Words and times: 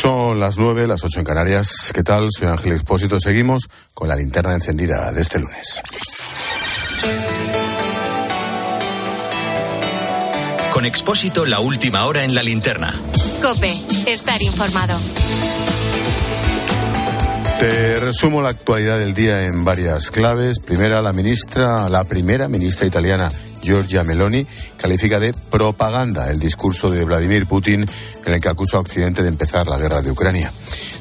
Son 0.00 0.38
las 0.38 0.58
nueve, 0.58 0.86
las 0.86 1.02
ocho 1.02 1.18
en 1.18 1.24
Canarias. 1.24 1.90
¿Qué 1.92 2.04
tal? 2.04 2.28
Soy 2.30 2.46
Ángel 2.46 2.70
Expósito. 2.70 3.18
Seguimos 3.18 3.68
con 3.94 4.08
la 4.08 4.14
linterna 4.14 4.54
encendida 4.54 5.10
de 5.10 5.22
este 5.22 5.40
lunes. 5.40 5.80
Con 10.72 10.84
Expósito, 10.84 11.46
la 11.46 11.58
última 11.58 12.06
hora 12.06 12.22
en 12.22 12.32
la 12.32 12.44
linterna. 12.44 12.94
Cope, 13.42 13.72
estar 14.06 14.40
informado. 14.40 14.96
Te 17.58 17.98
resumo 17.98 18.40
la 18.40 18.50
actualidad 18.50 19.00
del 19.00 19.14
día 19.14 19.46
en 19.46 19.64
varias 19.64 20.12
claves. 20.12 20.60
Primera, 20.60 21.02
la 21.02 21.12
ministra, 21.12 21.88
la 21.88 22.04
primera 22.04 22.46
ministra 22.46 22.86
italiana 22.86 23.32
Giorgia 23.62 24.04
Meloni 24.04 24.46
califica 24.76 25.20
de 25.20 25.34
propaganda 25.50 26.30
el 26.30 26.38
discurso 26.38 26.90
de 26.90 27.04
Vladimir 27.04 27.46
Putin 27.46 27.86
en 28.26 28.32
el 28.32 28.40
que 28.40 28.48
acusa 28.48 28.76
a 28.76 28.80
Occidente 28.80 29.22
de 29.22 29.28
empezar 29.28 29.66
la 29.66 29.78
guerra 29.78 30.02
de 30.02 30.10
Ucrania. 30.10 30.50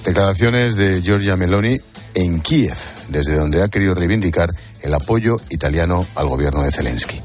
Declaraciones 0.06 0.76
de 0.76 1.02
Giorgia 1.02 1.36
Meloni 1.36 1.80
en 2.14 2.40
Kiev, 2.40 2.78
desde 3.10 3.36
donde 3.36 3.62
ha 3.62 3.68
querido 3.68 3.94
reivindicar 3.94 4.50
el 4.82 4.94
apoyo 4.94 5.38
italiano 5.50 6.06
al 6.16 6.28
gobierno 6.28 6.64
de 6.64 6.72
Zelensky. 6.72 7.22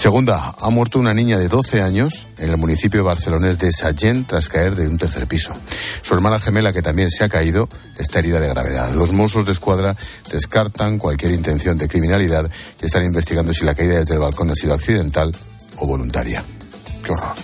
Segunda, 0.00 0.54
ha 0.58 0.70
muerto 0.70 0.98
una 0.98 1.12
niña 1.12 1.38
de 1.38 1.48
12 1.48 1.82
años 1.82 2.26
en 2.38 2.48
el 2.48 2.56
municipio 2.56 3.04
barcelonés 3.04 3.58
de 3.58 3.70
Sallent 3.70 4.26
tras 4.26 4.48
caer 4.48 4.74
de 4.74 4.88
un 4.88 4.96
tercer 4.96 5.26
piso. 5.26 5.52
Su 6.02 6.14
hermana 6.14 6.40
gemela, 6.40 6.72
que 6.72 6.80
también 6.80 7.10
se 7.10 7.22
ha 7.22 7.28
caído, 7.28 7.68
está 7.98 8.20
herida 8.20 8.40
de 8.40 8.48
gravedad. 8.48 8.94
Los 8.94 9.12
Mossos 9.12 9.44
de 9.44 9.52
Escuadra 9.52 9.94
descartan 10.32 10.96
cualquier 10.96 11.32
intención 11.32 11.76
de 11.76 11.86
criminalidad 11.86 12.50
y 12.80 12.86
están 12.86 13.04
investigando 13.04 13.52
si 13.52 13.66
la 13.66 13.74
caída 13.74 13.98
desde 13.98 14.14
el 14.14 14.20
balcón 14.20 14.50
ha 14.50 14.54
sido 14.54 14.72
accidental 14.72 15.36
o 15.76 15.86
voluntaria. 15.86 16.42
¡Qué 17.04 17.12
horror! 17.12 17.34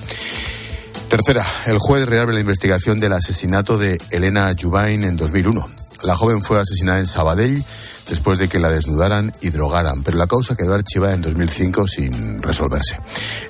Tercera, 1.11 1.47
el 1.67 1.77
juez 1.79 2.07
reabre 2.07 2.33
la 2.33 2.41
investigación 2.41 2.99
del 2.99 3.13
asesinato 3.13 3.77
de 3.77 3.99
Elena 4.11 4.51
Jubain 4.59 5.05
en 5.05 5.19
2001. 5.19 5.69
La 6.05 6.17
joven 6.17 6.43
fue 6.43 6.59
asesinada 6.59 7.01
en 7.01 7.07
Sabadell 7.07 7.63
después 8.09 8.39
de 8.39 8.49
que 8.49 8.59
la 8.59 8.71
desnudaran 8.71 9.33
y 9.41 9.51
drogaran, 9.51 10.03
pero 10.03 10.17
la 10.17 10.27
causa 10.27 10.57
quedó 10.57 10.75
archivada 10.75 11.15
en 11.15 11.23
2005 11.23 11.87
sin 11.87 12.41
resolverse. 12.41 12.99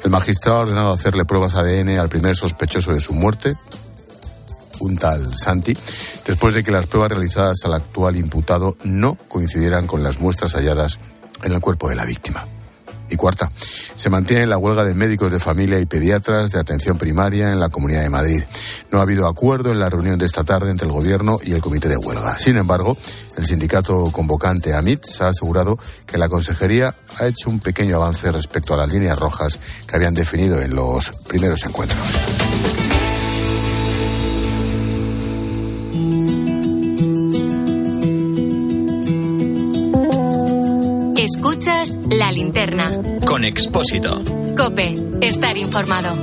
El 0.02 0.10
magistrado 0.10 0.58
ha 0.58 0.62
ordenado 0.62 0.92
hacerle 0.92 1.24
pruebas 1.24 1.54
ADN 1.54 1.98
al 1.98 2.08
primer 2.08 2.36
sospechoso 2.36 2.92
de 2.92 3.00
su 3.00 3.12
muerte, 3.12 3.54
un 4.80 4.96
tal 4.96 5.36
Santi, 5.36 5.76
después 6.26 6.54
de 6.54 6.64
que 6.64 6.70
las 6.70 6.86
pruebas 6.86 7.12
realizadas 7.12 7.58
al 7.64 7.74
actual 7.74 8.16
imputado 8.16 8.76
no 8.84 9.16
coincidieran 9.28 9.86
con 9.86 10.02
las 10.02 10.20
muestras 10.20 10.54
halladas 10.54 10.98
en 11.42 11.52
el 11.52 11.60
cuerpo 11.60 11.88
de 11.88 11.96
la 11.96 12.04
víctima. 12.04 12.46
Y 13.08 13.16
cuarta, 13.16 13.50
se 13.94 14.10
mantiene 14.10 14.46
la 14.46 14.58
huelga 14.58 14.84
de 14.84 14.94
médicos 14.94 15.30
de 15.30 15.40
familia 15.40 15.78
y 15.78 15.86
pediatras 15.86 16.50
de 16.50 16.58
atención 16.58 16.98
primaria 16.98 17.52
en 17.52 17.60
la 17.60 17.68
Comunidad 17.68 18.02
de 18.02 18.10
Madrid. 18.10 18.42
No 18.90 18.98
ha 18.98 19.02
habido 19.02 19.26
acuerdo 19.26 19.72
en 19.72 19.78
la 19.78 19.88
reunión 19.88 20.18
de 20.18 20.26
esta 20.26 20.44
tarde 20.44 20.70
entre 20.70 20.86
el 20.86 20.92
Gobierno 20.92 21.38
y 21.42 21.52
el 21.52 21.60
Comité 21.60 21.88
de 21.88 21.96
Huelga. 21.96 22.38
Sin 22.38 22.56
embargo, 22.56 22.96
el 23.36 23.46
sindicato 23.46 24.10
convocante 24.10 24.74
AMITS 24.74 25.20
ha 25.20 25.28
asegurado 25.28 25.78
que 26.06 26.18
la 26.18 26.28
Consejería 26.28 26.94
ha 27.18 27.26
hecho 27.26 27.50
un 27.50 27.60
pequeño 27.60 27.96
avance 27.96 28.30
respecto 28.32 28.74
a 28.74 28.78
las 28.78 28.92
líneas 28.92 29.18
rojas 29.18 29.58
que 29.86 29.96
habían 29.96 30.14
definido 30.14 30.60
en 30.60 30.74
los 30.74 31.10
primeros 31.28 31.64
encuentros. 31.64 32.45
Escuchas 41.26 41.98
la 42.08 42.30
linterna. 42.30 42.88
Con 43.26 43.42
Expósito. 43.42 44.22
Cope, 44.56 44.94
estar 45.20 45.56
informado. 45.58 46.14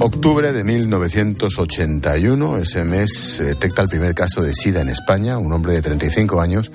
Octubre 0.00 0.52
de 0.52 0.64
1981, 0.64 2.58
ese 2.58 2.82
mes 2.82 3.36
se 3.36 3.44
detecta 3.44 3.82
el 3.82 3.88
primer 3.88 4.16
caso 4.16 4.42
de 4.42 4.52
SIDA 4.52 4.80
en 4.80 4.88
España, 4.88 5.38
un 5.38 5.52
hombre 5.52 5.74
de 5.74 5.82
35 5.82 6.40
años 6.40 6.72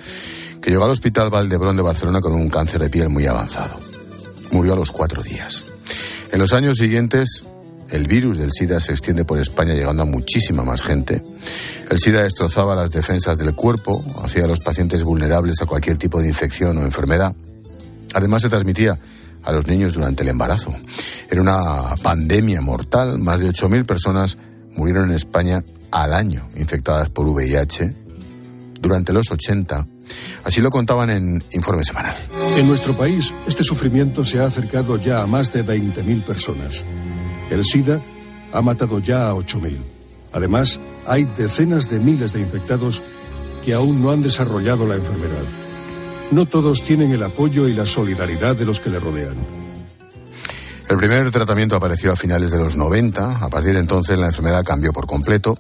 que 0.62 0.70
llegó 0.70 0.86
al 0.86 0.92
Hospital 0.92 1.30
Valdebrón 1.30 1.76
de 1.76 1.84
Barcelona 1.84 2.22
con 2.22 2.32
un 2.36 2.48
cáncer 2.48 2.82
de 2.82 2.90
piel 2.90 3.10
muy 3.10 3.26
avanzado. 3.26 3.78
Murió 4.54 4.76
a 4.76 4.78
los 4.78 4.92
cuatro 4.92 5.22
días. 5.22 5.66
En 6.32 6.40
los 6.40 6.54
años 6.54 6.78
siguientes, 6.78 7.44
el 7.90 8.08
virus 8.08 8.38
del 8.38 8.52
SIDA 8.52 8.80
se 8.80 8.92
extiende 8.92 9.26
por 9.26 9.40
España 9.40 9.74
llegando 9.74 10.04
a 10.04 10.06
muchísima 10.06 10.64
más 10.64 10.82
gente. 10.82 11.22
El 11.90 12.00
SIDA 12.00 12.24
destrozaba 12.24 12.76
las 12.76 12.92
defensas 12.92 13.38
del 13.38 13.54
cuerpo, 13.54 14.04
hacía 14.24 14.46
a 14.46 14.48
los 14.48 14.60
pacientes 14.60 15.04
vulnerables 15.04 15.62
a 15.62 15.66
cualquier 15.66 15.98
tipo 15.98 16.22
de 16.22 16.28
infección 16.28 16.78
o 16.78 16.82
enfermedad. 16.82 17.36
Además 18.14 18.42
se 18.42 18.50
transmitía 18.50 19.00
a 19.44 19.52
los 19.52 19.68
niños 19.68 19.94
durante 19.94 20.24
el 20.24 20.30
embarazo. 20.30 20.74
Era 21.30 21.42
una 21.42 21.96
pandemia 22.02 22.62
mortal. 22.62 23.20
Más 23.20 23.42
de 23.42 23.50
8.000 23.50 23.86
personas 23.86 24.38
murieron 24.76 25.10
en 25.10 25.16
España 25.16 25.64
al 25.92 26.14
año 26.14 26.48
infectadas 26.56 27.10
por 27.10 27.28
VIH 27.28 27.94
durante 28.80 29.14
los 29.14 29.32
80. 29.32 29.88
Así 30.44 30.62
lo 30.62 30.70
contaban 30.70 31.10
en 31.10 31.44
Informe 31.52 31.84
Semanal. 31.84 32.16
En 32.58 32.68
nuestro 32.68 32.96
país, 32.96 33.34
este 33.48 33.64
sufrimiento 33.64 34.24
se 34.26 34.40
ha 34.40 34.46
acercado 34.46 34.98
ya 34.98 35.22
a 35.22 35.28
más 35.28 35.52
de 35.54 35.66
20.000 35.66 36.24
personas. 36.24 36.84
El 37.50 37.64
SIDA 37.66 38.02
ha 38.52 38.62
matado 38.62 39.00
ya 39.00 39.30
a 39.30 39.34
8.000. 39.34 39.78
Además, 40.32 40.80
hay 41.06 41.26
decenas 41.26 41.90
de 41.90 42.00
miles 42.00 42.34
de 42.34 42.42
infectados 42.42 43.04
que 43.64 43.74
aún 43.74 44.02
no 44.02 44.12
han 44.12 44.22
desarrollado 44.22 44.86
la 44.86 44.96
enfermedad. 44.96 45.44
No 46.32 46.46
todos 46.46 46.84
tienen 46.84 47.12
el 47.12 47.24
apoyo 47.24 47.68
y 47.68 47.74
la 47.74 47.86
solidaridad 47.86 48.56
de 48.56 48.66
los 48.66 48.80
que 48.80 48.90
le 48.90 49.00
rodean. 49.00 49.36
El 50.90 50.98
primer 50.98 51.32
tratamiento 51.32 51.76
apareció 51.76 52.12
a 52.12 52.16
finales 52.16 52.52
de 52.52 52.58
los 52.58 52.76
90. 52.76 53.44
A 53.44 53.50
partir 53.50 53.74
de 53.74 53.80
entonces 53.80 54.20
la 54.20 54.28
enfermedad 54.28 54.64
cambió 54.64 54.92
por 54.92 55.06
completo. 55.06 55.58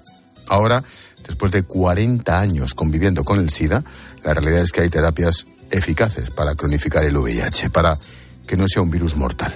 Ahora, 0.47 0.83
después 1.25 1.51
de 1.51 1.63
40 1.63 2.39
años 2.39 2.73
conviviendo 2.73 3.23
con 3.23 3.39
el 3.39 3.49
SIDA, 3.49 3.83
la 4.23 4.33
realidad 4.33 4.61
es 4.61 4.71
que 4.71 4.81
hay 4.81 4.89
terapias 4.89 5.45
eficaces 5.71 6.29
para 6.29 6.55
cronificar 6.55 7.03
el 7.03 7.17
VIH, 7.17 7.69
para 7.69 7.97
que 8.45 8.57
no 8.57 8.67
sea 8.67 8.81
un 8.81 8.91
virus 8.91 9.15
mortal. 9.15 9.53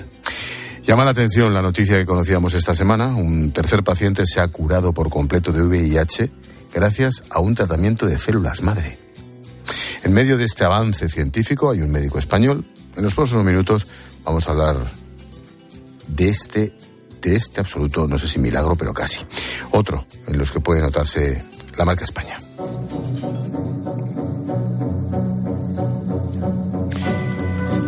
Llama 0.88 1.04
la 1.04 1.12
atención 1.12 1.54
la 1.54 1.62
noticia 1.62 1.98
que 1.98 2.06
conocíamos 2.06 2.54
esta 2.54 2.74
semana. 2.74 3.08
Un 3.08 3.52
tercer 3.52 3.84
paciente 3.84 4.26
se 4.26 4.40
ha 4.40 4.48
curado 4.48 4.94
por 4.94 5.10
completo 5.10 5.52
de 5.52 5.62
VIH 5.62 6.32
gracias 6.74 7.24
a 7.30 7.42
un 7.42 7.56
tratamiento 7.56 8.06
de 8.06 8.18
células 8.18 8.62
madre. 8.62 8.98
En 10.04 10.14
medio 10.14 10.38
de 10.38 10.46
este 10.46 10.64
avance 10.64 11.10
científico 11.10 11.72
hay 11.72 11.82
un 11.82 11.92
médico 11.92 12.20
español. 12.20 12.64
En 12.96 13.04
los 13.04 13.16
próximos 13.16 13.44
minutos 13.44 13.86
vamos 14.24 14.48
a 14.48 14.52
hablar 14.52 14.78
de 16.08 16.30
este, 16.30 16.74
de 17.22 17.36
este 17.36 17.60
absoluto, 17.60 18.08
no 18.08 18.18
sé 18.18 18.30
si 18.30 18.40
milagro, 18.40 18.78
pero 18.78 18.94
casi. 18.94 19.20
Otro 19.72 20.06
en 20.26 20.38
los 20.38 20.54
que 20.54 20.62
puede 20.62 20.80
notarse 20.80 21.44
la 21.78 21.84
marca 21.84 22.06
España. 22.06 22.40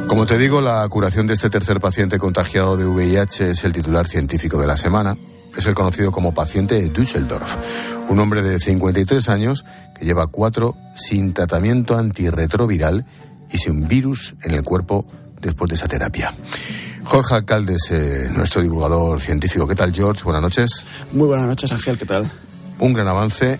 Como 0.09 0.25
te 0.25 0.39
digo, 0.39 0.59
la 0.59 0.89
curación 0.89 1.27
de 1.27 1.35
este 1.35 1.51
tercer 1.51 1.79
paciente 1.79 2.17
contagiado 2.17 2.75
de 2.77 2.85
VIH 2.87 3.51
es 3.51 3.63
el 3.63 3.71
titular 3.71 4.07
científico 4.07 4.59
de 4.59 4.65
la 4.65 4.75
semana. 4.75 5.15
Es 5.55 5.67
el 5.67 5.75
conocido 5.75 6.11
como 6.11 6.33
paciente 6.33 6.81
de 6.81 6.89
Düsseldorf, 6.89 7.47
un 8.09 8.19
hombre 8.19 8.41
de 8.41 8.59
53 8.59 9.29
años 9.29 9.65
que 9.95 10.05
lleva 10.05 10.25
cuatro 10.25 10.75
sin 10.95 11.35
tratamiento 11.35 11.95
antirretroviral 11.95 13.05
y 13.51 13.59
sin 13.59 13.87
virus 13.87 14.33
en 14.41 14.55
el 14.55 14.63
cuerpo 14.63 15.05
después 15.41 15.69
de 15.69 15.75
esa 15.75 15.87
terapia. 15.87 16.33
Jorge 17.03 17.35
Alcalde 17.35 17.75
es 17.75 17.91
eh, 17.91 18.29
nuestro 18.31 18.63
divulgador 18.63 19.21
científico. 19.21 19.67
¿Qué 19.67 19.75
tal, 19.75 19.93
George? 19.93 20.23
Buenas 20.23 20.41
noches. 20.41 20.85
Muy 21.11 21.27
buenas 21.27 21.45
noches, 21.45 21.71
Ángel. 21.71 21.99
¿Qué 21.99 22.05
tal? 22.07 22.27
Un 22.79 22.93
gran 22.93 23.07
avance, 23.07 23.59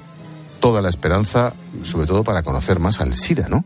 toda 0.60 0.82
la 0.82 0.90
esperanza, 0.90 1.54
sobre 1.84 2.08
todo 2.08 2.24
para 2.24 2.42
conocer 2.42 2.80
más 2.80 3.02
al 3.02 3.14
SIDA, 3.14 3.48
¿no? 3.48 3.64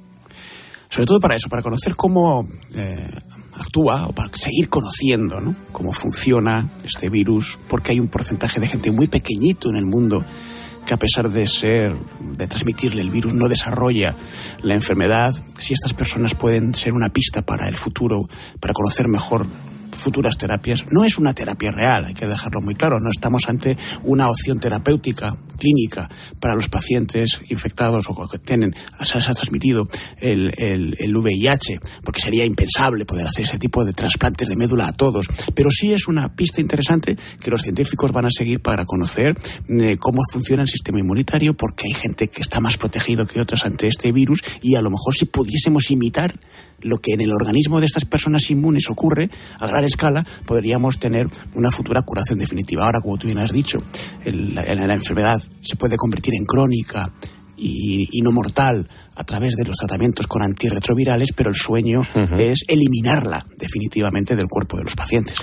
Sobre 0.94 1.08
todo 1.08 1.20
para 1.20 1.36
eso, 1.36 1.50
para 1.50 1.64
conocer 1.64 1.96
cómo 1.96 2.48
eh, 2.76 3.10
actúa 3.54 4.06
o 4.06 4.14
para 4.14 4.30
seguir 4.38 4.70
conociendo 4.70 5.42
¿no? 5.42 5.56
cómo 5.72 5.92
funciona 5.92 6.70
este 6.86 7.10
virus, 7.10 7.58
porque 7.68 7.94
hay 7.94 8.00
un 8.00 8.10
porcentaje 8.10 8.60
de 8.60 8.68
gente 8.68 8.92
muy 8.92 9.08
pequeñito 9.08 9.72
en 9.72 9.78
el 9.78 9.86
mundo 9.86 10.24
que 10.86 10.94
a 10.94 10.98
pesar 10.98 11.32
de 11.32 11.48
ser, 11.48 11.98
de 12.20 12.46
transmitirle 12.46 13.02
el 13.02 13.10
virus, 13.10 13.34
no 13.34 13.48
desarrolla 13.48 14.16
la 14.62 14.76
enfermedad. 14.76 15.34
Si 15.58 15.74
estas 15.74 15.96
personas 15.96 16.36
pueden 16.36 16.76
ser 16.76 16.94
una 16.94 17.10
pista 17.10 17.42
para 17.42 17.68
el 17.68 17.76
futuro, 17.76 18.30
para 18.60 18.76
conocer 18.76 19.08
mejor 19.08 19.48
futuras 19.96 20.38
terapias. 20.38 20.86
No 20.92 21.04
es 21.04 21.18
una 21.18 21.34
terapia 21.34 21.72
real, 21.72 22.06
hay 22.06 22.14
que 22.14 22.28
dejarlo 22.28 22.62
muy 22.62 22.76
claro. 22.76 23.00
No 23.00 23.10
estamos 23.10 23.50
ante 23.50 23.78
una 24.04 24.30
opción 24.30 24.60
terapéutica 24.60 25.36
clínica 25.58 26.10
para 26.40 26.56
los 26.56 26.70
pacientes 26.70 27.40
infectados 27.50 28.08
o 28.10 28.28
que 28.28 28.40
tienen, 28.40 28.76
se 29.02 29.18
ha 29.18 29.22
transmitido 29.22 29.88
el, 30.20 30.54
el, 30.58 31.16
VIH, 31.16 31.80
porque 32.04 32.20
sería 32.20 32.46
impensable 32.46 33.06
poder 33.06 33.28
hacer 33.28 33.46
ese 33.46 33.60
tipo 33.60 33.86
de 33.86 33.94
trasplantes 33.94 34.50
de 34.50 34.56
médula 34.56 34.88
a 34.88 34.94
todos. 34.94 35.28
Pero 35.56 35.70
sí 35.72 35.94
es 35.94 36.08
una 36.08 36.36
pista 36.36 36.60
interesante 36.60 37.16
que 37.40 37.52
los 37.52 37.62
científicos 37.62 38.12
van 38.12 38.26
a 38.26 38.32
seguir 38.32 38.62
para 38.62 38.86
conocer 38.86 39.38
eh, 39.70 39.98
cómo 40.00 40.22
funciona 40.32 40.64
el 40.64 40.70
sistema 40.70 41.00
inmunitario, 41.00 41.56
porque 41.56 41.88
hay 41.88 41.94
gente 41.94 42.28
que 42.28 42.42
está 42.42 42.60
más 42.60 42.78
protegido 42.78 43.26
que 43.26 43.40
otras 43.40 43.66
ante 43.66 43.88
este 43.88 44.12
virus 44.12 44.42
y 44.62 44.76
a 44.76 44.82
lo 44.82 44.90
mejor 44.90 45.16
si 45.16 45.26
pudiésemos 45.26 45.92
imitar 45.92 46.34
lo 46.82 46.98
que 46.98 47.14
en 47.14 47.22
el 47.22 47.32
organismo 47.32 47.80
de 47.80 47.86
estas 47.86 48.06
personas 48.06 48.50
inmunes 48.50 48.90
ocurre 48.90 49.30
a 49.60 49.68
gran 49.68 49.84
escala, 49.84 50.26
podríamos 50.46 51.00
tener 51.00 51.28
una 51.54 51.72
futura 51.72 52.02
curación 52.02 52.40
definitiva. 52.40 52.86
Ahora, 52.86 53.02
como 53.02 53.18
tú 53.18 53.28
bien 53.28 53.40
has 53.40 53.52
dicho, 53.52 53.82
la, 54.26 54.94
enfermedad 54.94 55.42
se 55.62 55.76
puede 55.76 55.98
convertir 55.98 56.34
en 56.36 56.46
crónica 56.46 57.12
y, 57.58 58.22
no 58.22 58.32
mortal 58.32 58.88
a 59.16 59.24
través 59.24 59.56
de 59.56 59.64
los 59.64 59.78
tratamientos 59.78 60.28
con 60.28 60.42
antirretrovirales, 60.42 61.34
pero 61.34 61.50
el 61.50 61.56
sueño 61.56 62.04
es 62.38 62.66
eliminarla 62.68 63.46
definitivamente 63.58 64.36
del 64.36 64.48
cuerpo 64.48 64.78
de 64.78 64.84
los 64.84 64.96
pacientes. 64.96 65.38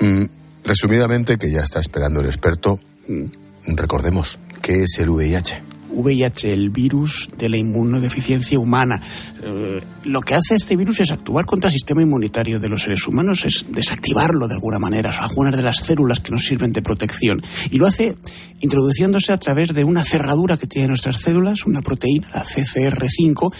Mm, 0.00 0.24
resumidamente, 0.64 1.38
que 1.38 1.50
ya 1.50 1.60
está 1.60 1.80
esperando 1.80 2.20
el 2.20 2.26
experto, 2.26 2.78
mm, 3.08 3.74
recordemos, 3.74 4.38
¿qué 4.62 4.84
es 4.84 4.98
el 4.98 5.10
VIH? 5.10 5.62
VIH, 5.90 6.52
el 6.52 6.70
virus 6.70 7.28
de 7.36 7.48
la 7.48 7.56
inmunodeficiencia 7.56 8.58
humana. 8.58 9.00
Eh, 9.42 9.80
lo 10.04 10.20
que 10.20 10.34
hace 10.34 10.54
este 10.54 10.76
virus 10.76 11.00
es 11.00 11.10
actuar 11.10 11.46
contra 11.46 11.68
el 11.68 11.72
sistema 11.72 12.02
inmunitario 12.02 12.60
de 12.60 12.68
los 12.68 12.82
seres 12.82 13.06
humanos, 13.06 13.44
es 13.44 13.66
desactivarlo 13.70 14.48
de 14.48 14.54
alguna 14.54 14.78
manera, 14.78 15.10
algunas 15.10 15.56
de 15.56 15.62
las 15.62 15.78
células 15.78 16.20
que 16.20 16.30
nos 16.30 16.44
sirven 16.44 16.72
de 16.72 16.82
protección. 16.82 17.42
Y 17.70 17.78
lo 17.78 17.86
hace 17.86 18.14
introduciéndose 18.60 19.32
a 19.32 19.38
través 19.38 19.74
de 19.74 19.84
una 19.84 20.04
cerradura 20.04 20.56
que 20.56 20.66
tienen 20.66 20.88
nuestras 20.88 21.20
células, 21.20 21.66
una 21.66 21.82
proteína, 21.82 22.28
la 22.34 22.44
CCR5, 22.44 23.52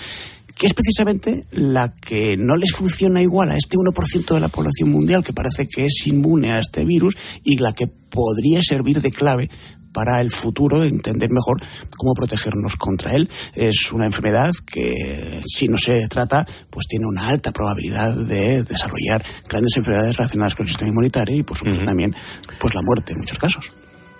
que 0.58 0.66
es 0.66 0.74
precisamente 0.74 1.46
la 1.52 1.94
que 1.94 2.36
no 2.36 2.56
les 2.56 2.72
funciona 2.72 3.22
igual 3.22 3.50
a 3.50 3.56
este 3.56 3.76
1% 3.76 4.34
de 4.34 4.40
la 4.40 4.48
población 4.48 4.90
mundial 4.90 5.22
que 5.22 5.32
parece 5.32 5.68
que 5.68 5.86
es 5.86 6.06
inmune 6.06 6.52
a 6.52 6.58
este 6.58 6.84
virus 6.84 7.16
y 7.44 7.58
la 7.58 7.72
que 7.72 7.86
podría 7.86 8.60
servir 8.60 9.00
de 9.00 9.12
clave 9.12 9.48
para 9.92 10.20
el 10.20 10.30
futuro 10.30 10.84
entender 10.84 11.30
mejor 11.30 11.60
cómo 11.96 12.14
protegernos 12.14 12.76
contra 12.76 13.12
él. 13.12 13.28
Es 13.54 13.92
una 13.92 14.06
enfermedad 14.06 14.50
que, 14.66 15.42
si 15.46 15.68
no 15.68 15.78
se 15.78 16.06
trata, 16.08 16.46
pues 16.70 16.86
tiene 16.86 17.06
una 17.06 17.28
alta 17.28 17.52
probabilidad 17.52 18.14
de 18.14 18.62
desarrollar 18.62 19.24
grandes 19.48 19.76
enfermedades 19.76 20.16
relacionadas 20.16 20.54
con 20.54 20.64
el 20.64 20.68
sistema 20.68 20.90
inmunitario 20.90 21.36
y, 21.36 21.42
por 21.42 21.56
supuesto, 21.56 21.84
también 21.84 22.14
pues 22.60 22.74
la 22.74 22.82
muerte 22.82 23.12
en 23.12 23.18
muchos 23.18 23.38
casos. 23.38 23.70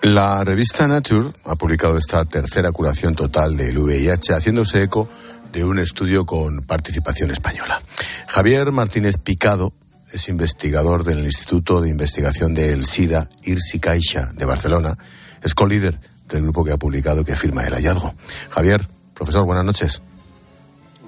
La 0.01 0.43
revista 0.45 0.87
Nature 0.87 1.33
ha 1.43 1.55
publicado 1.55 1.97
esta 1.97 2.23
tercera 2.23 2.71
curación 2.71 3.15
total 3.15 3.57
del 3.57 3.77
VIH, 3.77 4.33
haciéndose 4.33 4.83
eco 4.83 5.09
de 5.51 5.65
un 5.65 5.79
estudio 5.79 6.25
con 6.25 6.61
participación 6.61 7.31
española. 7.31 7.81
Javier 8.27 8.71
Martínez 8.71 9.17
Picado 9.17 9.73
es 10.13 10.29
investigador 10.29 11.03
del 11.03 11.19
Instituto 11.19 11.81
de 11.81 11.89
Investigación 11.89 12.53
del 12.53 12.85
SIDA, 12.85 13.29
IRSI 13.43 13.79
Caixa, 13.79 14.31
de 14.33 14.45
Barcelona, 14.45 14.97
es 15.41 15.53
co-líder 15.53 15.99
del 16.27 16.43
grupo 16.43 16.63
que 16.63 16.71
ha 16.71 16.77
publicado 16.77 17.23
que 17.23 17.35
firma 17.35 17.63
el 17.63 17.73
hallazgo. 17.73 18.13
Javier, 18.49 18.87
profesor, 19.13 19.45
buenas 19.45 19.65
noches. 19.65 20.01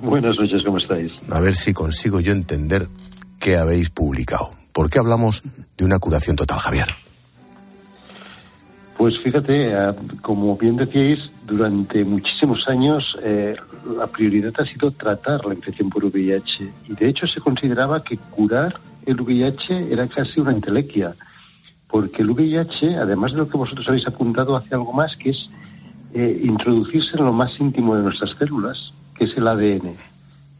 Buenas 0.01 0.37
noches, 0.37 0.63
¿cómo 0.65 0.77
estáis? 0.77 1.11
A 1.29 1.39
ver 1.39 1.55
si 1.55 1.73
consigo 1.73 2.19
yo 2.19 2.31
entender 2.31 2.87
qué 3.39 3.57
habéis 3.57 3.89
publicado. 3.89 4.51
¿Por 4.73 4.89
qué 4.89 4.99
hablamos 4.99 5.43
de 5.77 5.85
una 5.85 5.99
curación 5.99 6.35
total, 6.35 6.59
Javier? 6.59 6.87
Pues 8.97 9.19
fíjate, 9.23 9.71
eh, 9.71 9.93
como 10.21 10.55
bien 10.57 10.75
decíais, 10.75 11.31
durante 11.47 12.05
muchísimos 12.05 12.67
años 12.67 13.17
eh, 13.23 13.55
la 13.97 14.05
prioridad 14.07 14.53
ha 14.59 14.65
sido 14.65 14.91
tratar 14.91 15.43
la 15.45 15.55
infección 15.55 15.89
por 15.89 16.05
VIH 16.05 16.71
y 16.87 16.93
de 16.93 17.09
hecho 17.09 17.25
se 17.25 17.41
consideraba 17.41 18.03
que 18.03 18.17
curar 18.17 18.79
el 19.05 19.21
VIH 19.21 19.91
era 19.91 20.07
casi 20.07 20.39
una 20.39 20.51
entelequia 20.51 21.15
porque 21.91 22.21
el 22.21 22.31
VIH, 22.31 22.97
además 22.97 23.33
de 23.33 23.39
lo 23.39 23.49
que 23.49 23.57
vosotros 23.57 23.87
habéis 23.89 24.07
apuntado, 24.07 24.55
hace 24.55 24.73
algo 24.73 24.93
más, 24.93 25.17
que 25.17 25.31
es 25.31 25.49
eh, 26.13 26.41
introducirse 26.43 27.17
en 27.17 27.25
lo 27.25 27.33
más 27.33 27.59
íntimo 27.59 27.95
de 27.95 28.03
nuestras 28.03 28.31
células, 28.39 28.93
que 29.13 29.25
es 29.25 29.35
el 29.35 29.45
ADN. 29.45 29.93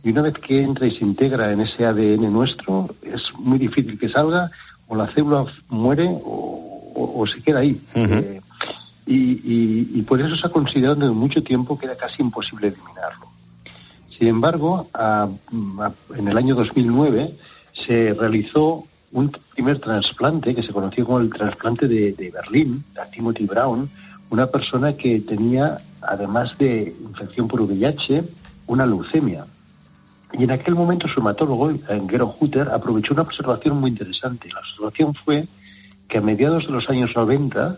Y 0.04 0.10
una 0.10 0.24
vez 0.24 0.34
que 0.34 0.62
entra 0.62 0.88
y 0.88 0.92
se 0.92 1.06
integra 1.06 1.52
en 1.52 1.62
ese 1.62 1.86
ADN 1.86 2.32
nuestro, 2.32 2.94
es 3.02 3.22
muy 3.40 3.58
difícil 3.60 3.98
que 3.98 4.10
salga, 4.10 4.52
o 4.88 4.96
la 4.96 5.08
célula 5.08 5.46
muere 5.70 6.10
o, 6.12 7.26
se 7.26 7.42
queda 7.42 7.60
ahí. 7.60 7.80
Eh, 7.96 8.42
y, 9.08 10.02
por 10.02 10.20
eso 10.20 10.36
se 10.36 10.48
ha 10.48 10.50
considerado 10.50 10.96
desde 10.96 11.14
mucho 11.14 11.42
tiempo 11.42 11.80
que 11.80 11.86
era 11.86 11.96
casi 11.96 12.22
imposible 12.22 12.68
eliminarlo. 12.68 13.28
Sin 14.10 14.28
embargo, 14.28 14.88
en 16.16 16.28
el 16.28 16.38
año 16.38 16.56
2009 16.56 17.34
se 17.74 18.14
realizó 18.14 18.86
un 19.12 19.32
primer 19.54 19.80
trasplante 19.80 20.56
que 20.56 20.64
se 20.64 20.72
conoció 20.72 21.06
como 21.06 21.20
el 21.20 21.30
trasplante 21.30 21.88
de, 21.88 22.32
Berlín, 22.34 22.84
a 23.00 23.06
Timothy 23.06 23.46
Brown, 23.46 23.90
una 24.30 24.48
persona 24.48 24.94
que 24.96 25.20
tenía, 25.22 25.80
además 26.02 26.58
de 26.58 26.96
infección 27.02 27.48
por 27.48 27.62
VIH, 27.62 28.24
una 28.68 28.86
leucemia. 28.86 29.46
Y 30.34 30.46
en 30.46 30.52
aquel 30.52 30.76
momento 30.76 31.10
su 31.10 31.20
hematólogo, 31.20 31.74
Gero 32.10 32.34
Hutter, 32.40 32.70
aprovechó 32.70 33.14
una 33.14 33.24
observación 33.24 33.78
muy 33.78 33.90
interesante. 33.90 34.50
La 34.54 34.62
observación 34.62 35.14
fue 35.14 35.48
que 36.08 36.20
a 36.20 36.22
mediados 36.22 36.68
de 36.68 36.72
los 36.72 36.90
años 36.90 37.12
90 37.14 37.78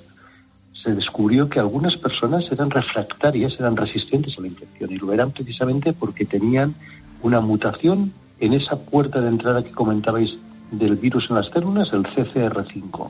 se 0.73 0.93
descubrió 0.93 1.49
que 1.49 1.59
algunas 1.59 1.97
personas 1.97 2.45
eran 2.51 2.69
refractarias, 2.69 3.55
eran 3.59 3.75
resistentes 3.75 4.37
a 4.37 4.41
la 4.41 4.47
infección, 4.47 4.91
y 4.91 4.97
lo 4.97 5.13
eran 5.13 5.31
precisamente 5.31 5.93
porque 5.93 6.25
tenían 6.25 6.75
una 7.23 7.41
mutación 7.41 8.11
en 8.39 8.53
esa 8.53 8.77
puerta 8.77 9.21
de 9.21 9.30
entrada 9.30 9.63
que 9.63 9.71
comentabais 9.71 10.38
del 10.71 10.95
virus 10.95 11.30
en 11.30 11.35
las 11.38 11.47
células, 11.47 11.91
el 11.94 12.03
CCR5, 12.03 13.09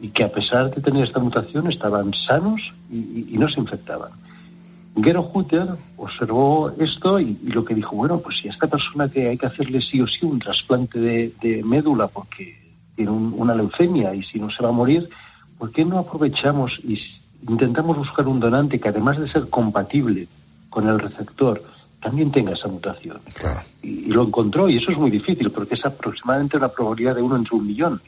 y 0.00 0.08
que 0.08 0.24
a 0.24 0.32
pesar 0.32 0.74
de 0.74 0.82
tener 0.82 1.04
esta 1.04 1.20
mutación 1.20 1.66
estaban 1.68 2.12
sanos 2.12 2.60
y, 2.90 3.36
no 3.38 3.48
se 3.48 3.60
infectaban. 3.60 4.10
Gero 4.96 5.28
Hutter 5.32 5.68
observó 5.96 6.72
esto 6.78 7.18
y, 7.18 7.36
lo 7.44 7.64
que 7.64 7.74
dijo, 7.74 7.96
bueno, 7.96 8.20
pues 8.20 8.38
si 8.38 8.48
a 8.48 8.52
esta 8.52 8.66
persona 8.66 9.08
que 9.08 9.28
hay 9.28 9.38
que 9.38 9.46
hacerle 9.46 9.80
sí 9.80 10.00
o 10.00 10.06
sí 10.06 10.24
un 10.24 10.38
trasplante 10.38 10.98
de, 10.98 11.62
médula 11.64 12.08
porque 12.08 12.58
tiene 12.94 13.10
una 13.10 13.54
leucemia 13.54 14.14
y 14.14 14.22
si 14.22 14.38
no 14.38 14.50
se 14.50 14.62
va 14.62 14.68
a 14.68 14.72
morir, 14.72 15.08
¿por 15.58 15.72
qué 15.72 15.84
no 15.84 15.98
aprovechamos 15.98 16.80
y 16.84 16.98
intentamos 17.48 17.96
buscar 17.96 18.26
un 18.28 18.40
donante 18.40 18.80
que 18.80 18.88
además 18.88 19.18
de 19.18 19.28
ser 19.28 19.48
compatible 19.48 20.28
con 20.70 20.88
el 20.88 20.98
receptor, 20.98 21.62
también 22.04 22.30
tenga 22.30 22.52
esa 22.52 22.68
mutación. 22.68 23.18
Y, 23.82 24.12
lo 24.12 24.24
encontró, 24.24 24.68
y 24.68 24.76
eso 24.76 24.92
es 24.92 24.98
muy 24.98 25.10
difícil, 25.10 25.50
porque 25.50 25.74
es 25.74 25.84
aproximadamente 25.86 26.58
una 26.58 26.68
probabilidad 26.68 27.14
de 27.16 27.22
uno 27.22 27.34
entre 27.34 27.56
un 27.56 27.66
millón. 27.66 28.00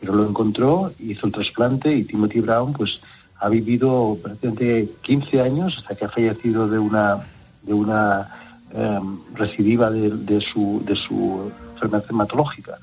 Pero 0.00 0.14
lo 0.14 0.28
encontró, 0.28 0.92
hizo 1.00 1.26
el 1.26 1.32
trasplante 1.32 1.92
y 1.92 2.04
Timothy 2.04 2.40
Brown 2.40 2.72
pues 2.72 3.00
ha 3.40 3.48
vivido 3.48 4.16
prácticamente 4.22 4.90
15 5.02 5.40
años 5.40 5.76
hasta 5.76 5.96
que 5.96 6.04
ha 6.04 6.08
fallecido 6.08 6.68
de 6.68 6.78
una, 6.78 7.26
de 7.62 7.74
una 7.74 8.28
em, 8.72 9.18
recidiva 9.34 9.90
de, 9.90 10.40
su, 10.40 10.80
de 10.86 10.94
su 10.94 11.50
enfermedad 11.74 12.04
hematológica. 12.08 12.78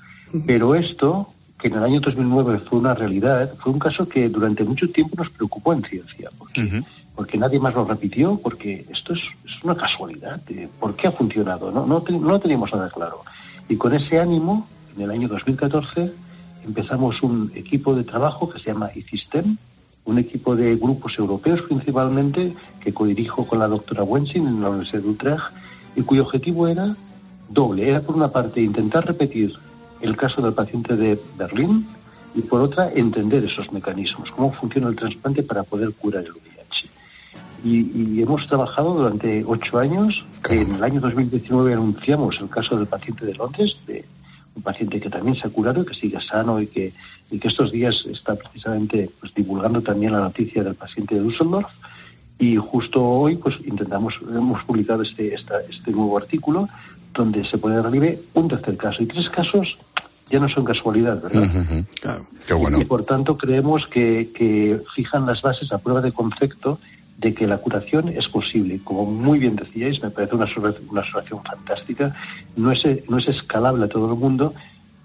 Pero 0.46 0.76
esto, 0.76 1.30
que 1.58 1.70
en 1.70 1.76
el 1.76 1.84
año 1.84 2.00
2009 2.02 2.60
fue 2.70 2.80
una 2.80 2.94
realidad, 2.94 3.54
fue 3.60 3.72
un 3.72 3.80
caso 3.80 4.08
que 4.10 4.28
durante 4.28 4.66
mucho 4.66 4.90
tiempo 4.90 5.16
nos 5.18 5.30
preocupó 5.30 5.72
en 5.72 5.84
ciencia, 5.84 6.30
porque 6.38 6.84
porque 7.20 7.38
nadie 7.38 7.60
más 7.60 7.76
lo 7.76 7.84
repitió, 7.84 8.40
porque 8.42 8.86
esto 8.90 9.12
es, 9.12 9.20
una 9.62 9.76
casualidad. 9.76 10.40
¿Por 10.80 10.96
qué 10.96 11.08
ha 11.08 11.12
funcionado? 11.12 11.70
No, 11.70 11.86
no 11.86 12.40
teníamos 12.40 12.72
nada 12.72 12.90
claro. 12.90 13.24
Y 13.68 13.76
con 13.76 13.94
ese 13.94 14.22
ánimo, 14.22 14.66
en 14.96 15.02
el 15.02 15.12
año 15.12 15.28
2014, 15.28 16.14
empezamos 16.64 17.22
un 17.22 17.52
equipo 17.56 17.94
de 17.94 18.06
trabajo 18.06 18.50
que 18.50 18.60
se 18.60 18.72
llama 18.72 18.92
ICISTEM, 18.96 19.58
un 20.06 20.18
equipo 20.18 20.56
de 20.56 20.78
grupos 20.78 21.20
europeos 21.20 21.62
principalmente, 21.64 22.54
que 22.80 22.94
codirijo 22.94 23.46
con 23.46 23.60
la 23.60 23.68
doctora 23.68 24.04
Wensing 24.04 24.48
en 24.48 24.62
la 24.62 24.70
Universidad 24.70 25.02
de 25.02 25.10
Utrecht, 25.10 25.44
y 25.98 26.04
cuyo 26.04 26.24
objetivo 26.24 26.70
era 26.70 26.96
doble. 27.50 27.90
Era, 27.90 28.00
por 28.00 28.16
una 28.16 28.30
parte, 28.30 28.62
intentar 28.62 29.06
repetir 29.06 29.52
el 30.00 30.16
caso 30.16 30.42
del 30.42 30.54
paciente 30.54 30.96
de 30.96 31.20
Berlín, 31.38 31.86
y 32.34 32.44
por 32.44 32.62
otra, 32.62 32.90
entender 32.94 33.44
esos 33.44 33.74
mecanismos, 33.74 34.32
cómo 34.32 34.54
funciona 34.54 34.88
el 34.88 34.96
trasplante 34.96 35.44
para 35.44 35.64
poder 35.64 35.92
curar 35.96 36.24
el 36.24 36.32
VIH 36.32 36.99
y, 37.64 38.22
hemos 38.22 38.48
trabajado 38.48 38.94
durante 38.94 39.44
ocho 39.46 39.80
años. 39.80 40.26
En 40.50 40.76
el 40.76 40.84
año 40.84 41.00
2019 41.00 41.74
anunciamos 41.74 42.40
el 42.42 42.50
caso 42.50 42.78
del 42.78 42.88
paciente 42.88 43.26
de 43.26 43.34
Londres, 43.36 43.78
de 43.88 44.06
un 44.56 44.64
paciente 44.64 45.00
que 45.00 45.10
también 45.10 45.36
se 45.36 45.48
ha 45.48 45.50
curado, 45.50 45.86
que 45.86 45.94
sigue 45.94 46.20
sano 46.22 46.60
y 46.60 46.68
que, 46.68 46.94
y 47.32 47.40
que 47.40 47.48
estos 47.48 47.72
días 47.72 48.06
está 48.10 48.36
precisamente 48.36 49.10
pues, 49.20 49.34
divulgando 49.34 49.82
también 49.82 50.14
la 50.14 50.20
noticia 50.20 50.64
del 50.64 50.76
paciente 50.76 51.16
de 51.16 51.22
Düsseldorf. 51.22 51.70
Y 52.38 52.56
justo 52.56 53.04
hoy 53.04 53.36
pues 53.36 53.58
intentamos, 53.66 54.16
hemos 54.22 54.64
publicado 54.64 55.02
este, 55.02 55.34
este 55.34 55.92
nuevo 55.92 56.18
artículo 56.18 56.70
donde 57.14 57.44
se 57.44 57.58
pone 57.58 57.76
en 57.76 57.84
relieve 57.84 58.20
un 58.34 58.48
tercer 58.48 58.78
caso. 58.78 59.04
Y 59.04 59.08
tres 59.08 59.30
casos 59.30 59.78
ya 60.30 60.40
no 60.40 60.48
son 60.48 60.64
casualidad, 60.64 61.22
¿verdad? 61.22 61.50
Claro. 62.00 62.28
Qué 62.48 62.54
bueno. 62.54 62.80
Y 62.80 62.86
por 62.86 63.04
tanto 63.04 63.38
creemos 63.38 63.88
que, 63.88 64.32
que 64.34 64.80
fijan 64.96 65.26
las 65.26 65.42
bases 65.42 65.72
a 65.74 65.80
prueba 65.80 66.02
de 66.02 66.12
concepto 66.12 66.80
de 67.20 67.34
que 67.34 67.48
la 67.48 67.58
curación 67.58 68.08
es 68.10 68.28
posible. 68.30 68.80
Como 68.84 69.06
muy 69.06 69.40
bien 69.40 69.58
decíais, 69.58 70.02
me 70.02 70.10
parece 70.10 70.36
una, 70.36 70.48
una 70.90 71.04
solución 71.04 71.44
fantástica. 71.44 72.16
No 72.56 72.72
es, 72.72 72.82
no 73.10 73.18
es 73.18 73.28
escalable 73.28 73.86
a 73.86 73.90
todo 73.90 74.14
el 74.14 74.18
mundo, 74.18 74.54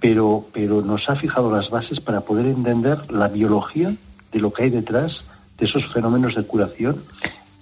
pero, 0.00 0.46
pero 0.52 0.80
nos 0.80 1.08
ha 1.08 1.16
fijado 1.16 1.50
las 1.50 1.70
bases 1.70 2.00
para 2.00 2.20
poder 2.20 2.46
entender 2.46 3.10
la 3.10 3.28
biología 3.28 3.96
de 4.32 4.38
lo 4.38 4.52
que 4.52 4.64
hay 4.64 4.70
detrás 4.70 5.24
de 5.58 5.66
esos 5.66 5.92
fenómenos 5.92 6.36
de 6.36 6.44
curación 6.44 7.02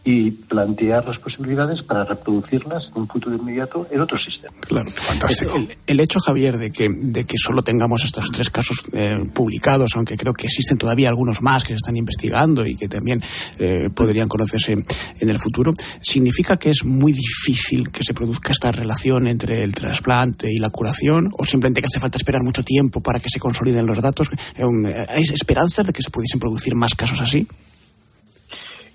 y 0.04 0.32
plantear 0.32 1.04
las 1.04 1.18
posibilidades 1.18 1.82
para 1.82 2.04
reproducirlas 2.04 2.88
en 2.88 3.02
un 3.02 3.08
futuro 3.08 3.36
inmediato 3.36 3.86
en 3.90 4.00
otro 4.00 4.18
sistema. 4.18 4.52
Claro, 4.60 4.90
fantástico. 4.90 5.54
El, 5.86 6.00
hecho, 6.00 6.18
Javier, 6.18 6.58
de 6.58 6.72
que, 6.72 6.88
de 6.90 7.24
que 7.24 7.36
solo 7.38 7.62
tengamos 7.62 8.04
estos 8.04 8.30
tres 8.32 8.50
casos 8.50 8.82
eh, 8.92 9.16
publicados, 9.32 9.92
aunque 9.94 10.16
creo 10.16 10.32
que 10.32 10.46
existen 10.46 10.76
todavía 10.76 11.08
algunos 11.08 11.40
más 11.40 11.62
que 11.62 11.68
se 11.68 11.76
están 11.76 11.96
investigando 11.96 12.66
y 12.66 12.76
que 12.76 12.88
también 12.88 13.22
eh, 13.60 13.90
podrían 13.94 14.28
conocerse 14.28 14.72
en 14.72 15.28
el 15.28 15.38
futuro, 15.38 15.72
significa 16.00 16.56
que 16.56 16.70
es 16.70 16.84
muy 16.84 17.12
difícil 17.12 17.90
que 17.92 18.02
se 18.02 18.12
produzca 18.12 18.52
esta 18.52 18.72
relación 18.72 19.28
entre 19.28 19.62
el 19.62 19.72
trasplante 19.72 20.52
y 20.52 20.58
la 20.58 20.70
curación, 20.70 21.30
o 21.38 21.44
simplemente 21.44 21.80
que 21.80 21.86
hace 21.86 22.00
falta 22.00 22.18
esperar 22.18 22.42
mucho 22.42 22.64
tiempo 22.64 23.00
para 23.00 23.20
que 23.20 23.30
se 23.30 23.38
consoliden 23.38 23.86
los 23.86 24.00
datos. 24.02 24.30
Eh, 24.56 25.06
¿Hay 25.08 25.22
esperanzas 25.22 25.86
de 25.86 25.92
que 25.92 26.02
se 26.02 26.10
pudiesen 26.10 26.40
producir 26.40 26.74
más 26.74 26.96
casos 26.96 27.20
así? 27.20 27.46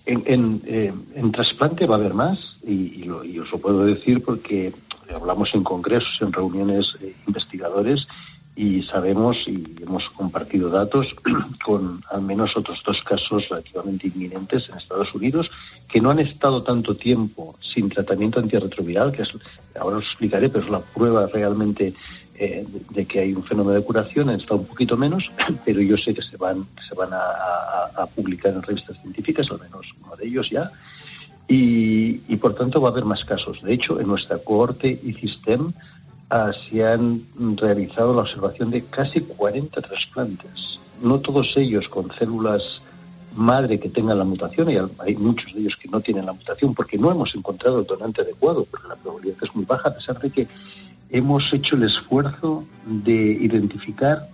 En, 0.08 0.62
eh, 0.66 0.94
en, 1.16 1.32
trasplante 1.34 1.86
va 1.86 1.96
a 1.96 1.98
haber 2.00 2.14
más 2.14 2.56
y, 2.66 3.04
lo, 3.04 3.20
os 3.20 3.52
lo 3.52 3.58
puedo 3.60 3.84
decir 3.84 4.24
porque 4.24 4.74
hablamos 5.14 5.54
en 5.54 5.64
congresos, 5.64 6.22
en 6.22 6.32
reuniones 6.32 6.96
eh, 7.02 7.14
investigadores 7.28 8.08
y 8.58 8.82
sabemos 8.82 9.38
y 9.48 9.64
hemos 9.82 10.10
compartido 10.10 10.70
datos 10.70 11.14
con 11.66 12.02
al 12.10 12.22
menos 12.22 12.58
otros 12.58 12.82
dos 12.84 13.02
casos 13.04 13.48
relativamente 13.50 14.08
inminentes 14.08 14.68
en 14.68 14.78
Estados 14.78 15.14
Unidos 15.14 15.52
que 15.88 16.02
no 16.02 16.10
han 16.10 16.20
estado 16.20 16.64
tanto 16.64 16.96
tiempo 16.96 17.56
sin 17.60 17.88
tratamiento 17.88 18.40
antirretroviral, 18.40 19.12
que 19.12 19.22
es, 19.22 19.30
ahora 19.80 19.98
os 19.98 20.06
explicaré, 20.06 20.50
pero 20.50 20.64
es 20.64 20.72
la 20.72 20.80
prueba 20.80 21.28
realmente 21.28 21.94
eh, 22.39 22.65
de 22.91 23.06
que 23.06 23.20
hay 23.20 23.34
un 23.34 23.44
fenómeno 23.44 23.79
de 23.79 23.84
curación, 23.84 24.29
estado 24.29 24.60
un 24.60 24.67
poquito 24.67 24.96
menos, 24.96 25.32
pero 25.65 25.82
yo 25.82 25.98
sé 25.98 26.13
que 26.13 26.22
se 26.22 26.38
van, 26.38 26.67
se 26.88 26.94
van 26.94 27.10
a, 27.12 28.06
publicar 28.15 28.53
en 28.53 28.62
revistas 28.62 29.00
científicas, 29.01 29.50
al 29.50 29.60
menos 29.60 29.88
uno 30.03 30.15
de 30.15 30.27
ellos 30.27 30.48
ya, 30.51 30.72
y, 31.48 32.36
por 32.38 32.53
tanto 32.53 32.79
va 32.79 32.89
a 32.89 32.91
haber 32.91 33.06
más 33.06 33.25
casos. 33.25 33.62
De 33.63 33.74
hecho, 33.74 34.00
en 34.00 34.08
nuestra 34.08 34.38
cohorte 34.38 34.88
y 35.03 35.13
SISTEM 35.13 35.74
ah, 36.29 36.51
se 36.70 36.86
han 36.86 37.24
realizado 37.56 38.13
la 38.13 38.22
observación 38.22 38.70
de 38.70 38.84
casi 38.84 39.22
40 39.22 39.82
trasplantes, 39.82 40.79
no 41.01 41.20
todos 41.20 41.53
ellos 41.58 41.89
con 41.89 42.12
células 42.12 42.82
madre 43.36 43.79
que 43.79 43.89
tengan 43.89 44.17
la 44.17 44.24
mutación, 44.24 44.70
y 44.70 44.77
hay 45.00 45.15
muchos 45.15 45.53
de 45.53 45.62
ellos 45.62 45.75
que 45.75 45.89
no 45.89 46.01
tienen 46.01 46.25
la 46.25 46.34
mutación 46.34 46.75
porque 46.75 46.98
no 46.98 47.10
hemos 47.10 47.34
encontrado 47.36 47.79
el 47.79 47.86
donante 47.86 48.22
adecuado, 48.22 48.65
porque 48.70 48.88
la 48.88 48.96
probabilidad 48.96 49.38
es 49.41 49.56
muy 49.56 49.65
baja, 49.65 49.89
a 49.89 49.96
pesar 49.96 50.20
de 50.20 50.29
que 50.29 50.48
hemos 51.10 51.52
hecho 51.54 51.76
el 51.76 51.84
esfuerzo 51.84 52.66
de 52.86 53.14
identificar 53.14 54.28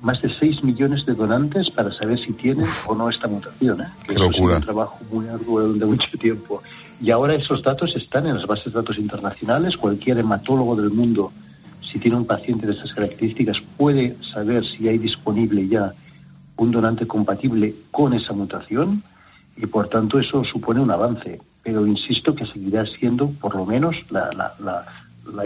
más 0.00 0.22
de 0.22 0.28
6 0.28 0.62
millones 0.62 1.04
de 1.06 1.14
donantes 1.14 1.70
para 1.70 1.90
saber 1.92 2.18
si 2.18 2.32
tienen 2.32 2.66
o 2.86 2.94
no 2.94 3.08
esta 3.08 3.26
mutación. 3.26 3.80
¿eh? 3.80 3.88
Que 4.06 4.14
es 4.14 4.38
un 4.38 4.60
trabajo 4.60 4.98
muy 5.10 5.26
arduo 5.28 5.72
de 5.72 5.86
mucho 5.86 6.06
tiempo. 6.18 6.62
Y 7.00 7.10
ahora 7.10 7.34
esos 7.34 7.62
datos 7.62 7.94
están 7.96 8.26
en 8.26 8.36
las 8.36 8.46
bases 8.46 8.72
de 8.72 8.78
datos 8.78 8.98
internacionales. 8.98 9.76
Cualquier 9.76 10.18
hematólogo 10.18 10.76
del 10.76 10.90
mundo, 10.90 11.32
si 11.80 11.98
tiene 11.98 12.16
un 12.16 12.26
paciente 12.26 12.66
de 12.66 12.74
esas 12.74 12.92
características, 12.92 13.60
puede 13.76 14.16
saber 14.32 14.64
si 14.64 14.86
hay 14.86 14.98
disponible 14.98 15.66
ya 15.66 15.92
un 16.56 16.70
donante 16.70 17.06
compatible 17.06 17.74
con 17.90 18.12
esa 18.14 18.32
mutación. 18.32 19.02
Y 19.56 19.66
por 19.66 19.88
tanto 19.88 20.20
eso 20.20 20.44
supone 20.44 20.80
un 20.80 20.92
avance. 20.92 21.40
Pero 21.64 21.84
insisto 21.84 22.36
que 22.36 22.46
seguirá 22.46 22.86
siendo 22.86 23.30
por 23.30 23.56
lo 23.56 23.66
menos 23.66 23.96
la, 24.10 24.30
la 24.32 24.54
la 24.60 24.86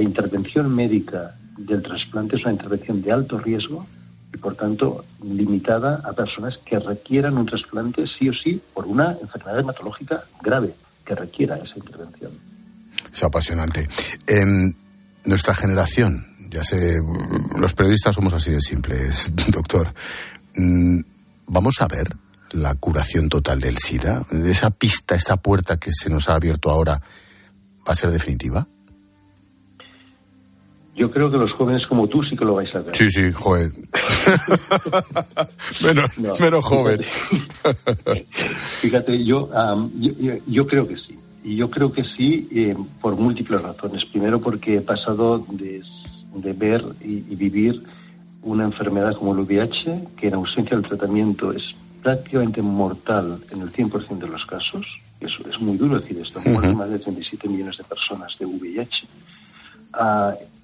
intervención 0.01 0.75
médica 0.75 1.35
del 1.57 1.83
trasplante 1.83 2.37
es 2.37 2.43
una 2.43 2.53
intervención 2.53 3.03
de 3.03 3.13
alto 3.13 3.39
riesgo 3.39 3.87
y, 4.33 4.39
por 4.39 4.57
tanto, 4.57 5.05
limitada 5.23 6.03
a 6.05 6.13
personas 6.13 6.59
que 6.65 6.79
requieran 6.79 7.37
un 7.37 7.47
trasplante 7.47 8.07
sí 8.07 8.29
o 8.29 8.33
sí 8.33 8.61
por 8.73 8.87
una 8.87 9.17
enfermedad 9.21 9.61
hematológica 9.61 10.25
grave 10.43 10.75
que 11.05 11.15
requiera 11.15 11.57
esa 11.57 11.79
intervención. 11.79 12.33
Es 13.13 13.23
apasionante. 13.23 13.89
En 14.27 14.75
nuestra 15.25 15.55
generación, 15.55 16.27
ya 16.51 16.65
sé, 16.65 16.99
los 17.59 17.75
periodistas 17.75 18.15
somos 18.15 18.33
así 18.33 18.51
de 18.53 18.61
simples, 18.61 19.33
doctor. 19.49 19.93
Mm, 20.55 21.01
¿Vamos 21.47 21.81
a 21.81 21.89
ver 21.89 22.09
la 22.53 22.75
curación 22.75 23.29
total 23.29 23.61
del 23.61 23.79
SIDA? 23.79 24.25
¿Esa 24.45 24.71
pista, 24.71 25.15
esta 25.15 25.37
puerta 25.37 25.79
que 25.79 25.91
se 25.93 26.09
nos 26.11 26.29
ha 26.29 26.35
abierto 26.35 26.71
ahora, 26.71 27.03
va 27.87 27.93
a 27.93 27.97
ser 27.97 28.11
definitiva? 28.11 28.67
Yo 30.95 31.11
creo 31.11 31.31
que 31.31 31.39
los 31.39 31.53
jóvenes 31.53 31.87
como 31.87 32.07
tú 32.07 32.23
sí 32.23 32.37
que 32.37 32.45
lo 32.45 32.55
vais 32.55 32.75
a 32.75 32.81
ver. 32.81 32.95
Sí, 32.95 33.11
sí, 33.11 33.33
joven. 33.33 33.73
menos, 36.39 36.65
joven. 36.65 37.01
Fíjate, 38.61 39.25
yo, 39.25 39.49
yo, 40.47 40.67
creo 40.67 40.87
que 40.87 40.97
sí. 40.99 41.19
Y 41.45 41.57
yo 41.57 41.71
creo 41.71 41.93
que 41.93 42.05
sí 42.05 42.47
eh, 42.53 42.77
por 43.01 43.17
múltiples 43.17 43.63
razones. 43.63 44.05
Primero 44.05 44.39
porque 44.39 44.77
he 44.77 44.81
pasado 44.83 45.47
de, 45.49 45.83
ver 46.53 46.85
y, 47.01 47.21
vivir 47.37 47.83
una 48.43 48.65
enfermedad 48.65 49.17
como 49.17 49.33
el 49.33 49.41
VIH, 49.41 50.09
que 50.17 50.29
en 50.29 50.35
ausencia 50.35 50.77
del 50.77 50.87
tratamiento 50.87 51.53
es 51.53 51.63
prácticamente 52.03 52.61
mortal 52.61 53.39
en 53.51 53.63
el 53.63 53.73
100% 53.73 54.19
de 54.19 54.29
los 54.29 54.45
casos. 54.45 54.87
Eso 55.21 55.43
es 55.49 55.59
muy 55.59 55.79
duro 55.79 55.99
decir 55.99 56.19
esto. 56.19 56.39
Mueren 56.45 56.77
más 56.77 56.91
de 56.91 56.99
37 56.99 57.49
millones 57.49 57.79
de 57.79 57.85
personas 57.85 58.37
de 58.39 58.45
VIH 58.45 59.07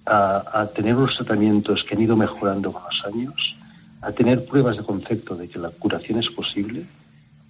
a, 0.09 0.69
tener 0.75 0.97
unos 0.97 1.17
tratamientos 1.17 1.85
que 1.85 1.95
han 1.95 2.03
ido 2.03 2.17
mejorando 2.17 2.73
con 2.73 2.83
los 2.83 3.05
años, 3.05 3.57
a 4.01 4.13
tener 4.13 4.47
pruebas 4.47 4.77
de 4.77 4.85
concepto 4.85 5.37
de 5.37 5.49
que 5.49 5.59
la 5.59 5.71
curación 5.71 6.19
es 6.19 6.29
posible 6.31 6.87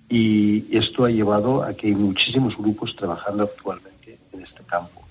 y 0.09 0.77
esto 0.77 1.05
ha 1.05 1.11
llevado 1.11 1.63
a 1.63 1.75
que 1.75 1.89
hay 1.89 1.95
muchísimos 1.95 2.57
grupos 2.57 2.97
trabajando 2.97 3.45
actualmente 3.45 4.19
en 4.33 4.43
este 4.43 4.63
campo. 4.65 5.03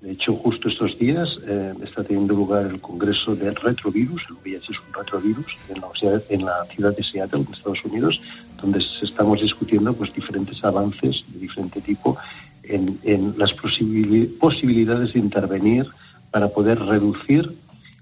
De 0.00 0.12
hecho, 0.12 0.34
justo 0.36 0.68
estos 0.68 0.96
días 0.96 1.38
eh, 1.44 1.74
está 1.82 2.04
teniendo 2.04 2.32
lugar 2.32 2.66
el 2.66 2.80
Congreso 2.80 3.34
del 3.34 3.56
Retrovirus, 3.56 4.22
el 4.28 4.36
VIH 4.36 4.72
es 4.72 4.78
un 4.78 4.94
retrovirus, 4.94 5.46
en 5.68 5.80
la, 5.80 6.22
en 6.28 6.44
la 6.44 6.64
ciudad 6.66 6.96
de 6.96 7.02
Seattle, 7.02 7.40
en 7.40 7.52
Estados 7.52 7.84
Unidos, 7.84 8.20
donde 8.62 8.78
estamos 9.02 9.40
discutiendo 9.40 9.92
pues, 9.92 10.14
diferentes 10.14 10.62
avances 10.64 11.24
de 11.28 11.40
diferente 11.40 11.80
tipo 11.80 12.16
en, 12.62 13.00
en 13.02 13.34
las 13.36 13.52
posibilidades 13.52 15.12
de 15.14 15.18
intervenir 15.18 15.86
para 16.30 16.48
poder 16.48 16.78
reducir 16.80 17.56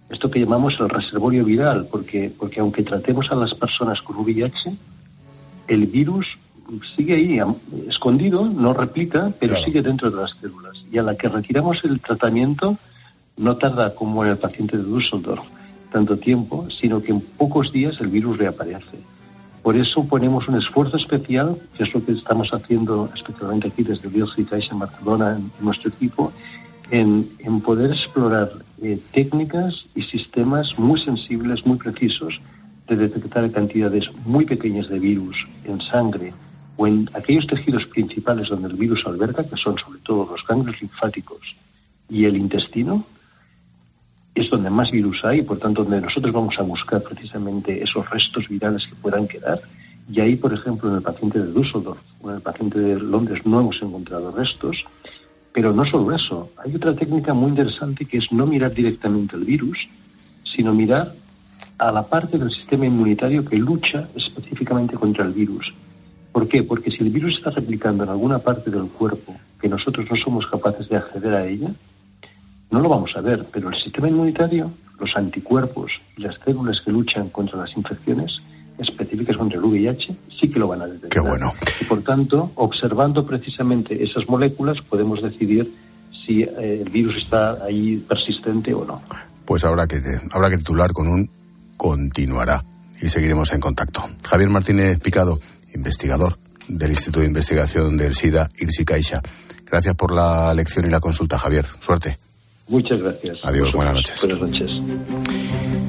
esto 0.08 0.30
que 0.30 0.40
llamamos 0.40 0.78
el 0.78 0.88
reservorio 0.88 1.44
viral, 1.44 1.88
porque, 1.90 2.32
porque 2.36 2.60
aunque 2.60 2.82
tratemos 2.82 3.30
a 3.30 3.34
las 3.34 3.54
personas 3.54 4.00
con 4.02 4.16
VIH, 4.18 4.76
el 5.66 5.86
virus 5.86 6.38
sigue 6.96 7.14
ahí, 7.14 7.40
escondido, 7.88 8.44
no 8.46 8.72
replica, 8.72 9.32
pero 9.38 9.56
sigue 9.56 9.82
dentro 9.82 10.10
de 10.10 10.16
las 10.16 10.32
células. 10.40 10.84
Y 10.90 10.98
a 10.98 11.02
la 11.02 11.16
que 11.16 11.28
retiramos 11.28 11.84
el 11.84 12.00
tratamiento, 12.00 12.78
no 13.36 13.56
tarda 13.56 13.94
como 13.94 14.24
en 14.24 14.30
el 14.30 14.38
paciente 14.38 14.76
de 14.76 14.84
Düsseldorf 14.84 15.44
tanto 15.92 16.18
tiempo, 16.18 16.68
sino 16.70 17.00
que 17.00 17.12
en 17.12 17.20
pocos 17.20 17.72
días 17.72 18.00
el 18.00 18.08
virus 18.08 18.38
reaparece. 18.38 18.98
Por 19.62 19.76
eso 19.76 20.04
ponemos 20.04 20.46
un 20.46 20.56
esfuerzo 20.56 20.96
especial, 20.96 21.56
que 21.76 21.84
es 21.84 21.94
lo 21.94 22.04
que 22.04 22.12
estamos 22.12 22.50
haciendo 22.52 23.10
especialmente 23.14 23.68
aquí 23.68 23.82
desde 23.82 24.08
Bielsa 24.08 24.36
en 24.38 24.78
Barcelona, 24.78 25.36
en 25.36 25.50
nuestro 25.60 25.90
equipo, 25.90 26.32
en, 26.90 27.60
poder 27.60 27.90
explorar 27.90 28.50
eh, 28.82 29.00
técnicas 29.12 29.86
y 29.94 30.02
sistemas 30.02 30.78
muy 30.78 31.00
sensibles, 31.00 31.64
muy 31.66 31.78
precisos, 31.78 32.40
de 32.86 32.96
detectar 32.96 33.50
cantidades 33.50 34.08
muy 34.24 34.44
pequeñas 34.44 34.88
de 34.88 34.98
virus 34.98 35.46
en 35.64 35.80
sangre 35.80 36.32
o 36.76 36.86
en 36.86 37.10
aquellos 37.14 37.46
tejidos 37.46 37.86
principales 37.86 38.48
donde 38.48 38.68
el 38.68 38.76
virus 38.76 39.04
alberga, 39.06 39.44
que 39.44 39.56
son 39.56 39.76
sobre 39.78 40.00
todo 40.00 40.28
los 40.30 40.46
ganglios 40.46 40.80
linfáticos 40.80 41.56
y 42.08 42.24
el 42.24 42.36
intestino, 42.36 43.04
es 44.34 44.50
donde 44.50 44.68
más 44.68 44.90
virus 44.90 45.24
hay, 45.24 45.42
por 45.42 45.58
tanto, 45.58 45.82
donde 45.82 46.02
nosotros 46.02 46.32
vamos 46.32 46.58
a 46.58 46.62
buscar 46.62 47.02
precisamente 47.02 47.82
esos 47.82 48.08
restos 48.10 48.46
virales 48.48 48.86
que 48.86 48.94
puedan 48.96 49.26
quedar. 49.26 49.62
Y 50.12 50.20
ahí, 50.20 50.36
por 50.36 50.52
ejemplo, 50.52 50.90
en 50.90 50.96
el 50.96 51.02
paciente 51.02 51.38
de 51.40 51.50
Düsseldorf 51.50 51.98
o 52.20 52.30
en 52.30 52.36
el 52.36 52.42
paciente 52.42 52.78
de 52.78 53.00
Londres 53.00 53.40
no 53.46 53.60
hemos 53.60 53.80
encontrado 53.82 54.30
restos, 54.30 54.84
pero 55.56 55.72
no 55.72 55.86
solo 55.86 56.14
eso, 56.14 56.50
hay 56.62 56.76
otra 56.76 56.94
técnica 56.94 57.32
muy 57.32 57.48
interesante 57.48 58.04
que 58.04 58.18
es 58.18 58.30
no 58.30 58.46
mirar 58.46 58.74
directamente 58.74 59.36
el 59.36 59.44
virus, 59.44 59.88
sino 60.44 60.74
mirar 60.74 61.14
a 61.78 61.90
la 61.90 62.02
parte 62.02 62.36
del 62.36 62.50
sistema 62.50 62.84
inmunitario 62.84 63.42
que 63.42 63.56
lucha 63.56 64.06
específicamente 64.14 64.96
contra 64.96 65.24
el 65.24 65.32
virus. 65.32 65.72
¿Por 66.30 66.46
qué? 66.46 66.62
Porque 66.62 66.90
si 66.90 67.02
el 67.02 67.08
virus 67.08 67.38
está 67.38 67.52
replicando 67.52 68.04
en 68.04 68.10
alguna 68.10 68.40
parte 68.40 68.70
del 68.70 68.88
cuerpo 68.88 69.34
que 69.58 69.70
nosotros 69.70 70.04
no 70.10 70.16
somos 70.16 70.46
capaces 70.46 70.90
de 70.90 70.98
acceder 70.98 71.32
a 71.32 71.46
ella, 71.46 71.70
no 72.70 72.80
lo 72.80 72.90
vamos 72.90 73.16
a 73.16 73.22
ver, 73.22 73.46
pero 73.50 73.70
el 73.70 73.76
sistema 73.76 74.10
inmunitario, 74.10 74.70
los 75.00 75.16
anticuerpos 75.16 75.90
y 76.18 76.20
las 76.20 76.34
células 76.44 76.82
que 76.82 76.92
luchan 76.92 77.30
contra 77.30 77.56
las 77.60 77.74
infecciones 77.74 78.42
específicas 78.78 79.36
contra 79.36 79.58
el 79.58 79.64
VIH 79.64 80.16
sí 80.40 80.50
que 80.50 80.58
lo 80.58 80.68
van 80.68 80.82
a 80.82 80.86
detectar. 80.86 81.10
Qué 81.10 81.20
bueno. 81.20 81.52
Y 81.80 81.84
por 81.84 82.02
tanto, 82.02 82.52
observando 82.56 83.26
precisamente 83.26 84.02
esas 84.02 84.28
moléculas, 84.28 84.80
podemos 84.82 85.22
decidir 85.22 85.72
si 86.24 86.42
eh, 86.42 86.82
el 86.84 86.90
virus 86.90 87.16
está 87.16 87.64
ahí 87.64 87.98
persistente 88.08 88.72
o 88.74 88.84
no. 88.84 89.02
Pues 89.44 89.64
habrá 89.64 89.86
que, 89.86 90.00
habrá 90.30 90.50
que 90.50 90.58
titular 90.58 90.92
con 90.92 91.08
un 91.08 91.28
continuará 91.76 92.64
y 93.00 93.08
seguiremos 93.08 93.52
en 93.52 93.60
contacto. 93.60 94.08
Javier 94.24 94.48
Martínez 94.50 94.98
Picado, 95.00 95.38
investigador 95.74 96.38
del 96.68 96.90
Instituto 96.90 97.20
de 97.20 97.26
Investigación 97.26 97.96
del 97.96 98.14
SIDA, 98.14 98.50
Irsi 98.58 98.84
Caixa. 98.84 99.20
Gracias 99.64 99.94
por 99.94 100.12
la 100.12 100.52
lección 100.54 100.86
y 100.86 100.90
la 100.90 101.00
consulta, 101.00 101.38
Javier. 101.38 101.66
Suerte. 101.80 102.18
Muchas 102.68 103.00
gracias. 103.00 103.44
Adiós, 103.44 103.72
buenas 103.72 103.94
noches. 103.94 104.20
Buenas 104.20 104.40
noches. 104.40 105.85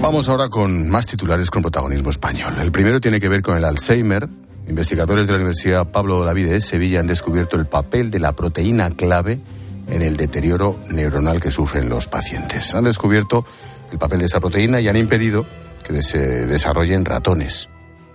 Vamos 0.00 0.28
ahora 0.28 0.48
con 0.48 0.88
más 0.88 1.06
titulares 1.06 1.50
con 1.50 1.60
protagonismo 1.60 2.10
español. 2.10 2.54
El 2.60 2.70
primero 2.70 3.00
tiene 3.00 3.20
que 3.20 3.28
ver 3.28 3.42
con 3.42 3.56
el 3.56 3.64
Alzheimer. 3.64 4.28
Investigadores 4.68 5.26
de 5.26 5.32
la 5.32 5.38
Universidad 5.38 5.90
Pablo 5.90 6.20
Olavide 6.20 6.50
de 6.50 6.60
Sevilla 6.60 7.00
han 7.00 7.08
descubierto 7.08 7.56
el 7.56 7.66
papel 7.66 8.10
de 8.10 8.20
la 8.20 8.32
proteína 8.32 8.90
clave 8.90 9.40
en 9.88 10.02
el 10.02 10.16
deterioro 10.16 10.78
neuronal 10.88 11.40
que 11.40 11.50
sufren 11.50 11.88
los 11.88 12.06
pacientes. 12.06 12.74
Han 12.74 12.84
descubierto 12.84 13.44
el 13.90 13.98
papel 13.98 14.20
de 14.20 14.26
esa 14.26 14.38
proteína 14.38 14.80
y 14.80 14.88
han 14.88 14.96
impedido 14.96 15.44
que 15.82 16.00
se 16.02 16.46
desarrollen 16.46 17.04
ratones. 17.04 17.68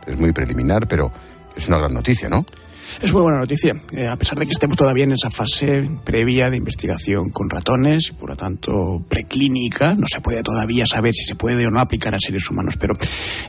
Es 0.07 0.17
muy 0.17 0.31
preliminar, 0.31 0.87
pero 0.87 1.11
es 1.55 1.67
una 1.67 1.79
gran 1.79 1.93
noticia, 1.93 2.29
¿no? 2.29 2.45
Es 3.01 3.13
muy 3.13 3.21
buena 3.21 3.39
noticia, 3.39 3.75
eh, 3.91 4.07
a 4.07 4.15
pesar 4.15 4.39
de 4.39 4.45
que 4.45 4.51
estemos 4.51 4.77
todavía 4.77 5.03
en 5.03 5.13
esa 5.13 5.29
fase 5.29 5.89
previa 6.03 6.49
de 6.49 6.57
investigación 6.57 7.29
con 7.29 7.49
ratones, 7.49 8.11
por 8.11 8.29
lo 8.29 8.35
tanto 8.35 9.03
preclínica, 9.07 9.95
no 9.95 10.07
se 10.07 10.21
puede 10.21 10.43
todavía 10.43 10.85
saber 10.87 11.13
si 11.13 11.23
se 11.23 11.35
puede 11.35 11.65
o 11.65 11.69
no 11.69 11.79
aplicar 11.79 12.15
a 12.15 12.19
seres 12.19 12.49
humanos, 12.49 12.75
pero 12.77 12.93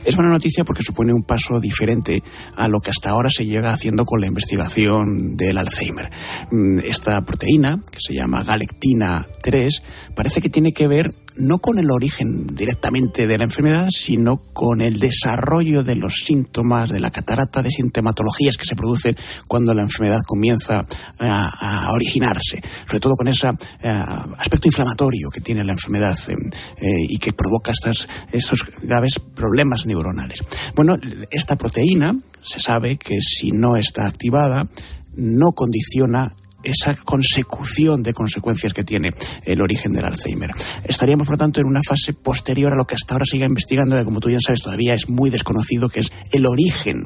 es 0.03 0.15
buena 0.15 0.31
noticia 0.31 0.63
porque 0.63 0.83
supone 0.83 1.13
un 1.13 1.23
paso 1.23 1.59
diferente 1.59 2.23
a 2.55 2.67
lo 2.67 2.79
que 2.79 2.91
hasta 2.91 3.09
ahora 3.09 3.29
se 3.29 3.45
llega 3.45 3.73
haciendo 3.73 4.05
con 4.05 4.21
la 4.21 4.27
investigación 4.27 5.35
del 5.35 5.57
Alzheimer. 5.57 6.09
Mm, 6.51 6.79
esta 6.79 7.21
proteína, 7.25 7.81
que 7.91 7.99
se 7.99 8.13
llama 8.13 8.43
galectina 8.43 9.25
3, 9.41 9.81
parece 10.15 10.41
que 10.41 10.49
tiene 10.49 10.73
que 10.73 10.87
ver 10.87 11.11
no 11.37 11.57
con 11.57 11.79
el 11.79 11.91
origen 11.91 12.47
directamente 12.55 13.27
de 13.27 13.37
la 13.37 13.43
enfermedad, 13.43 13.87
sino 13.89 14.37
con 14.53 14.81
el 14.81 14.99
desarrollo 14.99 15.83
de 15.83 15.95
los 15.95 16.23
síntomas, 16.25 16.89
de 16.89 16.99
la 16.99 17.11
catarata 17.11 17.61
de 17.61 17.71
sintomatologías 17.71 18.57
que 18.57 18.65
se 18.65 18.75
producen 18.75 19.15
cuando 19.47 19.73
la 19.73 19.81
enfermedad 19.81 20.21
comienza 20.25 20.85
a, 21.19 21.89
originarse, 21.93 22.61
sobre 22.85 22.99
todo 22.99 23.15
con 23.15 23.27
ese 23.27 23.47
eh, 23.47 24.03
aspecto 24.37 24.67
inflamatorio 24.67 25.29
que 25.29 25.41
tiene 25.41 25.63
la 25.63 25.73
enfermedad 25.73 26.17
eh, 26.27 26.35
eh, 26.77 26.87
y 27.09 27.17
que 27.17 27.33
provoca 27.33 27.71
estas, 27.71 28.07
estos 28.31 28.65
graves 28.81 29.19
problemas 29.19 29.85
neuronales. 29.85 30.39
Bueno, 30.75 30.97
esta 31.31 31.55
proteína 31.55 32.15
se 32.41 32.59
sabe 32.59 32.97
que 32.97 33.19
si 33.21 33.51
no 33.51 33.75
está 33.75 34.07
activada, 34.07 34.67
no 35.15 35.51
condiciona 35.53 36.27
esa 36.65 36.95
consecución 36.95 38.03
de 38.03 38.13
consecuencias 38.13 38.73
que 38.73 38.83
tiene 38.83 39.13
el 39.43 39.61
origen 39.61 39.93
del 39.93 40.05
Alzheimer. 40.05 40.51
Estaríamos, 40.83 41.27
por 41.27 41.35
lo 41.35 41.39
tanto, 41.39 41.61
en 41.61 41.67
una 41.67 41.81
fase 41.87 42.13
posterior 42.13 42.73
a 42.73 42.75
lo 42.75 42.85
que 42.85 42.95
hasta 42.95 43.13
ahora 43.13 43.25
sigue 43.25 43.45
investigando, 43.45 43.95
que 43.95 44.03
como 44.03 44.19
tú 44.19 44.29
ya 44.29 44.39
sabes, 44.39 44.61
todavía 44.61 44.93
es 44.93 45.09
muy 45.09 45.29
desconocido, 45.29 45.89
que 45.89 46.01
es 46.01 46.11
el 46.31 46.45
origen 46.45 47.03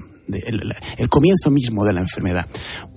el, 0.97 1.09
comienzo 1.09 1.51
mismo 1.51 1.85
de 1.85 1.93
la 1.93 2.01
enfermedad. 2.01 2.45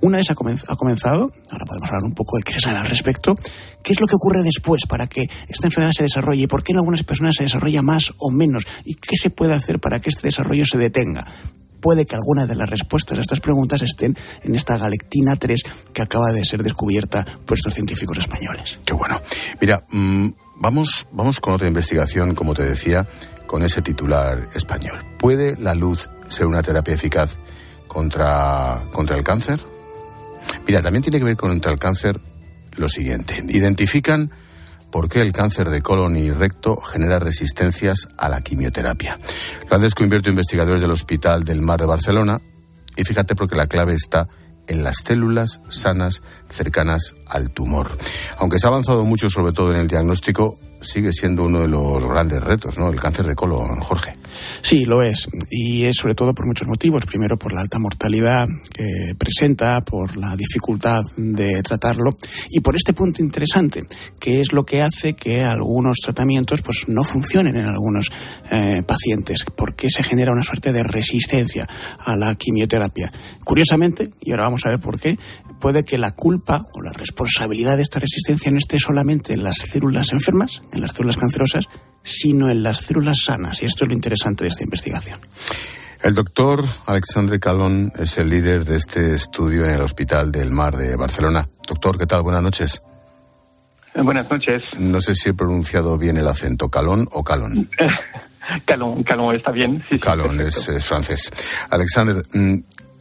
Una 0.00 0.18
vez 0.18 0.30
ha, 0.30 0.34
comenzado, 0.34 1.32
ahora 1.50 1.64
podemos 1.64 1.88
hablar 1.88 2.04
un 2.04 2.14
poco 2.14 2.36
de 2.36 2.42
qué 2.42 2.52
se 2.52 2.60
sabe 2.60 2.78
al 2.78 2.86
respecto, 2.86 3.34
qué 3.82 3.92
es 3.92 4.00
lo 4.00 4.06
que 4.06 4.16
ocurre 4.16 4.42
después 4.42 4.86
para 4.86 5.06
que 5.06 5.26
esta 5.48 5.66
enfermedad 5.66 5.92
se 5.92 6.02
desarrolle 6.02 6.42
y 6.42 6.46
por 6.46 6.62
qué 6.62 6.72
en 6.72 6.78
algunas 6.78 7.04
personas 7.04 7.36
se 7.36 7.44
desarrolla 7.44 7.82
más 7.82 8.12
o 8.18 8.30
menos 8.30 8.64
y 8.84 8.94
qué 8.94 9.16
se 9.16 9.30
puede 9.30 9.54
hacer 9.54 9.80
para 9.80 10.00
que 10.00 10.10
este 10.10 10.28
desarrollo 10.28 10.64
se 10.66 10.78
detenga 10.78 11.26
puede 11.82 12.06
que 12.06 12.14
alguna 12.14 12.46
de 12.46 12.54
las 12.54 12.70
respuestas 12.70 13.18
a 13.18 13.20
estas 13.20 13.40
preguntas 13.40 13.82
estén 13.82 14.16
en 14.42 14.54
esta 14.54 14.78
galectina 14.78 15.36
3 15.36 15.62
que 15.92 16.00
acaba 16.00 16.32
de 16.32 16.44
ser 16.44 16.62
descubierta 16.62 17.26
por 17.44 17.58
estos 17.58 17.74
científicos 17.74 18.16
españoles. 18.16 18.78
Qué 18.86 18.94
bueno. 18.94 19.20
Mira, 19.60 19.84
mm, 19.90 20.28
vamos, 20.56 21.06
vamos 21.12 21.40
con 21.40 21.52
otra 21.52 21.68
investigación, 21.68 22.34
como 22.34 22.54
te 22.54 22.62
decía, 22.62 23.06
con 23.46 23.64
ese 23.64 23.82
titular 23.82 24.48
español. 24.54 25.04
¿Puede 25.18 25.56
la 25.58 25.74
luz 25.74 26.08
ser 26.28 26.46
una 26.46 26.62
terapia 26.62 26.94
eficaz 26.94 27.36
contra, 27.86 28.80
contra 28.92 29.18
el 29.18 29.24
cáncer? 29.24 29.60
Mira, 30.66 30.80
también 30.80 31.02
tiene 31.02 31.18
que 31.18 31.24
ver 31.24 31.36
contra 31.36 31.72
el 31.72 31.78
cáncer 31.78 32.20
lo 32.76 32.88
siguiente. 32.88 33.44
Identifican 33.48 34.30
por 34.92 35.08
qué 35.08 35.22
el 35.22 35.32
cáncer 35.32 35.70
de 35.70 35.80
colon 35.82 36.16
y 36.16 36.30
recto 36.30 36.76
genera 36.76 37.18
resistencias 37.18 38.08
a 38.18 38.28
la 38.28 38.42
quimioterapia. 38.42 39.18
Lo 39.68 39.76
han 39.76 39.82
descubierto 39.82 40.28
investigadores 40.28 40.82
del 40.82 40.90
Hospital 40.92 41.42
del 41.42 41.62
Mar 41.62 41.80
de 41.80 41.86
Barcelona 41.86 42.40
y 42.94 43.02
fíjate 43.02 43.34
porque 43.34 43.56
la 43.56 43.66
clave 43.66 43.94
está 43.94 44.28
en 44.68 44.84
las 44.84 44.98
células 44.98 45.60
sanas 45.70 46.22
cercanas 46.48 47.16
al 47.26 47.50
tumor. 47.50 47.98
Aunque 48.38 48.58
se 48.58 48.66
ha 48.66 48.70
avanzado 48.70 49.04
mucho, 49.04 49.30
sobre 49.30 49.52
todo 49.52 49.72
en 49.72 49.80
el 49.80 49.88
diagnóstico, 49.88 50.58
sigue 50.82 51.12
siendo 51.12 51.44
uno 51.44 51.60
de 51.60 51.68
los 51.68 52.04
grandes 52.04 52.42
retos, 52.42 52.78
¿no? 52.78 52.90
El 52.90 53.00
cáncer 53.00 53.26
de 53.26 53.34
colon, 53.34 53.80
Jorge. 53.80 54.12
Sí, 54.60 54.84
lo 54.84 55.02
es. 55.02 55.28
Y 55.50 55.84
es 55.84 55.96
sobre 55.96 56.14
todo 56.14 56.34
por 56.34 56.46
muchos 56.46 56.68
motivos. 56.68 57.06
Primero, 57.06 57.36
por 57.36 57.52
la 57.52 57.60
alta 57.60 57.78
mortalidad 57.78 58.48
que 58.74 59.14
presenta, 59.18 59.80
por 59.80 60.16
la 60.16 60.36
dificultad 60.36 61.02
de 61.16 61.62
tratarlo 61.62 62.10
y 62.50 62.60
por 62.60 62.76
este 62.76 62.92
punto 62.92 63.22
interesante, 63.22 63.82
que 64.18 64.40
es 64.40 64.52
lo 64.52 64.64
que 64.64 64.82
hace 64.82 65.14
que 65.14 65.42
algunos 65.42 65.98
tratamientos 65.98 66.62
pues, 66.62 66.84
no 66.88 67.04
funcionen 67.04 67.56
en 67.56 67.66
algunos 67.66 68.10
eh, 68.50 68.82
pacientes, 68.86 69.44
porque 69.56 69.90
se 69.90 70.02
genera 70.02 70.32
una 70.32 70.42
suerte 70.42 70.72
de 70.72 70.82
resistencia 70.82 71.68
a 71.98 72.16
la 72.16 72.34
quimioterapia. 72.34 73.12
Curiosamente, 73.44 74.10
y 74.20 74.30
ahora 74.30 74.44
vamos 74.44 74.66
a 74.66 74.70
ver 74.70 74.80
por 74.80 75.00
qué, 75.00 75.18
puede 75.60 75.84
que 75.84 75.96
la 75.96 76.12
culpa 76.12 76.66
o 76.72 76.82
la 76.82 76.92
responsabilidad 76.92 77.76
de 77.76 77.82
esta 77.82 78.00
resistencia 78.00 78.50
no 78.50 78.58
esté 78.58 78.78
solamente 78.78 79.32
en 79.32 79.44
las 79.44 79.58
células 79.58 80.12
enfermas, 80.12 80.60
en 80.72 80.80
las 80.80 80.92
células 80.92 81.16
cancerosas, 81.16 81.68
sino 82.02 82.50
en 82.50 82.62
las 82.62 82.78
células 82.78 83.18
sanas. 83.24 83.62
Y 83.62 83.66
esto 83.66 83.84
es 83.84 83.88
lo 83.88 83.94
interesante 83.94 84.44
de 84.44 84.50
esta 84.50 84.64
investigación. 84.64 85.18
El 86.02 86.14
doctor 86.16 86.64
Alexandre 86.86 87.38
Calón 87.38 87.92
es 87.96 88.18
el 88.18 88.28
líder 88.28 88.64
de 88.64 88.76
este 88.76 89.14
estudio 89.14 89.64
en 89.64 89.70
el 89.70 89.80
Hospital 89.82 90.32
del 90.32 90.50
Mar 90.50 90.76
de 90.76 90.96
Barcelona. 90.96 91.48
Doctor, 91.66 91.96
¿qué 91.96 92.06
tal? 92.06 92.22
Buenas 92.22 92.42
noches. 92.42 92.82
Eh, 93.94 94.02
buenas 94.02 94.28
noches. 94.28 94.62
No 94.78 95.00
sé 95.00 95.14
si 95.14 95.28
he 95.28 95.34
pronunciado 95.34 95.96
bien 95.98 96.16
el 96.16 96.26
acento, 96.26 96.68
Calón 96.68 97.08
o 97.12 97.22
Calón. 97.22 97.70
Calón, 98.66 99.04
Calón 99.04 99.36
está 99.36 99.52
bien. 99.52 99.84
Calón 100.00 100.40
es, 100.40 100.68
es, 100.68 100.84
francés. 100.84 101.30
Alexander, 101.70 102.24
mm, 102.32 102.56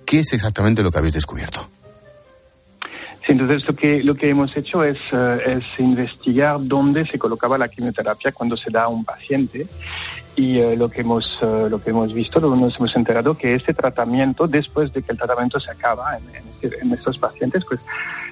¿qué 0.05 0.19
es 0.19 0.33
exactamente 0.33 0.83
lo 0.83 0.91
que 0.91 0.99
habéis 0.99 1.15
descubierto? 1.15 1.67
Sí, 3.25 3.33
entonces 3.33 3.67
lo 3.67 3.75
que, 3.75 4.03
lo 4.03 4.15
que 4.15 4.29
hemos 4.29 4.55
hecho 4.57 4.83
es, 4.83 4.97
eh, 5.11 5.57
es 5.57 5.79
investigar 5.79 6.57
dónde 6.59 7.05
se 7.05 7.19
colocaba 7.19 7.55
la 7.55 7.67
quimioterapia 7.67 8.31
cuando 8.31 8.57
se 8.57 8.71
da 8.71 8.85
a 8.85 8.87
un 8.87 9.05
paciente 9.05 9.67
y 10.35 10.57
eh, 10.57 10.75
lo 10.75 10.89
que 10.89 11.01
hemos 11.01 11.39
uh, 11.43 11.69
lo 11.69 11.83
que 11.83 11.91
hemos 11.91 12.13
visto, 12.13 12.39
lo 12.39 12.55
nos 12.55 12.77
hemos 12.77 12.95
enterado 12.95 13.37
que 13.37 13.53
este 13.53 13.75
tratamiento, 13.75 14.47
después 14.47 14.91
de 14.91 15.03
que 15.03 15.11
el 15.11 15.19
tratamiento 15.19 15.59
se 15.59 15.69
acaba 15.69 16.17
en, 16.17 16.93
estos 16.93 17.19
pacientes, 17.19 17.63
pues 17.65 17.79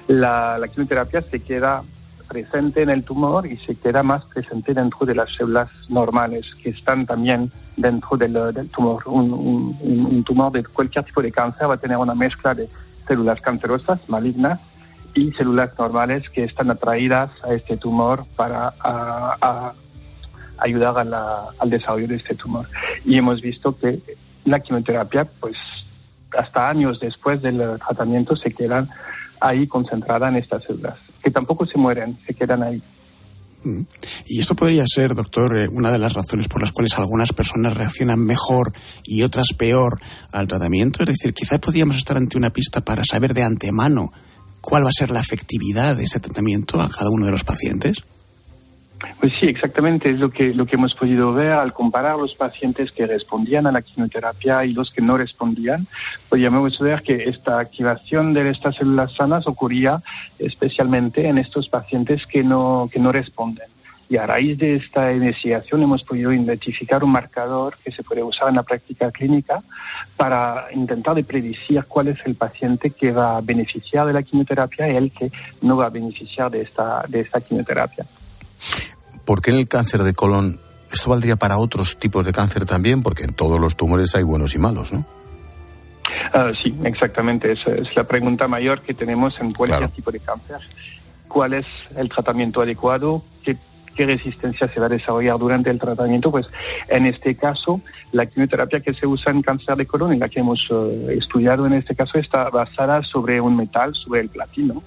la, 0.08 0.58
la, 0.58 0.66
quimioterapia 0.66 1.22
se 1.22 1.40
queda 1.40 1.84
presente 2.26 2.82
en 2.82 2.90
el 2.90 3.04
tumor 3.04 3.46
y 3.46 3.58
se 3.58 3.76
queda 3.76 4.02
más 4.02 4.24
presente 4.24 4.74
dentro 4.74 5.06
de 5.06 5.14
las 5.14 5.32
células 5.34 5.68
normales 5.88 6.52
que 6.62 6.70
están 6.70 7.06
también 7.06 7.52
dentro 7.76 8.16
del, 8.16 8.68
tumor. 8.70 9.02
Un, 9.06 9.76
un 9.80 10.24
tumor 10.24 10.50
de 10.52 10.64
cualquier 10.64 11.04
tipo 11.04 11.22
de 11.22 11.30
cáncer 11.30 11.68
va 11.68 11.74
a 11.74 11.78
tener 11.78 11.96
una 11.96 12.14
mezcla 12.14 12.54
de 12.54 12.68
células 13.06 13.40
cancerosas, 13.40 14.00
malignas, 14.08 14.60
y 15.14 15.32
células 15.32 15.76
normales 15.78 16.28
que 16.30 16.44
están 16.44 16.70
atraídas 16.70 17.30
a 17.44 17.52
este 17.52 17.76
tumor 17.76 18.24
para 18.36 18.72
ayudar 20.58 20.98
al 21.58 21.70
desarrollo 21.70 22.08
de 22.08 22.16
este 22.16 22.34
tumor. 22.34 22.68
Y 23.04 23.16
hemos 23.16 23.40
visto 23.40 23.76
que 23.76 24.00
la 24.44 24.60
quimioterapia, 24.60 25.24
pues 25.40 25.56
hasta 26.36 26.68
años 26.68 27.00
después 27.00 27.42
del 27.42 27.58
tratamiento, 27.78 28.36
se 28.36 28.52
quedan 28.52 28.88
ahí 29.40 29.66
concentrada 29.66 30.28
en 30.28 30.36
estas 30.36 30.64
células, 30.64 30.98
que 31.22 31.30
tampoco 31.30 31.66
se 31.66 31.78
mueren, 31.78 32.18
se 32.26 32.34
quedan 32.34 32.62
ahí. 32.62 32.82
Mm. 33.64 33.82
Y 34.26 34.40
esto 34.40 34.54
podría 34.54 34.84
ser, 34.86 35.14
doctor, 35.14 35.58
eh, 35.58 35.68
una 35.70 35.90
de 35.90 35.98
las 35.98 36.14
razones 36.14 36.48
por 36.48 36.62
las 36.62 36.72
cuales 36.72 36.96
algunas 36.98 37.32
personas 37.32 37.76
reaccionan 37.76 38.24
mejor 38.24 38.72
y 39.04 39.22
otras 39.22 39.48
peor 39.56 39.98
al 40.32 40.46
tratamiento. 40.46 41.02
Es 41.02 41.08
decir, 41.10 41.34
quizás 41.34 41.58
podríamos 41.58 41.96
estar 41.96 42.16
ante 42.16 42.38
una 42.38 42.50
pista 42.50 42.80
para 42.82 43.02
saber 43.04 43.34
de 43.34 43.42
antemano 43.42 44.10
cuál 44.60 44.84
va 44.84 44.88
a 44.88 44.92
ser 44.92 45.10
la 45.10 45.20
efectividad 45.20 45.96
de 45.96 46.04
ese 46.04 46.20
tratamiento 46.20 46.80
a 46.80 46.88
cada 46.88 47.10
uno 47.10 47.26
de 47.26 47.32
los 47.32 47.44
pacientes? 47.44 48.02
Pues 49.18 49.32
sí, 49.40 49.46
exactamente. 49.46 50.10
Es 50.10 50.18
lo 50.18 50.30
que, 50.30 50.54
lo 50.54 50.66
que 50.66 50.76
hemos 50.76 50.94
podido 50.94 51.32
ver 51.32 51.52
al 51.52 51.72
comparar 51.72 52.18
los 52.18 52.34
pacientes 52.34 52.92
que 52.92 53.06
respondían 53.06 53.66
a 53.66 53.72
la 53.72 53.82
quimioterapia 53.82 54.64
y 54.64 54.72
los 54.72 54.90
que 54.90 55.00
no 55.00 55.16
respondían. 55.16 55.86
Podíamos 56.28 56.78
ver 56.78 57.02
que 57.02 57.24
esta 57.24 57.58
activación 57.58 58.34
de 58.34 58.50
estas 58.50 58.76
células 58.76 59.14
sanas 59.14 59.46
ocurría 59.46 60.02
especialmente 60.38 61.26
en 61.26 61.38
estos 61.38 61.68
pacientes 61.68 62.26
que 62.26 62.42
no, 62.42 62.88
que 62.92 62.98
no 63.00 63.12
responden. 63.12 63.68
Y 64.10 64.16
a 64.16 64.26
raíz 64.26 64.58
de 64.58 64.74
esta 64.74 65.12
investigación 65.12 65.84
hemos 65.84 66.02
podido 66.02 66.32
identificar 66.32 67.04
un 67.04 67.12
marcador 67.12 67.76
que 67.84 67.92
se 67.92 68.02
puede 68.02 68.24
usar 68.24 68.48
en 68.48 68.56
la 68.56 68.64
práctica 68.64 69.08
clínica 69.12 69.62
para 70.16 70.66
intentar 70.74 71.14
de 71.14 71.22
predecir 71.22 71.84
cuál 71.84 72.08
es 72.08 72.18
el 72.26 72.34
paciente 72.34 72.90
que 72.90 73.12
va 73.12 73.36
a 73.36 73.40
beneficiar 73.40 74.08
de 74.08 74.12
la 74.12 74.24
quimioterapia 74.24 74.88
y 74.92 74.96
el 74.96 75.12
que 75.12 75.30
no 75.62 75.76
va 75.76 75.86
a 75.86 75.90
beneficiar 75.90 76.50
de 76.50 76.62
esta, 76.62 77.04
de 77.06 77.20
esta 77.20 77.40
quimioterapia. 77.40 78.04
¿Por 79.24 79.40
qué 79.40 79.52
en 79.52 79.58
el 79.58 79.68
cáncer 79.68 80.02
de 80.02 80.12
colon 80.12 80.58
esto 80.92 81.08
valdría 81.10 81.36
para 81.36 81.58
otros 81.58 81.96
tipos 81.96 82.26
de 82.26 82.32
cáncer 82.32 82.64
también? 82.66 83.04
Porque 83.04 83.22
en 83.22 83.34
todos 83.34 83.60
los 83.60 83.76
tumores 83.76 84.12
hay 84.16 84.24
buenos 84.24 84.56
y 84.56 84.58
malos, 84.58 84.92
¿no? 84.92 85.06
Uh, 86.34 86.52
sí, 86.60 86.74
exactamente. 86.82 87.52
Esa 87.52 87.70
es 87.76 87.94
la 87.94 88.02
pregunta 88.02 88.48
mayor 88.48 88.82
que 88.82 88.92
tenemos 88.92 89.38
en 89.40 89.52
cualquier 89.52 89.78
Claro. 89.78 89.92
tipo 89.92 90.10
de 90.10 90.18
cáncer. 90.18 90.58
¿Cuál 91.28 91.54
es 91.54 91.66
el 91.96 92.08
tratamiento 92.08 92.60
adecuado? 92.60 93.22
¿Qué, 93.44 93.56
qué 93.94 94.06
resistencia 94.06 94.68
se 94.68 94.80
va 94.80 94.86
a 94.86 94.88
desarrollar 94.88 95.38
durante 95.38 95.70
el 95.70 95.78
tratamiento? 95.78 96.30
Pues 96.30 96.48
en 96.88 97.06
este 97.06 97.34
caso, 97.36 97.80
la 98.12 98.26
quimioterapia 98.26 98.80
que 98.80 98.94
se 98.94 99.06
usa 99.06 99.32
en 99.32 99.42
cáncer 99.42 99.76
de 99.76 99.86
colon 99.86 100.14
y 100.14 100.18
la 100.18 100.28
que 100.28 100.40
hemos 100.40 100.66
eh, 100.70 101.16
estudiado 101.18 101.66
en 101.66 101.74
este 101.74 101.94
caso 101.94 102.18
está 102.18 102.50
basada 102.50 103.02
sobre 103.02 103.40
un 103.40 103.56
metal, 103.56 103.94
sobre 103.94 104.20
el 104.20 104.28
platino. 104.28 104.82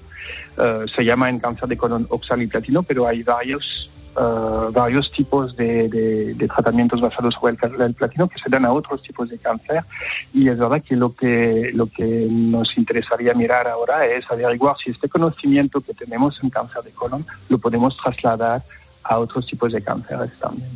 Eh, 0.57 0.85
se 0.93 1.03
llama 1.03 1.29
en 1.29 1.39
cáncer 1.39 1.67
de 1.67 1.77
colon 1.77 2.07
oxaliplatino, 2.09 2.83
pero 2.83 3.07
hay 3.07 3.23
varios 3.23 3.89
eh, 4.15 4.69
varios 4.71 5.11
tipos 5.11 5.55
de, 5.55 6.35
tratamientos 6.47 7.01
basados 7.01 7.33
sobre 7.33 7.57
el, 7.59 7.81
el 7.81 7.93
platino 7.95 8.27
que 8.27 8.37
se 8.37 8.47
dan 8.47 8.63
a 8.63 8.71
otros 8.71 9.01
tipos 9.01 9.27
de 9.27 9.39
cáncer 9.39 9.83
y 10.31 10.47
es 10.49 10.59
verdad 10.59 10.83
que 10.83 10.95
lo 10.95 11.15
que 11.15 11.71
lo 11.73 11.87
que 11.87 12.27
nos 12.29 12.77
interesaría 12.77 13.33
mirar 13.33 13.67
ahora 13.67 14.05
es 14.05 14.29
averiguar 14.29 14.75
si 14.77 14.91
este 14.91 15.09
conocimiento 15.09 15.81
que 15.81 15.95
tenemos 15.95 16.39
en 16.43 16.51
cáncer 16.51 16.83
de 16.83 16.91
colon 16.91 17.25
lo 17.49 17.57
podemos 17.57 17.97
trasladar 17.97 18.61
a 19.03 19.19
otros 19.19 19.45
tipos 19.47 19.71
de 19.73 19.81
cánceres 19.81 20.31
también. 20.39 20.69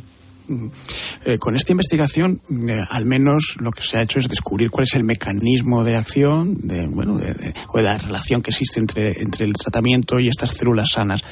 Eh, 1.26 1.36
con 1.38 1.56
esta 1.56 1.72
investigación, 1.72 2.40
eh, 2.66 2.80
al 2.88 3.04
menos 3.04 3.56
lo 3.60 3.70
que 3.70 3.82
se 3.82 3.98
ha 3.98 4.02
hecho 4.02 4.18
es 4.18 4.28
descubrir 4.28 4.70
cuál 4.70 4.84
es 4.84 4.94
el 4.94 5.04
mecanismo 5.04 5.84
de 5.84 5.96
acción 5.96 6.54
de, 6.62 6.86
bueno, 6.86 7.18
de- 7.18 7.52
o 7.68 7.76
de 7.76 7.82
la 7.84 7.98
relación 7.98 8.40
que 8.40 8.48
existe 8.50 8.80
entre, 8.80 9.20
entre 9.20 9.44
el 9.44 9.52
tratamiento 9.52 10.18
y 10.18 10.28
estas 10.28 10.52
células 10.52 10.88
sanas. 10.94 11.22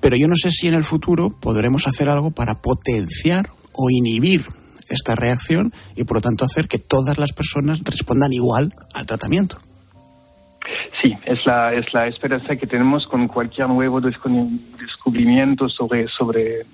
Pero 0.00 0.16
yo 0.16 0.26
no 0.26 0.36
sé 0.36 0.50
si 0.50 0.68
en 0.68 0.74
el 0.74 0.84
futuro 0.84 1.28
podremos 1.28 1.86
hacer 1.86 2.08
algo 2.08 2.30
para 2.30 2.62
potenciar 2.62 3.50
o 3.74 3.90
inhibir 3.90 4.46
esta 4.88 5.16
reacción 5.16 5.72
y 5.94 6.04
por 6.04 6.16
lo 6.16 6.20
tanto 6.22 6.46
hacer 6.46 6.66
que 6.66 6.78
todas 6.78 7.18
las 7.18 7.32
personas 7.32 7.80
respondan 7.84 8.32
igual 8.32 8.74
al 8.94 9.04
tratamiento. 9.04 9.58
Sí, 11.00 11.16
es 11.24 11.44
la, 11.46 11.72
es 11.74 11.92
la 11.92 12.06
esperanza 12.06 12.54
que 12.56 12.66
tenemos 12.66 13.06
con 13.06 13.26
cualquier 13.28 13.68
nuevo 13.68 14.00
descu- 14.00 14.58
descubrimiento 14.78 15.68
sobre, 15.68 16.06
sobre, 16.06 16.64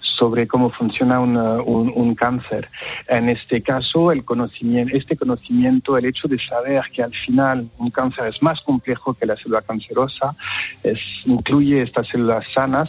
sobre 0.00 0.46
cómo 0.46 0.70
funciona 0.70 1.18
una- 1.20 1.60
un, 1.62 1.92
un 1.94 2.14
cáncer. 2.14 2.68
En 3.08 3.28
este 3.28 3.60
caso, 3.62 4.12
el 4.12 4.24
conocimiento, 4.24 4.96
este 4.96 5.16
conocimiento, 5.16 5.98
el 5.98 6.04
hecho 6.04 6.28
de 6.28 6.38
saber 6.38 6.84
que 6.92 7.02
al 7.02 7.12
final 7.12 7.68
un 7.78 7.90
cáncer 7.90 8.26
es 8.28 8.40
más 8.42 8.60
complejo 8.60 9.14
que 9.14 9.26
la 9.26 9.36
célula 9.36 9.62
cancerosa, 9.62 10.36
es, 10.82 11.00
incluye 11.24 11.82
estas 11.82 12.06
células 12.08 12.44
sanas, 12.52 12.88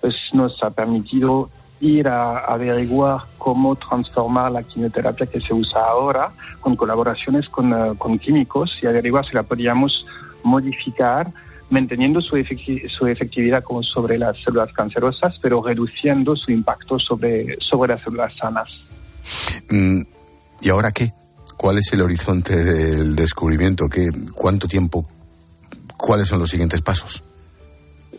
pues 0.00 0.14
nos 0.32 0.62
ha 0.62 0.70
permitido 0.70 1.50
ir 1.80 2.08
a 2.08 2.38
averiguar 2.40 3.22
cómo 3.38 3.74
transformar 3.76 4.52
la 4.52 4.62
quimioterapia 4.62 5.26
que 5.26 5.40
se 5.40 5.54
usa 5.54 5.80
ahora 5.82 6.30
con 6.60 6.76
colaboraciones 6.76 7.48
con, 7.48 7.72
eh, 7.72 7.94
con 7.98 8.18
químicos 8.18 8.78
y 8.82 8.86
averiguar 8.86 9.24
si 9.24 9.34
la 9.34 9.42
podíamos 9.42 10.04
modificar 10.42 11.32
manteniendo 11.70 12.20
su, 12.20 12.36
efecti- 12.36 12.88
su 12.88 13.06
efectividad 13.06 13.62
como 13.62 13.82
sobre 13.82 14.18
las 14.18 14.36
células 14.42 14.72
cancerosas, 14.72 15.38
pero 15.40 15.62
reduciendo 15.62 16.34
su 16.36 16.50
impacto 16.50 16.98
sobre, 16.98 17.56
sobre 17.60 17.94
las 17.94 18.02
células 18.02 18.34
sanas. 18.36 18.68
Mm, 19.70 20.02
¿Y 20.60 20.68
ahora 20.68 20.90
qué? 20.90 21.12
¿Cuál 21.56 21.78
es 21.78 21.92
el 21.92 22.02
horizonte 22.02 22.56
del 22.56 23.14
descubrimiento? 23.14 23.88
¿Qué, 23.88 24.10
¿Cuánto 24.34 24.66
tiempo? 24.66 25.06
¿Cuáles 25.96 26.28
son 26.28 26.40
los 26.40 26.50
siguientes 26.50 26.82
pasos? 26.82 27.22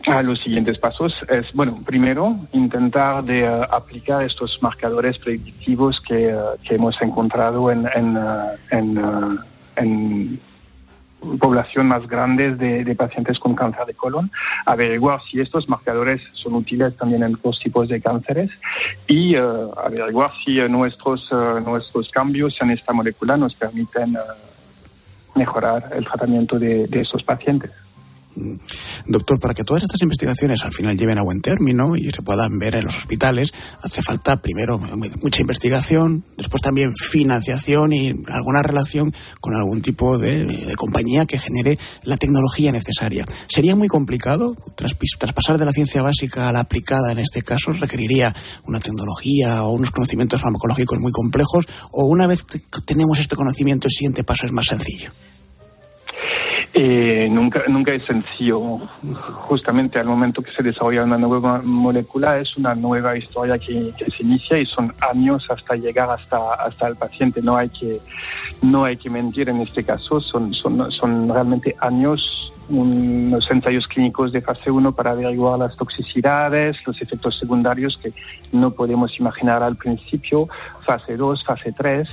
Ah, 0.06 0.22
los 0.22 0.40
siguientes 0.40 0.78
pasos. 0.78 1.14
Es, 1.28 1.52
bueno, 1.52 1.80
primero 1.84 2.36
intentar 2.52 3.22
de 3.22 3.40
eh, 3.40 3.66
aplicar 3.70 4.22
estos 4.24 4.58
marcadores 4.60 5.18
predictivos 5.18 6.00
que, 6.00 6.30
eh, 6.30 6.36
que 6.64 6.74
hemos 6.74 7.00
encontrado 7.00 7.70
en, 7.70 7.86
en, 7.94 8.16
eh, 8.16 9.36
en, 9.76 10.40
población 11.38 11.86
más 11.86 12.08
grandes 12.08 12.58
de, 12.58 12.82
de 12.82 12.94
pacientes 12.96 13.38
con 13.38 13.54
cáncer 13.54 13.86
de 13.86 13.94
colon, 13.94 14.28
averiguar 14.66 15.20
si 15.22 15.40
estos 15.40 15.68
marcadores 15.68 16.20
son 16.32 16.54
útiles 16.54 16.96
también 16.96 17.22
en 17.22 17.36
otros 17.36 17.60
tipos 17.60 17.88
de 17.88 18.00
cánceres. 18.00 18.50
Y 19.06 19.36
averiguar 19.36 20.32
si 20.44 20.58
nuestros, 20.68 21.30
nuestros 21.64 22.10
cambios 22.10 22.60
en 22.60 22.72
esta 22.72 22.92
molécula 22.92 23.36
nos 23.36 23.54
permiten 23.54 24.18
mejorar 25.36 25.90
el 25.94 26.04
tratamiento 26.04 26.58
de, 26.58 26.88
de 26.88 27.00
esos 27.02 27.22
pacientes. 27.22 27.70
Doctor, 29.06 29.38
para 29.38 29.54
que 29.54 29.64
todas 29.64 29.82
estas 29.82 30.00
investigaciones 30.02 30.64
al 30.64 30.72
final 30.72 30.96
lleven 30.96 31.18
a 31.18 31.22
buen 31.22 31.40
término 31.40 31.96
y 31.96 32.10
se 32.10 32.22
puedan 32.22 32.58
ver 32.58 32.76
en 32.76 32.84
los 32.84 32.96
hospitales, 32.96 33.52
hace 33.82 34.02
falta 34.02 34.40
primero 34.40 34.78
mucha 34.78 35.40
investigación, 35.40 36.24
después 36.36 36.62
también 36.62 36.94
financiación 36.94 37.92
y 37.92 38.12
alguna 38.28 38.62
relación 38.62 39.12
con 39.40 39.54
algún 39.54 39.82
tipo 39.82 40.18
de, 40.18 40.72
compañía 40.76 41.26
que 41.26 41.38
genere 41.38 41.78
la 42.04 42.16
tecnología 42.16 42.72
necesaria. 42.72 43.24
¿Sería 43.48 43.76
muy 43.76 43.88
complicado? 43.88 44.54
Traspasar 44.76 45.58
de 45.58 45.64
la 45.64 45.72
ciencia 45.72 46.02
básica 46.02 46.48
a 46.48 46.52
la 46.52 46.60
aplicada 46.60 47.12
en 47.12 47.18
este 47.18 47.42
caso 47.42 47.72
requeriría 47.72 48.34
una 48.66 48.80
tecnología 48.80 49.62
o 49.64 49.72
unos 49.72 49.90
conocimientos 49.90 50.40
farmacológicos 50.40 50.98
muy 51.00 51.12
complejos 51.12 51.66
o 51.90 52.06
una 52.06 52.26
vez 52.26 52.42
que 52.44 52.60
tenemos 52.84 53.18
este 53.18 53.36
conocimiento 53.36 53.88
el 53.88 53.92
siguiente 53.92 54.24
paso 54.24 54.46
es 54.46 54.52
más 54.52 54.66
sencillo. 54.66 55.10
Eh, 56.74 57.28
nunca, 57.30 57.62
nunca 57.68 57.92
es 57.92 58.04
sencillo. 58.04 58.78
Justamente 59.48 59.98
al 59.98 60.06
momento 60.06 60.42
que 60.42 60.50
se 60.52 60.62
desarrolla 60.62 61.04
una 61.04 61.18
nueva 61.18 61.60
molécula 61.62 62.38
es 62.38 62.56
una 62.56 62.74
nueva 62.74 63.16
historia 63.16 63.58
que, 63.58 63.92
que 63.96 64.10
se 64.10 64.22
inicia 64.22 64.58
y 64.58 64.64
son 64.64 64.94
años 65.00 65.46
hasta 65.50 65.74
llegar 65.74 66.08
hasta, 66.10 66.54
hasta 66.54 66.88
el 66.88 66.96
paciente. 66.96 67.42
No 67.42 67.56
hay 67.56 67.68
que, 67.68 68.00
no 68.62 68.84
hay 68.84 68.96
que 68.96 69.10
mentir 69.10 69.50
en 69.50 69.60
este 69.60 69.82
caso. 69.82 70.18
Son, 70.20 70.54
son, 70.54 70.90
son 70.90 71.28
realmente 71.28 71.76
años, 71.80 72.52
unos 72.68 73.50
ensayos 73.50 73.86
clínicos 73.88 74.32
de 74.32 74.40
fase 74.40 74.70
1 74.70 74.92
para 74.94 75.10
averiguar 75.12 75.58
las 75.58 75.76
toxicidades, 75.76 76.78
los 76.86 77.00
efectos 77.02 77.38
secundarios 77.38 77.98
que 78.02 78.12
no 78.52 78.70
podemos 78.72 79.18
imaginar 79.18 79.62
al 79.62 79.76
principio, 79.76 80.48
fase 80.84 81.16
2, 81.16 81.44
fase 81.44 81.72
3 81.72 82.08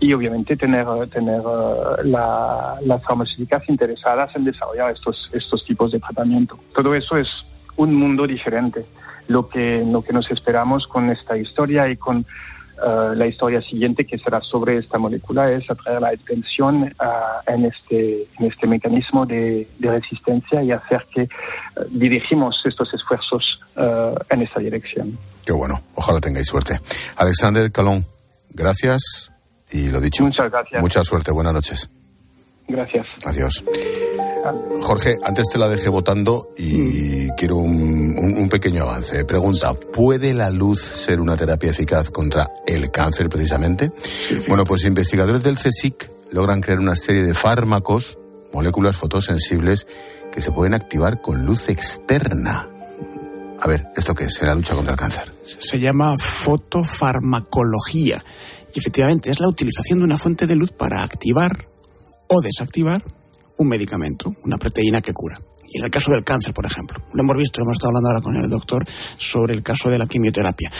y 0.00 0.12
obviamente 0.12 0.56
tener, 0.56 0.86
tener 1.08 1.40
eh, 1.40 2.04
la- 2.04 2.76
las 2.84 3.02
farmacéuticas 3.04 3.68
interesadas 3.68 4.34
en 4.36 4.44
desarrollar 4.44 4.90
estos, 4.92 5.30
estos 5.32 5.64
tipos 5.64 5.92
de 5.92 6.00
tratamiento. 6.00 6.58
Todo 6.74 6.94
eso 6.94 7.16
es 7.16 7.28
un 7.76 7.94
mundo 7.94 8.26
diferente. 8.26 8.84
Lo 9.28 9.48
que, 9.48 9.84
lo 9.86 10.02
que 10.02 10.12
nos 10.12 10.28
esperamos 10.32 10.86
con 10.88 11.08
esta 11.08 11.36
historia 11.38 11.88
y 11.88 11.96
con 11.96 12.26
eh, 12.84 13.14
la 13.14 13.26
historia 13.26 13.60
siguiente 13.62 14.04
que 14.04 14.18
será 14.18 14.40
sobre 14.40 14.78
esta 14.78 14.98
molécula 14.98 15.50
es 15.52 15.70
atraer 15.70 16.00
la 16.00 16.08
atención 16.08 16.92
ah, 16.98 17.40
en, 17.46 17.66
este, 17.66 18.26
en 18.38 18.46
este 18.46 18.66
mecanismo 18.66 19.24
de, 19.24 19.68
de 19.78 19.90
resistencia 19.90 20.62
y 20.62 20.72
hacer 20.72 21.06
que 21.14 21.22
eh, 21.22 21.28
dirigimos 21.90 22.60
estos 22.64 22.92
esfuerzos 22.92 23.60
eh, 23.76 24.14
en 24.30 24.42
esa 24.42 24.60
dirección. 24.60 25.18
Qué 25.44 25.52
bueno, 25.52 25.80
ojalá 25.94 26.20
tengáis 26.20 26.48
suerte. 26.48 26.80
Alexander 27.16 27.70
Calón, 27.70 28.04
gracias 28.50 29.32
y 29.70 29.88
lo 29.88 30.00
dicho. 30.00 30.24
Muchas 30.24 30.50
gracias. 30.50 30.80
Mucha 30.82 31.04
suerte, 31.04 31.30
buenas 31.30 31.54
noches. 31.54 31.88
Gracias. 32.68 33.06
Adiós. 33.24 33.64
Jorge, 34.82 35.16
antes 35.24 35.48
te 35.50 35.58
la 35.58 35.68
dejé 35.68 35.88
votando 35.88 36.48
y 36.56 37.28
quiero 37.32 37.56
un, 37.56 38.16
un- 38.18 38.36
un 38.38 38.48
pequeño 38.48 38.82
avance. 38.82 39.24
Pregunta, 39.24 39.74
¿puede 39.74 40.34
la 40.34 40.50
luz 40.50 40.80
ser 40.80 41.20
una 41.20 41.36
terapia 41.36 41.70
eficaz 41.70 42.10
contra 42.10 42.48
el 42.66 42.90
cáncer 42.90 43.28
precisamente? 43.28 43.90
Bueno, 44.48 44.64
pues 44.64 44.84
investigadores 44.84 45.42
del 45.42 45.58
CSIC 45.58 46.10
logran 46.32 46.60
crear 46.60 46.78
una 46.80 46.96
serie 46.96 47.22
de 47.22 47.34
fármacos, 47.34 48.16
moléculas 48.52 48.96
fotosensibles, 48.96 49.86
que 50.32 50.40
se 50.40 50.50
pueden 50.50 50.74
activar 50.74 51.20
con 51.20 51.44
luz 51.44 51.68
externa. 51.68 52.66
A 53.60 53.68
ver, 53.68 53.84
¿esto 53.96 54.14
qué 54.14 54.24
es 54.24 54.40
en 54.40 54.48
la 54.48 54.54
lucha 54.54 54.74
contra 54.74 54.94
el 54.94 54.98
cáncer? 54.98 55.30
se 55.44 55.78
llama 55.78 56.16
fotofarmacología. 56.18 58.24
Y 58.74 58.78
efectivamente 58.78 59.30
es 59.30 59.40
la 59.40 59.48
utilización 59.48 59.98
de 59.98 60.04
una 60.06 60.16
fuente 60.18 60.46
de 60.46 60.56
luz 60.56 60.72
para 60.72 61.02
activar 61.02 61.52
o 62.32 62.40
desactivar 62.40 63.02
un 63.58 63.68
medicamento, 63.68 64.32
una 64.44 64.56
proteína 64.56 65.00
que 65.00 65.12
cura. 65.12 65.38
Y 65.74 65.78
en 65.78 65.84
el 65.84 65.90
caso 65.90 66.10
del 66.10 66.22
cáncer, 66.22 66.52
por 66.52 66.66
ejemplo, 66.66 67.02
lo 67.14 67.22
hemos 67.22 67.36
visto, 67.36 67.60
lo 67.60 67.64
hemos 67.64 67.76
estado 67.76 67.90
hablando 67.90 68.08
ahora 68.08 68.20
con 68.20 68.36
el 68.36 68.50
doctor 68.50 68.84
sobre 69.16 69.54
el 69.54 69.62
caso 69.62 69.88
de 69.88 69.98
la 69.98 70.06
quimioterapia. 70.06 70.70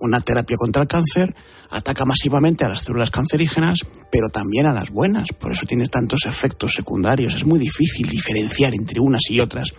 Una 0.00 0.20
terapia 0.20 0.56
contra 0.56 0.82
el 0.82 0.88
cáncer 0.88 1.32
ataca 1.70 2.04
masivamente 2.04 2.64
a 2.64 2.68
las 2.68 2.80
células 2.80 3.12
cancerígenas, 3.12 3.86
pero 4.10 4.28
también 4.28 4.66
a 4.66 4.72
las 4.72 4.90
buenas. 4.90 5.32
Por 5.32 5.52
eso 5.52 5.66
tiene 5.66 5.86
tantos 5.86 6.26
efectos 6.26 6.74
secundarios. 6.74 7.34
Es 7.34 7.44
muy 7.44 7.60
difícil 7.60 8.08
diferenciar 8.08 8.74
entre 8.74 8.98
unas 8.98 9.22
y 9.30 9.38
otras. 9.38 9.72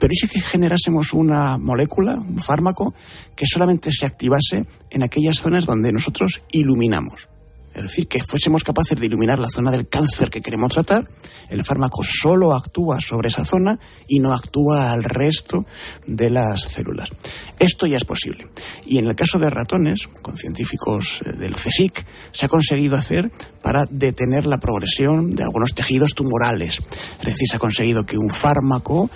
Pero 0.00 0.12
¿y 0.12 0.16
si 0.16 0.26
generásemos 0.40 1.12
una 1.12 1.56
molécula, 1.56 2.14
un 2.14 2.40
fármaco, 2.40 2.94
que 3.36 3.46
solamente 3.46 3.92
se 3.92 4.06
activase 4.06 4.66
en 4.90 5.02
aquellas 5.04 5.36
zonas 5.36 5.66
donde 5.66 5.92
nosotros 5.92 6.42
iluminamos? 6.50 7.28
Es 7.74 7.82
decir, 7.82 8.06
que 8.06 8.22
fuésemos 8.22 8.62
capaces 8.62 8.98
de 8.98 9.06
iluminar 9.06 9.38
la 9.38 9.48
zona 9.48 9.70
del 9.70 9.88
cáncer 9.88 10.30
que 10.30 10.40
queremos 10.40 10.72
tratar, 10.72 11.08
el 11.50 11.64
fármaco 11.64 12.02
solo 12.02 12.54
actúa 12.54 13.00
sobre 13.00 13.28
esa 13.28 13.44
zona 13.44 13.78
y 14.06 14.20
no 14.20 14.32
actúa 14.32 14.92
al 14.92 15.02
resto 15.02 15.66
de 16.06 16.30
las 16.30 16.62
células. 16.62 17.10
Esto 17.58 17.86
ya 17.86 17.96
es 17.96 18.04
posible. 18.04 18.48
Y 18.86 18.98
en 18.98 19.06
el 19.06 19.16
caso 19.16 19.38
de 19.38 19.50
ratones, 19.50 20.08
con 20.22 20.36
científicos 20.36 21.20
eh, 21.24 21.32
del 21.32 21.54
CSIC, 21.54 22.04
se 22.30 22.46
ha 22.46 22.48
conseguido 22.48 22.96
hacer 22.96 23.30
para 23.62 23.86
detener 23.90 24.46
la 24.46 24.58
progresión 24.58 25.30
de 25.30 25.42
algunos 25.42 25.74
tejidos 25.74 26.14
tumorales. 26.14 26.80
Es 27.20 27.26
decir, 27.26 27.48
se 27.48 27.56
ha 27.56 27.60
conseguido 27.60 28.04
que 28.04 28.18
un 28.18 28.30
fármaco 28.30 29.10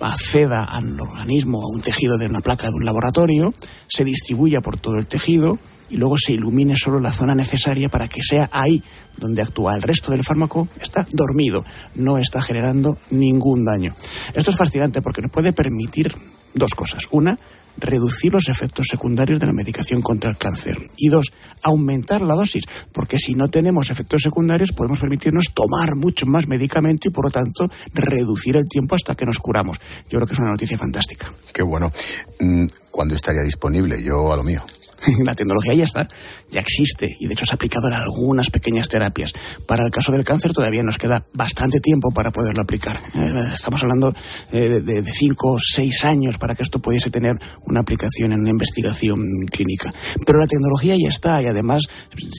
acceda 0.00 0.64
al 0.64 1.00
organismo, 1.00 1.58
a 1.62 1.74
un 1.74 1.80
tejido 1.80 2.18
de 2.18 2.26
una 2.26 2.40
placa 2.40 2.68
de 2.68 2.74
un 2.74 2.84
laboratorio, 2.84 3.52
se 3.88 4.04
distribuya 4.04 4.60
por 4.60 4.78
todo 4.78 4.98
el 4.98 5.06
tejido 5.06 5.58
y 5.92 5.96
luego 5.98 6.16
se 6.16 6.32
ilumine 6.32 6.74
solo 6.74 6.98
la 6.98 7.12
zona 7.12 7.34
necesaria 7.34 7.88
para 7.88 8.08
que 8.08 8.22
sea 8.22 8.48
ahí 8.50 8.82
donde 9.18 9.42
actúa. 9.42 9.76
El 9.76 9.82
resto 9.82 10.10
del 10.10 10.24
fármaco 10.24 10.68
está 10.80 11.06
dormido, 11.12 11.64
no 11.94 12.16
está 12.18 12.40
generando 12.40 12.96
ningún 13.10 13.64
daño. 13.64 13.94
Esto 14.34 14.50
es 14.50 14.56
fascinante 14.56 15.02
porque 15.02 15.20
nos 15.20 15.30
puede 15.30 15.52
permitir 15.52 16.14
dos 16.54 16.74
cosas. 16.74 17.06
Una, 17.10 17.38
reducir 17.76 18.32
los 18.32 18.48
efectos 18.48 18.86
secundarios 18.90 19.38
de 19.38 19.46
la 19.46 19.52
medicación 19.52 20.00
contra 20.00 20.30
el 20.30 20.38
cáncer. 20.38 20.78
Y 20.96 21.08
dos, 21.08 21.32
aumentar 21.62 22.22
la 22.22 22.34
dosis, 22.34 22.64
porque 22.92 23.18
si 23.18 23.34
no 23.34 23.48
tenemos 23.48 23.90
efectos 23.90 24.22
secundarios 24.22 24.72
podemos 24.72 24.98
permitirnos 24.98 25.52
tomar 25.52 25.94
mucho 25.94 26.24
más 26.26 26.48
medicamento 26.48 27.08
y 27.08 27.10
por 27.10 27.26
lo 27.26 27.30
tanto 27.30 27.68
reducir 27.92 28.56
el 28.56 28.64
tiempo 28.64 28.94
hasta 28.94 29.14
que 29.14 29.26
nos 29.26 29.38
curamos. 29.38 29.78
Yo 30.08 30.18
creo 30.18 30.26
que 30.26 30.32
es 30.32 30.38
una 30.38 30.50
noticia 30.50 30.78
fantástica. 30.78 31.30
Qué 31.52 31.62
bueno. 31.62 31.92
Mm, 32.40 32.66
¿Cuándo 32.90 33.14
estaría 33.14 33.42
disponible? 33.42 34.02
Yo 34.02 34.32
a 34.32 34.36
lo 34.36 34.42
mío. 34.42 34.64
la 35.24 35.34
tecnología 35.34 35.74
ya 35.74 35.84
está, 35.84 36.06
ya 36.50 36.60
existe 36.60 37.16
y 37.18 37.26
de 37.26 37.34
hecho 37.34 37.46
se 37.46 37.54
ha 37.54 37.56
aplicado 37.56 37.88
en 37.88 37.94
algunas 37.94 38.50
pequeñas 38.50 38.88
terapias. 38.88 39.32
Para 39.66 39.84
el 39.84 39.90
caso 39.90 40.12
del 40.12 40.24
cáncer 40.24 40.52
todavía 40.52 40.82
nos 40.82 40.98
queda 40.98 41.26
bastante 41.32 41.80
tiempo 41.80 42.10
para 42.10 42.30
poderlo 42.30 42.62
aplicar. 42.62 43.00
Eh, 43.14 43.44
estamos 43.54 43.82
hablando 43.82 44.14
eh, 44.52 44.80
de, 44.82 45.02
cinco 45.12 45.52
o 45.52 45.58
seis 45.58 46.04
años 46.04 46.38
para 46.38 46.54
que 46.54 46.62
esto 46.62 46.80
pudiese 46.80 47.10
tener 47.10 47.36
una 47.66 47.80
aplicación 47.80 48.32
en 48.32 48.40
una 48.40 48.50
investigación 48.50 49.18
clínica. 49.50 49.90
Pero 50.24 50.38
la 50.38 50.46
tecnología 50.46 50.94
ya 50.96 51.08
está 51.08 51.42
y 51.42 51.46
además 51.46 51.84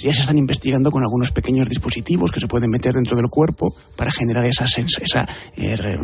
ya 0.03 0.13
se 0.13 0.21
están 0.21 0.37
investigando 0.37 0.91
con 0.91 1.03
algunos 1.03 1.31
pequeños 1.31 1.69
dispositivos 1.69 2.31
que 2.31 2.39
se 2.39 2.47
pueden 2.47 2.69
meter 2.69 2.93
dentro 2.93 3.17
del 3.17 3.27
cuerpo 3.29 3.75
para 3.95 4.11
generar 4.11 4.45
esa, 4.45 4.65
esa 4.65 5.27
eh, 5.57 5.97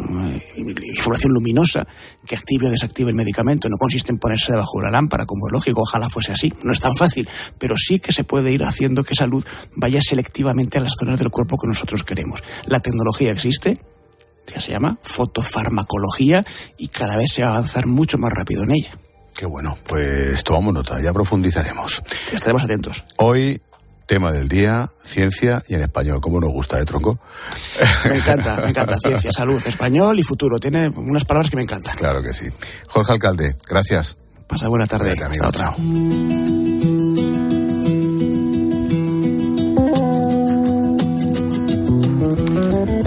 información 0.55 1.33
luminosa 1.33 1.87
que 2.25 2.35
active 2.35 2.67
o 2.67 2.71
desactive 2.71 3.09
el 3.09 3.15
medicamento. 3.15 3.69
No 3.69 3.77
consiste 3.77 4.11
en 4.11 4.17
ponerse 4.17 4.51
debajo 4.51 4.77
de 4.77 4.83
una 4.83 4.91
lámpara, 4.91 5.25
como 5.25 5.47
es 5.47 5.53
lógico, 5.53 5.81
ojalá 5.81 6.09
fuese 6.09 6.33
así 6.33 6.48
no 6.63 6.73
es 6.73 6.79
tan 6.79 6.95
fácil, 6.95 7.27
pero 7.57 7.75
sí 7.77 7.99
que 7.99 8.11
se 8.11 8.23
puede 8.23 8.51
ir 8.51 8.63
haciendo 8.63 9.03
que 9.03 9.13
esa 9.13 9.27
luz 9.27 9.45
vaya 9.75 10.01
selectivamente 10.01 10.77
a 10.77 10.81
las 10.81 10.93
zonas 10.99 11.19
del 11.19 11.29
cuerpo 11.29 11.57
que 11.57 11.67
nosotros 11.67 12.03
queremos. 12.03 12.43
La 12.65 12.79
tecnología 12.79 13.31
existe, 13.31 13.77
ya 14.53 14.61
se 14.61 14.71
llama 14.71 14.97
fotofarmacología 15.01 16.43
y 16.77 16.87
cada 16.87 17.15
vez 17.15 17.31
se 17.33 17.43
va 17.43 17.49
a 17.49 17.57
avanzar 17.57 17.85
mucho 17.85 18.17
más 18.17 18.31
rápido 18.33 18.63
en 18.63 18.71
ella. 18.71 18.91
Qué 19.35 19.45
bueno, 19.45 19.77
pues 19.87 20.43
tomamos 20.43 20.73
nota, 20.73 21.01
ya 21.01 21.13
profundizaremos. 21.13 22.01
Estaremos 22.31 22.63
atentos. 22.63 23.03
Hoy 23.17 23.61
tema 24.09 24.31
del 24.31 24.49
día, 24.49 24.89
ciencia 25.03 25.63
y 25.67 25.75
en 25.75 25.83
español. 25.83 26.19
¿Cómo 26.19 26.39
nos 26.39 26.51
gusta, 26.51 26.79
eh, 26.79 26.83
tronco? 26.83 27.19
Me 28.05 28.15
encanta, 28.15 28.57
me 28.57 28.69
encanta. 28.69 28.97
Ciencia, 28.97 29.31
salud, 29.31 29.61
español 29.65 30.17
y 30.17 30.23
futuro. 30.23 30.57
Tiene 30.57 30.89
unas 30.89 31.25
palabras 31.25 31.51
que 31.51 31.55
me 31.55 31.61
encantan. 31.61 31.95
Claro 31.95 32.23
que 32.23 32.33
sí. 32.33 32.47
Jorge 32.87 33.13
Alcalde, 33.13 33.55
gracias. 33.69 34.17
Pasa 34.49 34.67
buena 34.67 34.87
tarde. 34.87 35.11
Hasta 35.11 35.47
otra. 35.47 35.75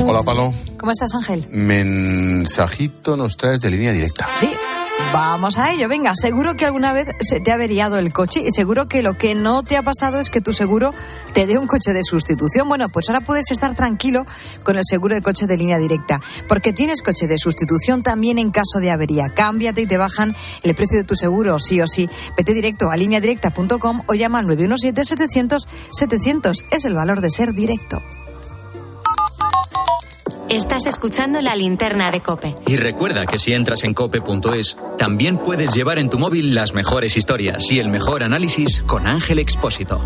Hola, 0.07 0.23
Palo. 0.23 0.55
¿Cómo 0.79 0.93
estás, 0.93 1.13
Ángel? 1.17 1.45
Mensajito 1.51 3.17
nos 3.17 3.37
traes 3.37 3.61
de 3.61 3.71
línea 3.73 3.91
directa. 3.93 4.29
Sí, 4.35 4.53
Vamos 5.13 5.59
a 5.59 5.73
ello, 5.73 5.89
venga, 5.91 6.13
seguro 6.15 6.57
que 6.57 6.65
alguna 6.65 6.95
vez 6.95 7.09
se 7.21 7.41
te 7.41 7.51
ha 7.51 7.55
averiado 7.55 7.99
el 7.99 8.15
coche 8.15 8.41
y 8.41 8.51
seguro 8.51 8.89
que 8.89 9.03
lo 9.03 9.19
que 9.19 9.35
no 9.35 9.63
te 9.63 9.77
ha 9.77 9.83
pasado 9.83 10.19
es 10.19 10.31
que 10.31 10.41
tu 10.41 10.55
seguro 10.55 10.95
te 11.35 11.47
dé 11.47 11.59
un 11.59 11.67
coche 11.67 11.93
de 11.93 12.03
sustitución. 12.03 12.67
Bueno, 12.67 12.89
pues 12.89 13.11
ahora 13.11 13.21
puedes 13.21 13.51
estar 13.51 13.75
tranquilo 13.75 14.25
con 14.63 14.77
el 14.77 14.85
seguro 14.87 15.15
de 15.15 15.21
coche 15.21 15.47
de 15.47 15.59
línea 15.59 15.77
directa, 15.77 16.23
porque 16.49 16.73
tienes 16.73 17.03
coche 17.03 17.27
de 17.27 17.37
sustitución 17.37 18.03
también 18.03 18.39
en 18.39 18.49
caso 18.49 18.79
de 18.81 18.91
avería. 18.91 19.29
Cámbiate 19.29 19.83
y 19.83 19.87
te 19.87 19.99
bajan 19.99 20.35
el 20.63 20.75
precio 20.75 20.97
de 20.97 21.05
tu 21.05 21.15
seguro, 21.15 21.59
sí 21.59 21.79
o 21.83 21.87
sí. 21.87 22.09
Vete 22.35 22.55
directo 22.55 22.91
a 22.91 22.97
lineadirecta.com 22.97 24.05
o 24.07 24.15
llama 24.15 24.39
al 24.39 24.47
917-700-700. 24.47 26.65
Es 26.71 26.87
el 26.87 26.95
valor 26.95 27.21
de 27.21 27.29
ser 27.29 27.53
directo. 27.53 28.03
Estás 30.53 30.87
escuchando 30.87 31.41
la 31.41 31.57
linterna 31.57 32.11
de 32.11 32.21
Cope. 32.21 32.55
Y 32.67 32.77
recuerda 32.77 33.25
que 33.25 33.39
si 33.39 33.55
entras 33.55 33.85
en 33.85 33.95
cope.es, 33.95 34.77
también 34.99 35.39
puedes 35.39 35.73
llevar 35.73 35.99
en 35.99 36.11
tu 36.11 36.19
móvil 36.19 36.55
las 36.55 36.75
mejores 36.75 37.17
historias 37.17 37.73
y 37.73 37.79
el 37.79 37.89
mejor 37.89 38.23
análisis 38.23 38.83
con 38.83 39.07
Ángel 39.07 39.39
Expósito. 39.39 39.99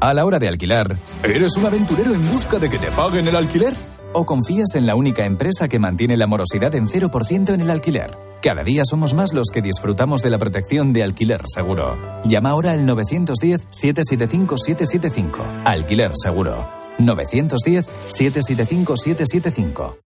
A 0.00 0.12
la 0.12 0.24
hora 0.24 0.40
de 0.40 0.48
alquilar, 0.48 0.96
¿eres 1.22 1.56
un 1.56 1.66
aventurero 1.66 2.12
en 2.12 2.32
busca 2.32 2.58
de 2.58 2.68
que 2.68 2.78
te 2.78 2.90
paguen 2.90 3.28
el 3.28 3.36
alquiler? 3.36 3.72
¿O 4.12 4.26
confías 4.26 4.74
en 4.74 4.88
la 4.88 4.96
única 4.96 5.24
empresa 5.24 5.68
que 5.68 5.78
mantiene 5.78 6.16
la 6.16 6.26
morosidad 6.26 6.74
en 6.74 6.88
0% 6.88 7.54
en 7.54 7.60
el 7.60 7.70
alquiler? 7.70 8.18
Cada 8.42 8.64
día 8.64 8.82
somos 8.84 9.14
más 9.14 9.34
los 9.34 9.50
que 9.52 9.62
disfrutamos 9.62 10.22
de 10.22 10.30
la 10.30 10.38
protección 10.38 10.92
de 10.92 11.04
Alquiler 11.04 11.42
Seguro. 11.46 11.96
Llama 12.24 12.50
ahora 12.50 12.72
al 12.72 12.84
910-775-775. 12.88 15.62
Alquiler 15.64 16.10
Seguro. 16.16 16.82
910-775-775. 16.98 19.98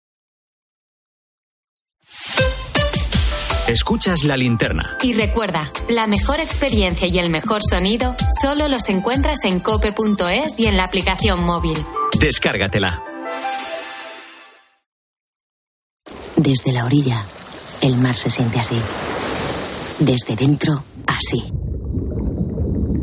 Escuchas 3.69 4.25
la 4.25 4.39
linterna. 4.39 4.97
Y 5.03 5.13
recuerda, 5.13 5.71
la 5.91 6.07
mejor 6.07 6.41
experiencia 6.41 7.07
y 7.07 7.19
el 7.19 7.29
mejor 7.29 7.61
sonido 7.63 8.17
solo 8.41 8.67
los 8.67 8.89
encuentras 8.89 9.45
en 9.45 9.61
cope.es 9.61 10.59
y 10.59 10.67
en 10.67 10.79
la 10.79 10.85
aplicación 10.85 11.45
móvil. 11.45 11.77
Descárgatela. 12.19 13.05
Desde 16.37 16.73
la 16.73 16.87
orilla, 16.87 17.23
el 17.83 17.99
mar 17.99 18.15
se 18.15 18.31
siente 18.31 18.59
así. 18.59 18.81
Desde 19.99 20.35
dentro, 20.35 20.83
así. 21.07 21.53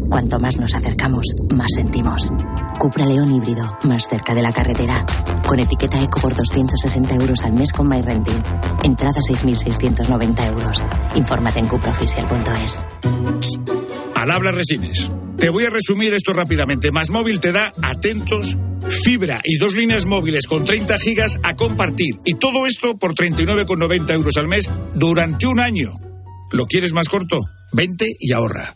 Cuanto 0.10 0.40
más 0.40 0.58
nos 0.58 0.74
acercamos, 0.74 1.28
más 1.52 1.72
sentimos. 1.76 2.32
Cupra 2.78 3.06
León 3.06 3.34
híbrido, 3.34 3.78
más 3.84 4.08
cerca 4.08 4.34
de 4.34 4.42
la 4.42 4.54
carretera. 4.54 5.06
Con 5.48 5.60
etiqueta 5.60 6.02
eco 6.02 6.20
por 6.20 6.36
260 6.36 7.16
euros 7.16 7.44
al 7.44 7.54
mes 7.54 7.72
con 7.72 7.88
MyRenting. 7.88 8.44
Entrada 8.84 9.20
6.690 9.20 10.48
euros. 10.48 10.86
Infórmate 11.16 11.60
en 11.60 11.68
cupraoficial.es. 11.68 12.86
Al 14.16 14.32
habla 14.32 14.52
Resines. 14.52 15.12
Te 15.38 15.50
voy 15.50 15.66
a 15.66 15.70
resumir 15.70 16.14
esto 16.14 16.34
rápidamente. 16.34 16.92
Más 16.92 17.10
móvil 17.10 17.40
te 17.40 17.52
da 17.52 17.72
atentos, 17.82 18.58
fibra 19.04 19.42
y 19.44 19.58
dos 19.58 19.76
líneas 19.76 20.06
móviles 20.06 20.48
con 20.48 20.66
30 20.66 20.98
gigas 20.98 21.40
a 21.44 21.56
compartir. 21.56 22.16
Y 22.26 22.36
todo 22.36 22.66
esto 22.66 22.96
por 22.98 23.14
39,90 23.14 24.14
euros 24.14 24.38
al 24.38 24.48
mes 24.48 24.70
durante 24.94 25.48
un 25.48 25.60
año. 25.60 25.92
¿Lo 26.52 26.66
quieres 26.66 26.94
más 26.94 27.10
corto? 27.10 27.40
Vente 27.74 28.16
y 28.20 28.32
ahorra. 28.32 28.76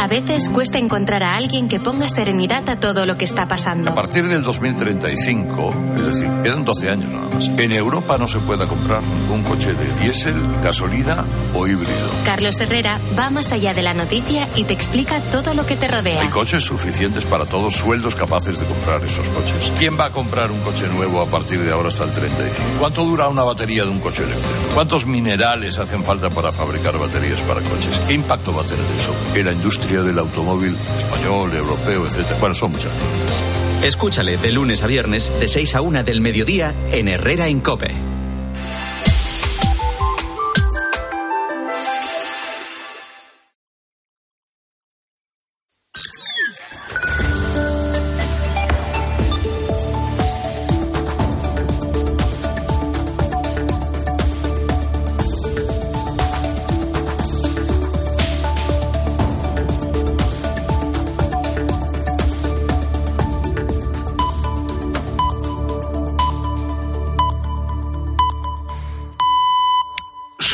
A 0.00 0.06
veces 0.06 0.48
cuesta 0.48 0.78
encontrar 0.78 1.24
a 1.24 1.34
alguien 1.34 1.68
que 1.68 1.80
ponga 1.80 2.08
serenidad 2.08 2.68
a 2.70 2.76
todo 2.78 3.04
lo 3.04 3.18
que 3.18 3.24
está 3.24 3.48
pasando. 3.48 3.90
A 3.90 3.94
partir 3.94 4.28
del 4.28 4.44
2035, 4.44 5.74
es 5.96 6.06
decir, 6.06 6.30
quedan 6.44 6.64
12 6.64 6.88
años 6.88 7.10
nada 7.10 7.28
más, 7.34 7.48
en 7.48 7.72
Europa 7.72 8.16
no 8.16 8.28
se 8.28 8.38
pueda 8.38 8.68
comprar 8.68 9.02
ningún 9.02 9.42
coche 9.42 9.74
de 9.74 9.92
diésel, 9.94 10.36
gasolina 10.62 11.24
o 11.52 11.66
híbrido. 11.66 12.10
Carlos 12.24 12.60
Herrera 12.60 13.00
va 13.18 13.30
más 13.30 13.50
allá 13.50 13.74
de 13.74 13.82
la 13.82 13.92
noticia 13.92 14.46
y 14.54 14.62
te 14.62 14.72
explica 14.72 15.20
todo 15.32 15.52
lo 15.54 15.66
que 15.66 15.74
te 15.74 15.88
rodea. 15.88 16.22
Hay 16.22 16.28
coches 16.28 16.62
suficientes 16.62 17.24
para 17.24 17.44
todos, 17.44 17.74
sueldos 17.74 18.14
capaces 18.14 18.60
de 18.60 18.66
comprar 18.66 19.02
esos 19.02 19.28
coches. 19.30 19.72
¿Quién 19.80 19.98
va 19.98 20.04
a 20.04 20.10
comprar 20.10 20.52
un 20.52 20.60
coche 20.60 20.86
nuevo 20.94 21.22
a 21.22 21.26
partir 21.26 21.60
de 21.60 21.72
ahora 21.72 21.88
hasta 21.88 22.04
el 22.04 22.12
35? 22.12 22.68
¿Cuánto 22.78 23.04
dura 23.04 23.26
una 23.26 23.42
batería 23.42 23.82
de 23.82 23.90
un 23.90 23.98
coche 23.98 24.22
eléctrico? 24.22 24.74
¿Cuántos 24.74 25.06
minerales 25.06 25.76
hacen 25.80 26.04
falta 26.04 26.30
para 26.30 26.52
fabricar 26.52 26.96
baterías 26.96 27.40
para 27.42 27.60
coches? 27.62 28.00
¿Qué 28.06 28.14
impacto 28.14 28.54
va 28.54 28.62
a 28.62 28.64
tener 28.64 28.86
eso 28.96 29.12
en 29.34 29.44
la 29.44 29.52
del 29.88 30.18
automóvil 30.18 30.76
español, 30.98 31.54
europeo, 31.54 32.06
etc. 32.06 32.26
Bueno, 32.40 32.54
son 32.54 32.72
muchas 32.72 32.92
cosas. 32.92 33.84
Escúchale 33.84 34.36
de 34.36 34.52
lunes 34.52 34.82
a 34.82 34.86
viernes, 34.86 35.32
de 35.40 35.48
6 35.48 35.76
a 35.76 35.80
1 35.80 36.04
del 36.04 36.20
mediodía, 36.20 36.74
en 36.92 37.08
Herrera 37.08 37.48
en 37.48 37.60
Cope. 37.60 38.07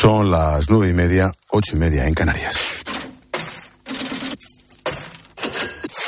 Son 0.05 0.29
las 0.29 0.69
nueve 0.69 0.89
y 0.91 0.93
media, 0.93 1.31
ocho 1.49 1.75
y 1.75 1.79
media 1.79 2.07
en 2.07 2.13
Canarias. 2.13 2.83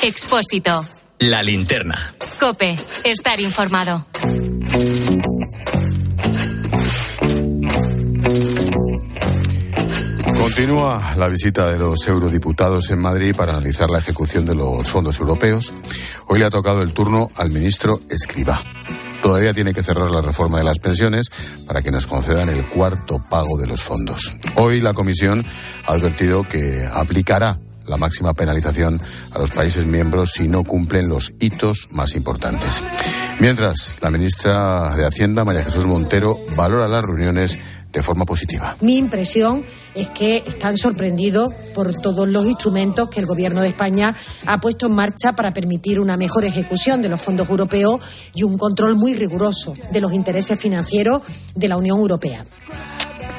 Expósito. 0.04 0.84
La 1.18 1.42
linterna. 1.42 2.14
Cope. 2.38 2.78
Estar 3.02 3.40
informado. 3.40 4.06
Continúa 10.38 11.14
la 11.16 11.28
visita 11.28 11.68
de 11.72 11.80
los 11.80 12.06
eurodiputados 12.06 12.88
en 12.92 13.00
Madrid 13.00 13.34
para 13.34 13.54
analizar 13.54 13.90
la 13.90 13.98
ejecución 13.98 14.46
de 14.46 14.54
los 14.54 14.88
fondos 14.88 15.18
europeos. 15.18 15.72
Hoy 16.28 16.38
le 16.38 16.44
ha 16.44 16.50
tocado 16.50 16.82
el 16.82 16.92
turno 16.92 17.32
al 17.34 17.50
ministro 17.50 17.98
Escribá. 18.08 18.62
Todavía 19.28 19.52
tiene 19.52 19.74
que 19.74 19.82
cerrar 19.82 20.10
la 20.10 20.22
reforma 20.22 20.56
de 20.56 20.64
las 20.64 20.78
pensiones 20.78 21.30
para 21.66 21.82
que 21.82 21.90
nos 21.90 22.06
concedan 22.06 22.48
el 22.48 22.64
cuarto 22.64 23.22
pago 23.28 23.58
de 23.58 23.66
los 23.66 23.82
fondos. 23.82 24.34
Hoy 24.56 24.80
la 24.80 24.94
Comisión 24.94 25.44
ha 25.86 25.92
advertido 25.92 26.44
que 26.44 26.88
aplicará 26.90 27.58
la 27.86 27.98
máxima 27.98 28.32
penalización 28.32 28.98
a 29.34 29.38
los 29.38 29.50
países 29.50 29.84
miembros 29.84 30.30
si 30.32 30.48
no 30.48 30.64
cumplen 30.64 31.10
los 31.10 31.34
hitos 31.40 31.88
más 31.90 32.14
importantes. 32.14 32.82
Mientras, 33.38 33.96
la 34.00 34.10
ministra 34.10 34.96
de 34.96 35.04
Hacienda, 35.04 35.44
María 35.44 35.62
Jesús 35.62 35.84
Montero, 35.84 36.38
valora 36.56 36.88
las 36.88 37.04
reuniones 37.04 37.58
de 37.92 38.02
forma 38.02 38.24
positiva. 38.24 38.78
Mi 38.80 38.96
impresión 38.96 39.62
es 39.94 40.08
que 40.08 40.42
están 40.46 40.76
sorprendidos 40.76 41.52
por 41.74 41.92
todos 42.00 42.28
los 42.28 42.46
instrumentos 42.46 43.08
que 43.08 43.20
el 43.20 43.26
Gobierno 43.26 43.62
de 43.62 43.68
España 43.68 44.14
ha 44.46 44.60
puesto 44.60 44.86
en 44.86 44.92
marcha 44.92 45.34
para 45.34 45.52
permitir 45.52 46.00
una 46.00 46.16
mejor 46.16 46.44
ejecución 46.44 47.02
de 47.02 47.08
los 47.08 47.20
fondos 47.20 47.48
europeos 47.48 48.00
y 48.34 48.42
un 48.42 48.58
control 48.58 48.96
muy 48.96 49.14
riguroso 49.14 49.74
de 49.92 50.00
los 50.00 50.12
intereses 50.12 50.58
financieros 50.58 51.22
de 51.54 51.68
la 51.68 51.76
Unión 51.76 51.98
Europea. 51.98 52.44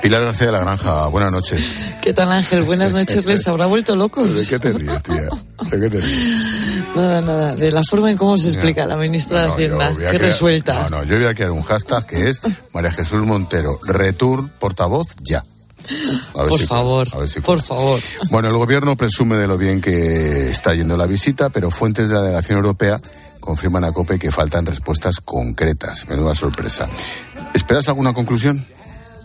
Pilar 0.02 0.24
García 0.24 0.48
de 0.48 0.54
la 0.54 0.60
Granja, 0.62 1.08
buenas 1.08 1.32
noches. 1.32 1.76
¿Qué 2.02 2.14
tal, 2.14 2.32
Ángel? 2.32 2.64
Buenas 2.64 2.94
noches, 3.00 3.26
¿les 3.26 3.46
habrá 3.48 3.66
vuelto 3.66 3.96
locos? 3.96 4.34
¿De 4.34 4.46
qué 4.46 4.60
te 4.60 4.72
ríes, 4.72 5.04
tía? 5.04 5.30
¿De 5.70 5.80
qué 5.80 5.90
te 5.90 6.00
ríes? 6.00 6.60
Nada, 6.96 7.22
nada. 7.22 7.56
De 7.56 7.72
la 7.72 7.84
forma 7.84 8.10
en 8.10 8.18
cómo 8.18 8.38
se 8.38 8.50
explica 8.50 8.86
la 8.86 8.96
ministra 8.96 9.44
de 9.44 9.52
Hacienda. 9.52 9.94
Qué 10.10 10.18
resuelta. 10.18 10.90
No, 10.90 10.98
no, 10.98 11.04
yo 11.04 11.18
voy 11.18 11.26
a 11.26 11.36
crear 11.36 11.52
un 11.52 11.62
hashtag 11.62 12.06
que 12.06 12.30
es 12.30 12.42
María 12.74 12.92
Jesús 12.92 13.22
Montero, 13.26 13.80
return 13.84 14.50
portavoz 14.60 15.10
ya. 15.22 15.44
Por 16.34 16.60
favor, 16.62 17.08
por 17.44 17.62
favor. 17.62 18.02
Bueno, 18.30 18.50
el 18.50 18.58
gobierno 18.58 18.96
presume 18.96 19.38
de 19.38 19.48
lo 19.48 19.58
bien 19.58 19.82
que 19.82 20.50
está 20.50 20.74
yendo 20.74 20.98
la 20.98 21.06
visita, 21.06 21.50
pero 21.50 21.72
fuentes 21.72 22.10
de 22.10 22.16
la 22.16 22.22
delegación 22.22 22.58
europea 22.58 23.00
confirman 23.40 23.84
a 23.84 23.92
COPE 23.92 24.20
que 24.20 24.32
faltan 24.32 24.66
respuestas 24.66 25.20
concretas. 25.22 26.08
Menuda 26.08 26.36
sorpresa. 26.36 26.88
¿Esperas 27.54 27.88
alguna 27.88 28.14
conclusión? 28.14 28.66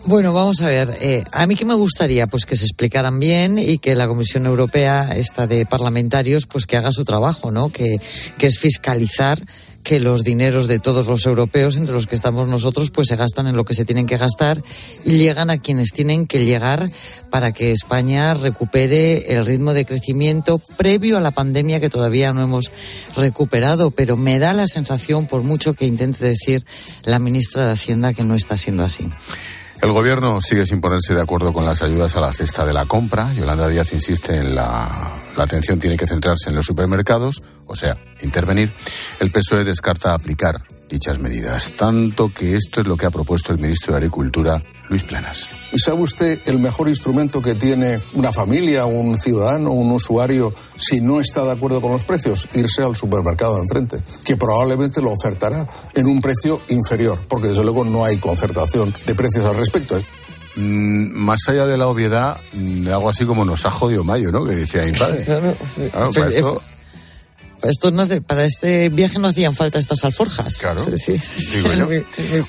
Bueno, 0.06 0.32
vamos 0.34 0.60
a 0.60 0.68
ver. 0.68 0.98
Eh, 1.00 1.24
a 1.32 1.46
mí 1.46 1.56
que 1.56 1.64
me 1.64 1.74
gustaría, 1.74 2.26
pues 2.26 2.44
que 2.44 2.56
se 2.56 2.64
explicaran 2.64 3.18
bien 3.18 3.58
y 3.58 3.78
que 3.78 3.94
la 3.94 4.06
Comisión 4.06 4.44
Europea, 4.44 5.10
esta 5.16 5.46
de 5.46 5.64
parlamentarios, 5.64 6.46
pues 6.46 6.66
que 6.66 6.76
haga 6.76 6.92
su 6.92 7.04
trabajo, 7.04 7.50
¿no? 7.50 7.70
Que, 7.70 7.96
que 8.36 8.46
es 8.46 8.58
fiscalizar 8.58 9.40
que 9.84 10.00
los 10.00 10.24
dineros 10.24 10.66
de 10.66 10.80
todos 10.80 11.06
los 11.06 11.26
europeos, 11.26 11.76
entre 11.76 11.94
los 11.94 12.06
que 12.06 12.14
estamos 12.16 12.48
nosotros, 12.48 12.90
pues 12.90 13.06
se 13.06 13.16
gastan 13.16 13.46
en 13.46 13.54
lo 13.54 13.64
que 13.64 13.74
se 13.74 13.84
tienen 13.84 14.06
que 14.06 14.16
gastar 14.16 14.62
y 15.04 15.18
llegan 15.18 15.50
a 15.50 15.58
quienes 15.58 15.92
tienen 15.92 16.26
que 16.26 16.44
llegar 16.44 16.90
para 17.30 17.52
que 17.52 17.70
España 17.70 18.32
recupere 18.32 19.34
el 19.36 19.44
ritmo 19.44 19.74
de 19.74 19.84
crecimiento 19.84 20.58
previo 20.78 21.18
a 21.18 21.20
la 21.20 21.32
pandemia 21.32 21.80
que 21.80 21.90
todavía 21.90 22.32
no 22.32 22.42
hemos 22.42 22.72
recuperado. 23.14 23.90
Pero 23.90 24.16
me 24.16 24.38
da 24.38 24.54
la 24.54 24.66
sensación, 24.66 25.26
por 25.26 25.42
mucho 25.42 25.74
que 25.74 25.84
intente 25.84 26.24
decir 26.24 26.64
la 27.04 27.18
ministra 27.18 27.66
de 27.66 27.72
Hacienda, 27.72 28.14
que 28.14 28.24
no 28.24 28.34
está 28.34 28.56
siendo 28.56 28.84
así. 28.84 29.06
El 29.84 29.92
gobierno 29.92 30.40
sigue 30.40 30.64
sin 30.64 30.80
ponerse 30.80 31.12
de 31.14 31.20
acuerdo 31.20 31.52
con 31.52 31.66
las 31.66 31.82
ayudas 31.82 32.16
a 32.16 32.20
la 32.20 32.32
cesta 32.32 32.64
de 32.64 32.72
la 32.72 32.86
compra. 32.86 33.30
Yolanda 33.34 33.68
Díaz 33.68 33.92
insiste 33.92 34.34
en 34.34 34.54
la, 34.54 34.90
la 35.36 35.44
atención 35.44 35.78
tiene 35.78 35.98
que 35.98 36.06
centrarse 36.06 36.48
en 36.48 36.56
los 36.56 36.64
supermercados, 36.64 37.42
o 37.66 37.76
sea, 37.76 37.94
intervenir. 38.22 38.72
El 39.20 39.30
PSOE 39.30 39.62
descarta 39.62 40.14
aplicar 40.14 40.62
dichas 40.88 41.18
medidas, 41.18 41.72
tanto 41.72 42.30
que 42.32 42.56
esto 42.56 42.80
es 42.80 42.86
lo 42.86 42.96
que 42.96 43.06
ha 43.06 43.10
propuesto 43.10 43.52
el 43.52 43.58
ministro 43.58 43.92
de 43.92 43.98
Agricultura, 43.98 44.62
Luis 44.88 45.02
Planas. 45.02 45.48
¿Y 45.72 45.78
sabe 45.78 46.02
usted 46.02 46.40
el 46.44 46.58
mejor 46.58 46.88
instrumento 46.88 47.40
que 47.42 47.54
tiene 47.54 48.00
una 48.14 48.32
familia, 48.32 48.84
un 48.84 49.16
ciudadano, 49.16 49.72
un 49.72 49.90
usuario, 49.92 50.54
si 50.76 51.00
no 51.00 51.20
está 51.20 51.42
de 51.44 51.52
acuerdo 51.52 51.80
con 51.80 51.92
los 51.92 52.04
precios? 52.04 52.46
Irse 52.54 52.82
al 52.82 52.94
supermercado 52.94 53.56
de 53.56 53.62
enfrente, 53.62 53.98
que 54.24 54.36
probablemente 54.36 55.00
lo 55.00 55.10
ofertará 55.10 55.66
en 55.94 56.06
un 56.06 56.20
precio 56.20 56.60
inferior, 56.68 57.18
porque 57.28 57.48
desde 57.48 57.64
luego 57.64 57.84
no 57.84 58.04
hay 58.04 58.18
concertación 58.18 58.94
de 59.06 59.14
precios 59.14 59.46
al 59.46 59.56
respecto. 59.56 59.96
Mm, 60.56 61.10
más 61.16 61.40
allá 61.48 61.66
de 61.66 61.76
la 61.76 61.88
obviedad, 61.88 62.36
algo 62.86 63.08
así 63.08 63.24
como 63.24 63.44
nos 63.44 63.66
ha 63.66 63.70
jodido 63.72 64.04
Mayo, 64.04 64.30
¿no? 64.30 64.44
Que 64.44 64.54
decía 64.54 64.84
mi 64.84 64.92
padre. 64.92 65.24
Claro, 65.24 65.54
Claro, 65.90 66.12
para 66.12 66.28
esto- 66.28 66.62
Esto 67.64 67.90
no 67.90 68.02
hace- 68.02 68.20
para 68.20 68.44
este 68.44 68.88
viaje 68.88 69.18
no 69.18 69.28
hacían 69.28 69.54
falta 69.54 69.78
estas 69.78 70.04
alforjas. 70.04 70.56
Claro. 70.58 70.82
Sí, 70.84 70.96
sí, 70.98 71.18
sí, 71.18 71.56
Digo 71.56 71.72
yo. 71.72 71.86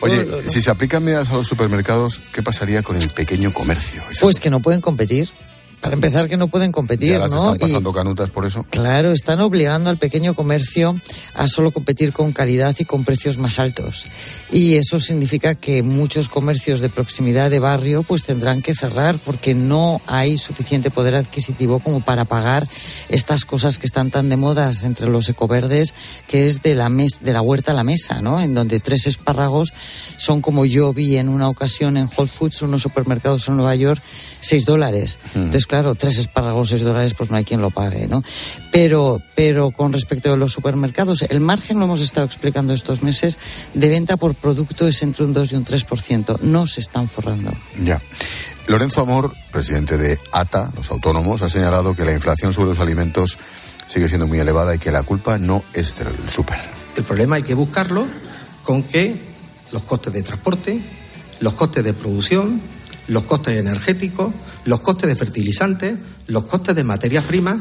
Oye, 0.01 0.25
si 0.49 0.61
se 0.61 0.69
aplican 0.69 1.03
medidas 1.03 1.29
a 1.29 1.33
los 1.35 1.47
supermercados, 1.47 2.19
¿qué 2.33 2.43
pasaría 2.43 2.83
con 2.83 2.95
el 2.95 3.07
pequeño 3.09 3.51
comercio? 3.53 4.01
Pues 4.21 4.39
que 4.39 4.49
no 4.49 4.59
pueden 4.61 4.81
competir. 4.81 5.29
Para 5.85 5.95
empezar, 5.95 6.27
que 6.27 6.35
no 6.35 6.47
pueden 6.47 6.71
competir, 6.71 7.11
ya 7.11 7.19
las 7.19 7.31
¿no? 7.31 7.37
están 7.37 7.55
Y- 7.55 7.59
pasando 7.71 7.93
canutas 7.93 8.29
por 8.31 8.45
eso. 8.45 8.65
Claro, 8.71 9.11
están 9.11 9.39
obligando 9.39 9.89
al 9.91 9.97
pequeño 9.99 10.33
comercio 10.33 10.99
a 11.35 11.47
solo 11.47 11.69
competir 11.71 12.11
con 12.11 12.31
calidad 12.33 12.75
y 12.79 12.85
con 12.85 13.03
precios 13.05 13.37
más 13.37 13.59
altos. 13.59 14.07
Y 14.51 14.75
eso 14.75 14.99
significa 14.99 15.53
que 15.53 15.83
muchos 15.83 16.27
comercios 16.27 16.79
de 16.79 16.89
proximidad 16.89 17.51
de 17.51 17.59
barrio 17.59 18.01
pues 18.01 18.23
tendrán 18.23 18.63
que 18.63 18.73
cerrar 18.73 19.19
porque 19.23 19.53
no 19.53 20.01
hay 20.07 20.37
suficiente 20.39 20.89
poder 20.89 21.15
adquisitivo 21.15 21.79
como 21.79 22.03
para 22.03 22.25
pagar 22.25 22.67
estas 23.09 23.45
cosas 23.45 23.77
que 23.77 23.85
están 23.85 24.09
tan 24.09 24.27
de 24.27 24.37
modas 24.37 24.83
entre 24.85 25.07
los 25.07 25.29
ecoverdes, 25.29 25.93
que 26.27 26.47
es 26.47 26.63
de 26.63 26.73
la 26.73 26.89
mes, 26.89 27.21
de 27.23 27.31
la 27.31 27.41
huerta 27.43 27.71
a 27.71 27.75
la 27.75 27.83
mesa, 27.83 28.21
¿no? 28.21 28.41
En 28.41 28.55
donde 28.55 28.79
tres 28.79 29.05
espárragos 29.05 29.71
son 30.17 30.41
como 30.41 30.65
yo 30.65 30.93
vi 30.93 31.17
en 31.17 31.29
una 31.29 31.47
ocasión 31.47 31.95
en 31.97 32.09
Whole 32.17 32.27
Foods, 32.29 32.63
unos 32.63 32.81
supermercados 32.81 33.47
en 33.47 33.57
Nueva 33.57 33.75
York, 33.75 34.01
seis 34.39 34.65
dólares. 34.65 35.19
Entonces, 35.35 35.67
claro, 35.75 35.93
tres 35.93 36.19
espárragos, 36.19 36.69
seis 36.69 36.83
dólares, 36.83 37.13
pues 37.15 37.29
no 37.29 37.35
hay 37.35 37.43
quien 37.43 37.59
lo 37.59 37.69
pague, 37.69 38.07
¿no? 38.07 38.23
Pero, 38.71 39.21
pero 39.35 39.71
con 39.71 39.91
respecto 39.91 40.31
a 40.31 40.37
los 40.37 40.53
supermercados, 40.53 41.23
el 41.23 41.41
margen, 41.41 41.79
lo 41.79 41.83
hemos 41.83 41.99
estado 41.99 42.25
explicando 42.25 42.73
estos 42.73 43.03
meses, 43.03 43.37
de 43.73 43.89
venta 43.89 44.15
por 44.15 44.35
producto 44.35 44.87
es 44.87 45.03
entre 45.03 45.25
un 45.25 45.33
2 45.33 45.51
y 45.51 45.55
un 45.55 45.65
3%. 45.65 46.39
No 46.39 46.65
se 46.65 46.79
están 46.79 47.09
forrando. 47.09 47.51
Ya. 47.83 48.01
Lorenzo 48.67 49.01
Amor, 49.01 49.33
presidente 49.51 49.97
de 49.97 50.17
ATA, 50.31 50.71
los 50.77 50.89
autónomos, 50.91 51.41
ha 51.41 51.49
señalado 51.49 51.93
que 51.93 52.05
la 52.05 52.13
inflación 52.13 52.53
sobre 52.53 52.69
los 52.69 52.79
alimentos 52.79 53.37
sigue 53.87 54.07
siendo 54.07 54.27
muy 54.27 54.39
elevada 54.39 54.75
y 54.75 54.79
que 54.79 54.93
la 54.93 55.03
culpa 55.03 55.37
no 55.37 55.61
es 55.73 55.93
del 55.97 56.07
súper. 56.29 56.57
El 56.95 57.03
problema 57.03 57.35
hay 57.35 57.43
que 57.43 57.53
buscarlo 57.53 58.07
con 58.63 58.83
que 58.83 59.13
los 59.73 59.83
costes 59.83 60.13
de 60.13 60.23
transporte, 60.23 60.79
los 61.41 61.53
costes 61.53 61.83
de 61.83 61.91
producción, 61.91 62.61
los 63.07 63.23
costes 63.23 63.59
energéticos, 63.59 64.33
los 64.65 64.79
costes 64.81 65.07
de 65.07 65.15
fertilizantes, 65.15 65.97
los 66.27 66.45
costes 66.45 66.75
de 66.75 66.83
materias 66.83 67.23
primas, 67.23 67.57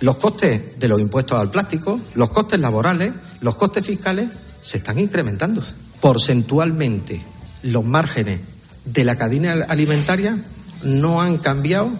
los 0.00 0.16
costes 0.16 0.78
de 0.78 0.88
los 0.88 1.00
impuestos 1.00 1.38
al 1.40 1.50
plástico, 1.50 2.00
los 2.14 2.30
costes 2.30 2.60
laborales, 2.60 3.12
los 3.40 3.56
costes 3.56 3.86
fiscales 3.86 4.28
se 4.60 4.78
están 4.78 4.98
incrementando. 4.98 5.62
Porcentualmente, 6.00 7.22
los 7.62 7.84
márgenes 7.84 8.40
de 8.84 9.04
la 9.04 9.16
cadena 9.16 9.64
alimentaria 9.68 10.36
no 10.82 11.22
han 11.22 11.38
cambiado 11.38 11.90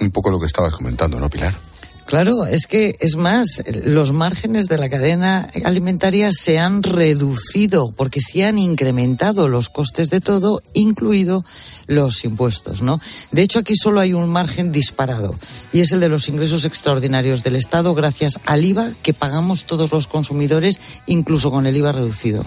Un 0.00 0.10
poco 0.10 0.30
lo 0.30 0.40
que 0.40 0.46
estabas 0.46 0.74
comentando, 0.74 1.20
¿no, 1.20 1.30
Pilar? 1.30 1.56
Claro, 2.06 2.44
es 2.44 2.66
que 2.66 2.96
es 3.00 3.16
más, 3.16 3.62
los 3.66 4.12
márgenes 4.12 4.66
de 4.66 4.76
la 4.76 4.90
cadena 4.90 5.48
alimentaria 5.64 6.30
se 6.32 6.58
han 6.58 6.82
reducido 6.82 7.90
porque 7.96 8.20
se 8.20 8.44
han 8.44 8.58
incrementado 8.58 9.48
los 9.48 9.70
costes 9.70 10.10
de 10.10 10.20
todo, 10.20 10.62
incluido 10.74 11.44
los 11.86 12.24
impuestos, 12.24 12.82
¿no? 12.82 13.00
De 13.32 13.42
hecho, 13.42 13.58
aquí 13.58 13.74
solo 13.74 14.00
hay 14.00 14.12
un 14.12 14.28
margen 14.28 14.70
disparado 14.70 15.34
y 15.72 15.80
es 15.80 15.92
el 15.92 16.00
de 16.00 16.10
los 16.10 16.28
ingresos 16.28 16.66
extraordinarios 16.66 17.42
del 17.42 17.56
Estado 17.56 17.94
gracias 17.94 18.38
al 18.44 18.64
IVA 18.64 18.90
que 19.02 19.14
pagamos 19.14 19.64
todos 19.64 19.90
los 19.90 20.06
consumidores, 20.06 20.80
incluso 21.06 21.50
con 21.50 21.66
el 21.66 21.76
IVA 21.76 21.92
reducido. 21.92 22.44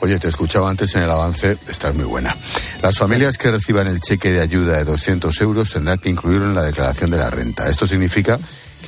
Oye, 0.00 0.18
te 0.18 0.28
escuchaba 0.28 0.70
antes 0.70 0.94
en 0.96 1.02
el 1.02 1.10
avance, 1.10 1.56
estás 1.68 1.94
muy 1.94 2.04
buena. 2.04 2.36
Las 2.82 2.98
familias 2.98 3.38
que 3.38 3.50
reciban 3.50 3.86
el 3.86 4.00
cheque 4.00 4.32
de 4.32 4.40
ayuda 4.40 4.76
de 4.76 4.84
200 4.84 5.40
euros 5.40 5.70
tendrán 5.70 5.98
que 5.98 6.10
incluirlo 6.10 6.46
en 6.46 6.54
la 6.54 6.62
declaración 6.62 7.10
de 7.10 7.18
la 7.18 7.30
renta. 7.30 7.68
Esto 7.68 7.86
significa 7.86 8.38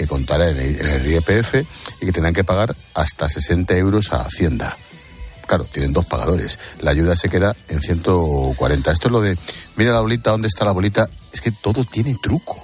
que 0.00 0.06
contará 0.06 0.48
en 0.48 0.56
el, 0.56 1.06
IRPF 1.06 1.56
y 2.00 2.06
que 2.06 2.12
tendrán 2.12 2.32
que 2.32 2.42
pagar 2.42 2.74
hasta 2.94 3.28
60 3.28 3.76
euros 3.76 4.14
a 4.14 4.22
Hacienda. 4.22 4.78
Claro, 5.46 5.64
tienen 5.64 5.92
dos 5.92 6.06
pagadores. 6.06 6.58
La 6.80 6.92
ayuda 6.92 7.16
se 7.16 7.28
queda 7.28 7.54
en 7.68 7.82
140. 7.82 8.92
Esto 8.92 9.08
es 9.08 9.12
lo 9.12 9.20
de, 9.20 9.36
mira 9.76 9.92
la 9.92 10.00
bolita, 10.00 10.30
¿dónde 10.30 10.48
está 10.48 10.64
la 10.64 10.72
bolita? 10.72 11.06
Es 11.34 11.42
que 11.42 11.52
todo 11.52 11.84
tiene 11.84 12.16
truco. 12.22 12.58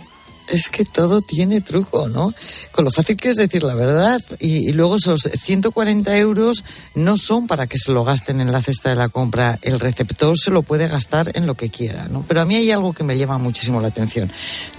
Es 0.48 0.68
que 0.68 0.84
todo 0.84 1.20
tiene 1.20 1.60
truco, 1.60 2.08
¿no? 2.08 2.32
Con 2.70 2.84
lo 2.84 2.90
fácil 2.90 3.16
que 3.16 3.30
es 3.30 3.36
decir 3.36 3.62
la 3.62 3.74
verdad. 3.74 4.20
Y, 4.38 4.72
luego 4.72 4.96
esos 4.96 5.22
140 5.22 6.16
euros 6.18 6.64
no 6.94 7.16
son 7.16 7.46
para 7.46 7.66
que 7.66 7.78
se 7.78 7.92
lo 7.92 8.04
gasten 8.04 8.40
en 8.40 8.52
la 8.52 8.62
cesta 8.62 8.90
de 8.90 8.96
la 8.96 9.08
compra. 9.08 9.58
El 9.62 9.80
receptor 9.80 10.38
se 10.38 10.50
lo 10.50 10.62
puede 10.62 10.88
gastar 10.88 11.30
en 11.34 11.46
lo 11.46 11.54
que 11.54 11.70
quiera, 11.70 12.08
¿no? 12.08 12.24
Pero 12.26 12.42
a 12.42 12.44
mí 12.44 12.54
hay 12.54 12.70
algo 12.70 12.92
que 12.92 13.04
me 13.04 13.18
llama 13.18 13.38
muchísimo 13.38 13.80
la 13.80 13.88
atención. 13.88 14.30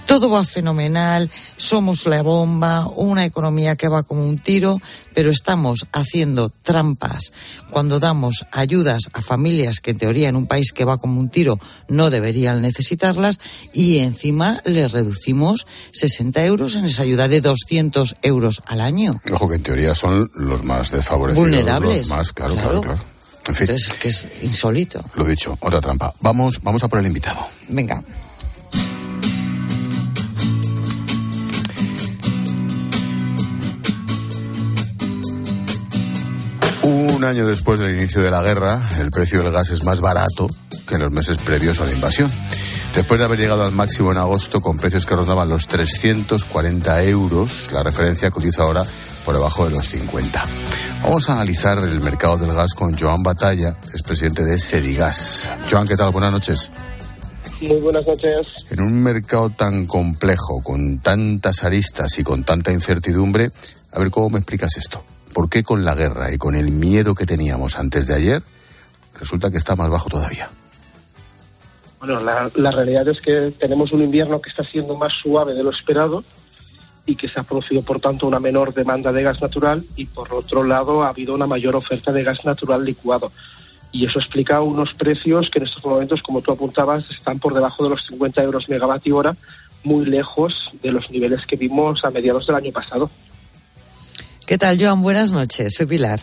Todo 0.06 0.30
va 0.30 0.44
fenomenal, 0.44 1.30
somos 1.56 2.06
la 2.06 2.22
bomba, 2.22 2.86
una 2.86 3.24
economía 3.24 3.76
que 3.76 3.88
va 3.88 4.02
como 4.02 4.26
un 4.26 4.38
tiro, 4.38 4.80
pero 5.14 5.30
estamos 5.30 5.86
haciendo 5.92 6.48
trampas 6.48 7.32
cuando 7.70 7.98
damos 7.98 8.46
ayudas 8.52 9.10
a 9.12 9.22
familias 9.22 9.80
que 9.80 9.90
en 9.90 9.98
teoría 9.98 10.28
en 10.28 10.36
un 10.36 10.46
país 10.46 10.72
que 10.72 10.84
va 10.84 10.96
como 10.96 11.20
un 11.20 11.28
tiro 11.28 11.58
no 11.88 12.10
deberían 12.10 12.62
necesitarlas 12.62 13.38
y 13.72 13.98
encima 13.98 14.62
les 14.64 14.92
reducimos 14.92 15.57
60 15.92 16.44
euros 16.44 16.74
en 16.74 16.84
esa 16.84 17.02
ayuda 17.02 17.28
de 17.28 17.40
200 17.40 18.16
euros 18.22 18.62
al 18.66 18.80
año. 18.80 19.20
Ojo 19.30 19.48
que 19.48 19.56
en 19.56 19.62
teoría 19.62 19.94
son 19.94 20.30
los 20.34 20.62
más 20.62 20.90
desfavorecidos. 20.90 21.48
Vulnerables. 21.48 22.08
Los 22.08 22.16
más, 22.16 22.32
claro, 22.32 22.54
claro, 22.54 22.80
claro. 22.80 23.04
En 23.46 23.54
fin. 23.54 23.62
Entonces 23.62 23.90
es 23.90 23.96
que 23.96 24.08
es 24.08 24.28
insólito. 24.42 25.04
Lo 25.14 25.24
dicho, 25.24 25.56
otra 25.60 25.80
trampa. 25.80 26.12
Vamos, 26.20 26.60
vamos 26.62 26.82
a 26.82 26.88
por 26.88 26.98
el 26.98 27.06
invitado. 27.06 27.40
Venga. 27.68 28.02
Un 36.82 37.24
año 37.24 37.46
después 37.46 37.80
del 37.80 37.96
inicio 37.98 38.22
de 38.22 38.30
la 38.30 38.42
guerra, 38.42 38.80
el 39.00 39.10
precio 39.10 39.42
del 39.42 39.52
gas 39.52 39.70
es 39.70 39.82
más 39.82 40.00
barato 40.00 40.46
que 40.86 40.94
en 40.94 41.02
los 41.02 41.12
meses 41.12 41.36
previos 41.38 41.80
a 41.80 41.84
la 41.84 41.92
invasión. 41.92 42.30
Después 42.94 43.20
de 43.20 43.26
haber 43.26 43.38
llegado 43.38 43.64
al 43.64 43.72
máximo 43.72 44.10
en 44.10 44.18
agosto 44.18 44.60
con 44.60 44.76
precios 44.76 45.06
que 45.06 45.14
rondaban 45.14 45.48
los 45.48 45.66
340 45.66 47.04
euros, 47.04 47.68
la 47.72 47.82
referencia 47.82 48.30
cotiza 48.30 48.64
ahora 48.64 48.84
por 49.24 49.34
debajo 49.34 49.66
de 49.66 49.76
los 49.76 49.86
50. 49.86 50.44
Vamos 51.02 51.28
a 51.28 51.34
analizar 51.34 51.78
el 51.78 52.00
mercado 52.00 52.38
del 52.38 52.52
gas 52.54 52.74
con 52.74 52.96
Joan 52.98 53.22
Batalla, 53.22 53.74
es 53.94 54.02
presidente 54.02 54.44
de 54.44 54.58
Sedigas. 54.58 55.48
Joan, 55.70 55.86
¿qué 55.86 55.96
tal? 55.96 56.10
Buenas 56.10 56.32
noches. 56.32 56.70
Muy 57.60 57.80
buenas 57.80 58.06
noches. 58.06 58.46
En 58.70 58.80
un 58.80 59.02
mercado 59.02 59.50
tan 59.50 59.86
complejo, 59.86 60.62
con 60.62 60.98
tantas 61.00 61.64
aristas 61.64 62.18
y 62.18 62.24
con 62.24 62.44
tanta 62.44 62.72
incertidumbre, 62.72 63.50
a 63.92 63.98
ver 63.98 64.10
cómo 64.10 64.30
me 64.30 64.38
explicas 64.38 64.76
esto. 64.76 65.02
¿Por 65.32 65.48
qué 65.48 65.62
con 65.62 65.84
la 65.84 65.94
guerra 65.94 66.32
y 66.32 66.38
con 66.38 66.56
el 66.56 66.70
miedo 66.70 67.14
que 67.14 67.26
teníamos 67.26 67.78
antes 67.78 68.06
de 68.06 68.14
ayer, 68.14 68.42
resulta 69.20 69.50
que 69.50 69.58
está 69.58 69.76
más 69.76 69.88
bajo 69.88 70.08
todavía? 70.08 70.48
Bueno, 71.98 72.20
la, 72.20 72.70
realidad 72.70 73.08
es 73.08 73.20
que 73.20 73.52
tenemos 73.58 73.92
un 73.92 74.02
invierno 74.02 74.40
que 74.40 74.50
está 74.50 74.62
siendo 74.62 74.94
más 74.94 75.12
suave 75.20 75.54
de 75.54 75.64
lo 75.64 75.70
esperado 75.70 76.22
y 77.06 77.16
que 77.16 77.26
se 77.26 77.40
ha 77.40 77.42
producido, 77.42 77.82
por 77.82 78.00
tanto, 78.00 78.26
una 78.26 78.38
menor 78.38 78.72
demanda 78.72 79.10
de 79.10 79.22
gas 79.22 79.40
natural 79.40 79.84
y, 79.96 80.04
por 80.04 80.32
otro 80.32 80.62
lado, 80.62 81.02
ha 81.02 81.08
habido 81.08 81.34
una 81.34 81.46
mayor 81.46 81.74
oferta 81.74 82.12
de 82.12 82.22
gas 82.22 82.44
natural 82.44 82.84
licuado. 82.84 83.32
Y 83.90 84.04
eso 84.04 84.18
explica 84.18 84.60
unos 84.60 84.92
precios 84.94 85.50
que 85.50 85.58
en 85.58 85.64
estos 85.64 85.84
momentos, 85.84 86.22
como 86.22 86.40
tú 86.40 86.52
apuntabas, 86.52 87.04
están 87.10 87.40
por 87.40 87.54
debajo 87.54 87.82
de 87.82 87.90
los 87.90 88.06
50 88.06 88.42
euros 88.42 88.68
megavatio 88.68 89.16
hora, 89.16 89.36
muy 89.82 90.04
lejos 90.04 90.54
de 90.82 90.92
los 90.92 91.10
niveles 91.10 91.46
que 91.46 91.56
vimos 91.56 92.04
a 92.04 92.10
mediados 92.10 92.46
del 92.46 92.56
año 92.56 92.72
pasado. 92.72 93.10
¿Qué 94.46 94.58
tal, 94.58 94.78
Joan? 94.80 95.02
Buenas 95.02 95.32
noches, 95.32 95.74
soy 95.74 95.86
Pilar. 95.86 96.20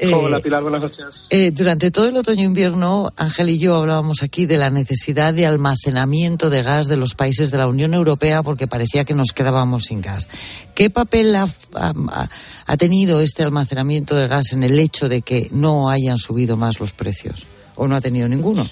Hola, 0.00 0.40
Pilar, 0.40 0.62
buenas 0.62 0.82
noches. 0.82 1.04
Eh, 1.30 1.52
durante 1.52 1.90
todo 1.90 2.08
el 2.08 2.16
otoño-invierno, 2.16 3.12
Ángel 3.16 3.50
y 3.50 3.58
yo 3.58 3.76
hablábamos 3.76 4.22
aquí 4.22 4.44
de 4.44 4.58
la 4.58 4.70
necesidad 4.70 5.32
de 5.32 5.46
almacenamiento 5.46 6.50
de 6.50 6.62
gas 6.62 6.88
de 6.88 6.96
los 6.96 7.14
países 7.14 7.50
de 7.52 7.58
la 7.58 7.68
Unión 7.68 7.94
Europea 7.94 8.42
porque 8.42 8.66
parecía 8.66 9.04
que 9.04 9.14
nos 9.14 9.32
quedábamos 9.32 9.84
sin 9.84 10.00
gas. 10.00 10.28
¿Qué 10.74 10.90
papel 10.90 11.36
ha, 11.36 11.46
ha, 11.74 12.28
ha 12.66 12.76
tenido 12.76 13.20
este 13.20 13.44
almacenamiento 13.44 14.16
de 14.16 14.26
gas 14.26 14.52
en 14.52 14.64
el 14.64 14.78
hecho 14.80 15.08
de 15.08 15.22
que 15.22 15.48
no 15.52 15.88
hayan 15.88 16.18
subido 16.18 16.56
más 16.56 16.80
los 16.80 16.92
precios? 16.92 17.46
¿O 17.76 17.86
no 17.86 17.94
ha 17.94 18.00
tenido 18.00 18.28
ninguno? 18.28 18.68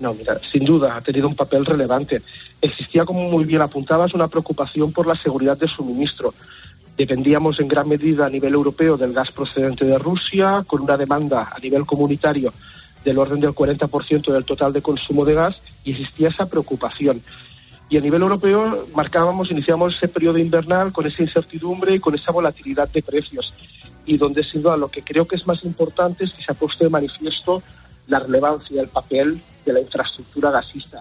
No, 0.00 0.14
mira, 0.14 0.40
sin 0.50 0.64
duda 0.64 0.96
ha 0.96 1.00
tenido 1.00 1.28
un 1.28 1.34
papel 1.34 1.66
relevante. 1.66 2.22
Existía, 2.62 3.04
como 3.04 3.28
muy 3.28 3.44
bien 3.44 3.62
apuntabas, 3.62 4.14
una 4.14 4.28
preocupación 4.28 4.92
por 4.92 5.06
la 5.06 5.14
seguridad 5.16 5.58
de 5.58 5.66
suministro 5.66 6.34
dependíamos 6.98 7.60
en 7.60 7.68
gran 7.68 7.88
medida 7.88 8.26
a 8.26 8.28
nivel 8.28 8.54
europeo 8.54 8.96
del 8.96 9.12
gas 9.12 9.30
procedente 9.30 9.84
de 9.84 9.96
Rusia, 9.98 10.64
con 10.66 10.82
una 10.82 10.96
demanda 10.96 11.48
a 11.54 11.58
nivel 11.60 11.86
comunitario 11.86 12.52
del 13.04 13.18
orden 13.18 13.38
del 13.38 13.52
40% 13.52 14.32
del 14.32 14.44
total 14.44 14.72
de 14.72 14.82
consumo 14.82 15.24
de 15.24 15.34
gas, 15.34 15.62
y 15.84 15.92
existía 15.92 16.28
esa 16.28 16.46
preocupación. 16.46 17.22
Y 17.88 17.96
a 17.96 18.00
nivel 18.00 18.20
europeo 18.20 18.86
marcábamos, 18.96 19.50
iniciamos 19.52 19.94
ese 19.94 20.08
periodo 20.08 20.38
invernal 20.38 20.92
con 20.92 21.06
esa 21.06 21.22
incertidumbre 21.22 21.94
y 21.94 22.00
con 22.00 22.16
esa 22.16 22.32
volatilidad 22.32 22.88
de 22.88 23.00
precios. 23.00 23.54
Y 24.04 24.18
donde, 24.18 24.42
sin 24.42 24.62
duda, 24.62 24.76
lo 24.76 24.90
que 24.90 25.02
creo 25.02 25.26
que 25.26 25.36
es 25.36 25.46
más 25.46 25.64
importante 25.64 26.24
es 26.24 26.32
que 26.32 26.42
se 26.42 26.50
ha 26.50 26.54
puesto 26.54 26.82
de 26.82 26.90
manifiesto 26.90 27.62
la 28.08 28.18
relevancia, 28.18 28.82
el 28.82 28.88
papel 28.88 29.40
de 29.64 29.72
la 29.72 29.80
infraestructura 29.80 30.50
gasista. 30.50 31.00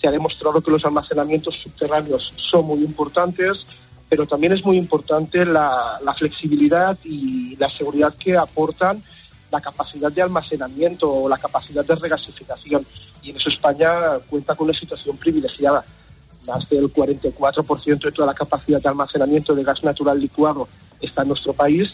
Se 0.00 0.08
ha 0.08 0.10
demostrado 0.10 0.62
que 0.62 0.70
los 0.70 0.84
almacenamientos 0.84 1.54
subterráneos 1.62 2.32
son 2.36 2.64
muy 2.64 2.82
importantes, 2.82 3.66
pero 4.08 4.26
también 4.26 4.52
es 4.52 4.64
muy 4.64 4.76
importante 4.76 5.44
la, 5.44 6.00
flexibilidad 6.16 6.96
y 7.04 7.56
la 7.56 7.70
seguridad 7.70 8.14
que 8.14 8.36
aportan 8.36 9.02
la 9.50 9.60
capacidad 9.60 10.10
de 10.10 10.22
almacenamiento 10.22 11.10
o 11.10 11.28
la 11.28 11.38
capacidad 11.38 11.84
de 11.84 11.94
regasificación. 11.94 12.86
Y 13.22 13.30
en 13.30 13.36
eso 13.36 13.48
España 13.48 14.18
cuenta 14.28 14.54
con 14.54 14.68
una 14.68 14.78
situación 14.78 15.16
privilegiada. 15.16 15.84
Más 16.46 16.68
del 16.68 16.92
44% 16.92 18.04
de 18.04 18.12
toda 18.12 18.26
la 18.26 18.34
capacidad 18.34 18.80
de 18.80 18.88
almacenamiento 18.88 19.54
de 19.54 19.62
gas 19.62 19.82
natural 19.84 20.18
licuado 20.18 20.68
está 21.00 21.22
en 21.22 21.28
nuestro 21.28 21.52
país 21.52 21.88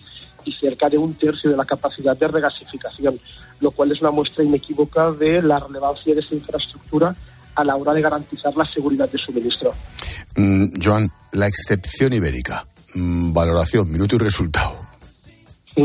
y 0.44 0.52
cerca 0.52 0.88
de 0.88 0.98
un 0.98 1.14
tercio 1.14 1.50
de 1.50 1.56
la 1.56 1.64
capacidad 1.64 2.16
de 2.16 2.28
regasificación, 2.28 3.18
lo 3.60 3.70
cual 3.70 3.90
es 3.90 4.00
una 4.00 4.10
muestra 4.10 4.44
inequívoca 4.44 5.10
de 5.10 5.42
la 5.42 5.58
relevancia 5.58 6.14
de 6.14 6.20
esa 6.20 6.34
infraestructura 6.34 7.16
a 7.54 7.64
la 7.64 7.76
hora 7.76 7.92
de 7.92 8.02
garantizar 8.02 8.56
la 8.56 8.64
seguridad 8.64 9.08
de 9.08 9.18
suministro. 9.18 9.74
Mm, 10.36 10.80
Joan, 10.82 11.10
la 11.32 11.46
excepción 11.46 12.12
ibérica, 12.12 12.66
mm, 12.94 13.32
valoración, 13.32 13.90
minuto 13.90 14.16
y 14.16 14.18
resultado. 14.18 14.84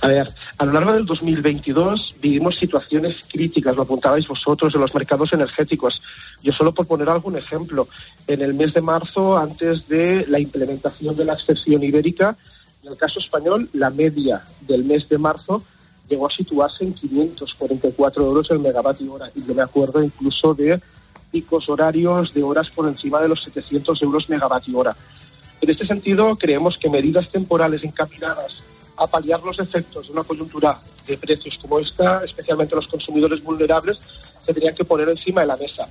A 0.00 0.08
ver, 0.08 0.28
a 0.58 0.64
lo 0.64 0.72
largo 0.72 0.92
del 0.92 1.06
2022 1.06 2.16
vivimos 2.20 2.56
situaciones 2.56 3.16
críticas, 3.30 3.76
lo 3.76 3.82
apuntabais 3.82 4.26
vosotros, 4.26 4.74
en 4.74 4.80
los 4.80 4.94
mercados 4.94 5.32
energéticos. 5.32 6.02
Yo 6.42 6.52
solo 6.52 6.72
por 6.74 6.86
poner 6.86 7.08
algún 7.08 7.36
ejemplo, 7.36 7.88
en 8.26 8.42
el 8.42 8.54
mes 8.54 8.74
de 8.74 8.80
marzo, 8.80 9.38
antes 9.38 9.86
de 9.88 10.26
la 10.28 10.40
implementación 10.40 11.16
de 11.16 11.24
la 11.24 11.34
excepción 11.34 11.82
ibérica, 11.82 12.36
en 12.82 12.90
el 12.90 12.96
caso 12.96 13.20
español, 13.20 13.68
la 13.72 13.90
media 13.90 14.42
del 14.60 14.84
mes 14.84 15.08
de 15.08 15.18
marzo 15.18 15.62
llegó 16.08 16.26
a 16.26 16.30
situarse 16.30 16.84
en 16.84 16.94
544 16.94 18.24
euros 18.24 18.50
el 18.50 18.60
megavatio 18.60 19.12
hora. 19.12 19.30
Y 19.34 19.44
yo 19.46 19.54
me 19.54 19.62
acuerdo 19.62 20.02
incluso 20.02 20.54
de 20.54 20.80
picos 21.30 21.68
horarios 21.68 22.32
de 22.32 22.42
horas 22.42 22.70
por 22.70 22.88
encima 22.88 23.20
de 23.20 23.28
los 23.28 23.42
700 23.44 24.00
euros 24.02 24.28
megavatio 24.28 24.78
hora. 24.78 24.96
En 25.60 25.70
este 25.70 25.86
sentido, 25.86 26.36
creemos 26.36 26.78
que 26.78 26.88
medidas 26.88 27.28
temporales 27.28 27.82
encaminadas 27.84 28.62
a 28.96 29.06
paliar 29.06 29.42
los 29.42 29.58
efectos 29.58 30.06
de 30.06 30.12
una 30.12 30.24
coyuntura 30.24 30.78
de 31.06 31.16
precios 31.16 31.58
como 31.58 31.78
esta, 31.78 32.24
especialmente 32.24 32.74
los 32.74 32.88
consumidores 32.88 33.42
vulnerables, 33.42 33.98
se 33.98 34.52
tendrían 34.52 34.74
que 34.74 34.84
poner 34.84 35.08
encima 35.08 35.42
de 35.42 35.46
la 35.46 35.56
mesa. 35.56 35.86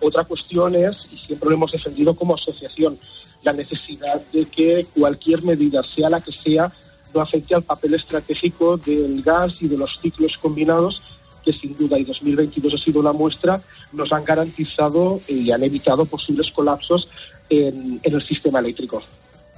Otra 0.00 0.24
cuestión 0.24 0.74
es, 0.74 1.08
y 1.12 1.18
siempre 1.18 1.48
lo 1.48 1.56
hemos 1.56 1.72
defendido 1.72 2.14
como 2.14 2.34
asociación, 2.34 2.98
la 3.42 3.52
necesidad 3.52 4.20
de 4.32 4.46
que 4.46 4.86
cualquier 4.94 5.42
medida, 5.42 5.82
sea 5.82 6.10
la 6.10 6.20
que 6.20 6.32
sea, 6.32 6.72
no 7.14 7.20
afecte 7.20 7.54
al 7.54 7.62
papel 7.62 7.94
estratégico 7.94 8.76
del 8.76 9.22
gas 9.22 9.60
y 9.62 9.68
de 9.68 9.76
los 9.76 9.98
ciclos 10.00 10.36
combinados 10.40 11.00
que 11.44 11.52
sin 11.52 11.74
duda, 11.74 11.98
y 11.98 12.04
2022 12.04 12.74
ha 12.74 12.78
sido 12.78 13.00
una 13.00 13.12
muestra, 13.12 13.60
nos 13.92 14.12
han 14.12 14.24
garantizado 14.24 15.20
y 15.26 15.50
han 15.50 15.62
evitado 15.62 16.04
posibles 16.04 16.50
colapsos 16.54 17.08
en, 17.48 18.00
el 18.02 18.22
sistema 18.26 18.58
eléctrico. 18.60 19.02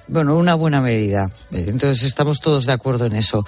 Bueno, 0.08 0.36
una 0.36 0.54
buena 0.54 0.80
medida. 0.80 1.30
Entonces 1.52 2.02
estamos 2.02 2.40
todos 2.40 2.66
de 2.66 2.72
acuerdo 2.72 3.06
en 3.06 3.14
eso. 3.14 3.46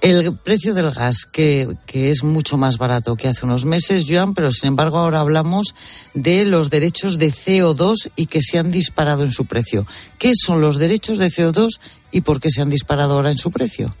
El 0.00 0.36
precio 0.36 0.72
del 0.72 0.92
gas, 0.92 1.26
que, 1.26 1.76
que, 1.84 2.10
es 2.10 2.22
mucho 2.22 2.56
más 2.56 2.78
barato 2.78 3.16
que 3.16 3.28
hace 3.28 3.44
unos 3.44 3.64
meses, 3.64 4.06
Joan, 4.08 4.32
pero 4.32 4.52
sin 4.52 4.68
embargo 4.68 4.98
ahora 4.98 5.20
hablamos 5.20 5.74
de 6.14 6.44
los 6.44 6.70
derechos 6.70 7.18
de 7.18 7.32
CO2 7.32 8.10
y 8.14 8.26
que 8.26 8.40
se 8.40 8.58
han 8.58 8.70
disparado 8.70 9.24
en 9.24 9.32
su 9.32 9.46
precio. 9.46 9.84
¿Qué 10.18 10.32
son 10.34 10.60
los 10.60 10.78
derechos 10.78 11.18
de 11.18 11.26
CO2 11.26 11.80
y 12.10 12.20
por 12.20 12.40
qué 12.40 12.50
se 12.50 12.62
han 12.62 12.70
disparado 12.70 13.14
ahora 13.14 13.30
en 13.30 13.38
su 13.38 13.50
precio? 13.50 13.94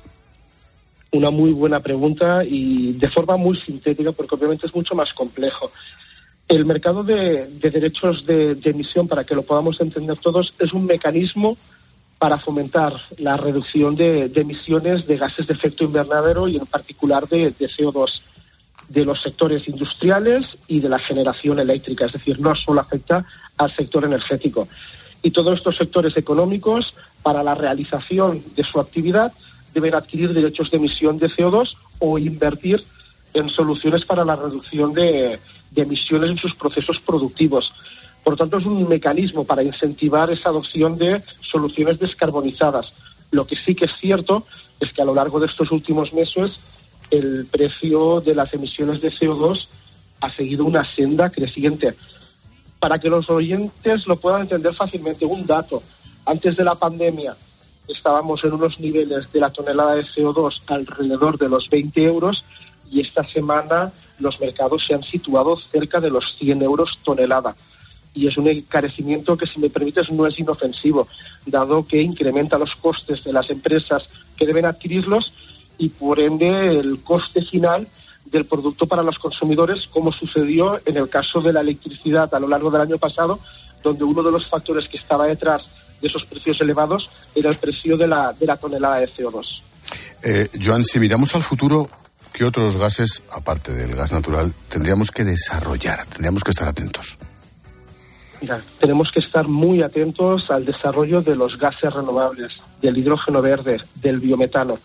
Una 1.12 1.30
muy 1.30 1.52
buena 1.52 1.80
pregunta 1.80 2.44
y 2.44 2.92
de 2.92 3.10
forma 3.10 3.36
muy 3.36 3.56
sintética, 3.56 4.12
porque 4.12 4.34
obviamente 4.34 4.66
es 4.66 4.74
mucho 4.74 4.94
más 4.94 5.12
complejo. 5.14 5.70
El 6.48 6.64
mercado 6.64 7.02
de, 7.02 7.48
de 7.48 7.70
derechos 7.70 8.24
de, 8.26 8.54
de, 8.54 8.70
emisión, 8.70 9.08
para 9.08 9.24
que 9.24 9.34
lo 9.34 9.42
podamos 9.42 9.80
entender 9.80 10.16
todos, 10.18 10.54
es 10.58 10.72
un 10.72 10.86
mecanismo 10.86 11.56
para 12.18 12.38
fomentar 12.38 12.94
la 13.18 13.36
reducción 13.36 13.94
de, 13.94 14.28
de 14.28 14.40
emisiones 14.40 15.06
de 15.06 15.16
gases 15.16 15.46
de 15.46 15.54
efecto 15.54 15.84
invernadero 15.84 16.48
y 16.48 16.56
en 16.56 16.66
particular 16.66 17.28
de, 17.28 17.52
CO2. 17.54 18.22
de 18.88 19.04
los 19.04 19.20
sectores 19.20 19.68
industriales 19.68 20.56
y 20.66 20.80
de 20.80 20.88
la 20.88 20.98
generación 20.98 21.58
eléctrica, 21.58 22.06
es 22.06 22.12
decir, 22.12 22.40
no 22.40 22.54
solo 22.54 22.80
afecta 22.80 23.26
al 23.58 23.74
sector 23.74 24.04
energético. 24.04 24.66
Y 25.22 25.30
todos 25.30 25.58
estos 25.58 25.76
sectores 25.76 26.16
económicos, 26.16 26.94
para 27.26 27.42
la 27.42 27.56
realización 27.56 28.40
de 28.54 28.62
su 28.62 28.78
actividad, 28.78 29.32
deben 29.74 29.96
adquirir 29.96 30.32
derechos 30.32 30.70
de 30.70 30.76
emisión 30.76 31.18
de 31.18 31.26
CO2 31.26 31.76
o 31.98 32.18
invertir 32.18 32.84
en 33.34 33.48
soluciones 33.48 34.04
para 34.04 34.24
la 34.24 34.36
reducción 34.36 34.92
de, 34.92 35.40
emisiones 35.74 36.30
en 36.30 36.38
sus 36.38 36.54
procesos 36.54 37.00
productivos. 37.00 37.72
Por 38.22 38.36
tanto, 38.36 38.58
es 38.58 38.64
un 38.64 38.88
mecanismo 38.88 39.42
para 39.42 39.64
incentivar 39.64 40.30
esa 40.30 40.50
adopción 40.50 40.96
de 40.96 41.20
soluciones 41.40 41.98
descarbonizadas. 41.98 42.92
Lo 43.32 43.44
que 43.44 43.56
sí 43.56 43.74
que 43.74 43.86
es 43.86 43.96
cierto 44.00 44.46
es 44.78 44.92
que 44.92 45.02
a 45.02 45.04
lo 45.04 45.12
largo 45.12 45.40
de 45.40 45.46
estos 45.46 45.72
últimos 45.72 46.12
meses 46.12 46.60
el 47.10 47.46
precio 47.46 48.20
de 48.20 48.36
las 48.36 48.54
emisiones 48.54 49.00
de 49.00 49.10
CO2 49.10 49.66
ha 50.20 50.30
seguido 50.30 50.64
una 50.64 50.84
senda 50.84 51.28
creciente. 51.28 51.96
Para 52.78 53.00
que 53.00 53.08
los 53.08 53.28
oyentes 53.28 54.06
lo 54.06 54.14
puedan 54.14 54.42
entender 54.42 54.72
fácilmente, 54.74 55.26
un 55.26 55.44
dato. 55.44 55.82
Antes 56.26 56.56
de 56.56 56.64
la 56.64 56.74
pandemia 56.74 57.36
estábamos 57.86 58.42
en 58.42 58.52
unos 58.52 58.80
niveles 58.80 59.30
de 59.32 59.38
la 59.38 59.48
tonelada 59.48 59.94
de 59.94 60.02
CO2 60.02 60.60
alrededor 60.66 61.38
de 61.38 61.48
los 61.48 61.68
20 61.70 62.02
euros 62.02 62.44
y 62.90 63.00
esta 63.00 63.22
semana 63.22 63.92
los 64.18 64.40
mercados 64.40 64.84
se 64.84 64.94
han 64.94 65.04
situado 65.04 65.56
cerca 65.56 66.00
de 66.00 66.10
los 66.10 66.34
100 66.40 66.62
euros 66.62 66.98
tonelada. 67.04 67.54
Y 68.12 68.26
es 68.26 68.36
un 68.38 68.48
encarecimiento 68.48 69.36
que, 69.36 69.46
si 69.46 69.60
me 69.60 69.70
permites, 69.70 70.10
no 70.10 70.26
es 70.26 70.36
inofensivo, 70.40 71.06
dado 71.44 71.86
que 71.86 72.02
incrementa 72.02 72.58
los 72.58 72.74
costes 72.74 73.22
de 73.22 73.32
las 73.32 73.48
empresas 73.50 74.08
que 74.36 74.46
deben 74.46 74.64
adquirirlos 74.64 75.32
y, 75.78 75.90
por 75.90 76.18
ende, 76.18 76.70
el 76.70 77.02
coste 77.02 77.42
final 77.42 77.86
del 78.24 78.46
producto 78.46 78.88
para 78.88 79.04
los 79.04 79.18
consumidores, 79.20 79.86
como 79.92 80.10
sucedió 80.10 80.80
en 80.86 80.96
el 80.96 81.08
caso 81.08 81.40
de 81.40 81.52
la 81.52 81.60
electricidad 81.60 82.34
a 82.34 82.40
lo 82.40 82.48
largo 82.48 82.70
del 82.70 82.80
año 82.80 82.98
pasado, 82.98 83.38
donde 83.84 84.02
uno 84.02 84.24
de 84.24 84.32
los 84.32 84.48
factores 84.48 84.88
que 84.88 84.96
estaba 84.96 85.26
detrás 85.26 85.70
de 86.00 86.08
esos 86.08 86.24
precios 86.26 86.60
elevados 86.60 87.10
era 87.34 87.50
el 87.50 87.56
precio 87.56 87.96
de 87.96 88.06
la, 88.06 88.32
de 88.32 88.46
la 88.46 88.56
tonelada 88.56 89.00
de 89.00 89.08
CO2. 89.08 89.62
Eh, 90.22 90.48
Joan, 90.62 90.84
si 90.84 90.98
miramos 90.98 91.34
al 91.34 91.42
futuro, 91.42 91.88
¿qué 92.32 92.44
otros 92.44 92.76
gases, 92.76 93.22
aparte 93.30 93.72
del 93.72 93.94
gas 93.94 94.12
natural, 94.12 94.52
tendríamos 94.68 95.10
que 95.10 95.24
desarrollar? 95.24 96.06
Tendríamos 96.06 96.42
que 96.42 96.50
estar 96.50 96.68
atentos. 96.68 97.18
Mira, 98.40 98.62
tenemos 98.78 99.10
que 99.12 99.20
estar 99.20 99.48
muy 99.48 99.82
atentos 99.82 100.50
al 100.50 100.64
desarrollo 100.64 101.22
de 101.22 101.36
los 101.36 101.58
gases 101.58 101.92
renovables, 101.92 102.60
del 102.82 102.98
hidrógeno 102.98 103.40
verde, 103.40 103.80
del 103.94 104.20
biometano. 104.20 104.78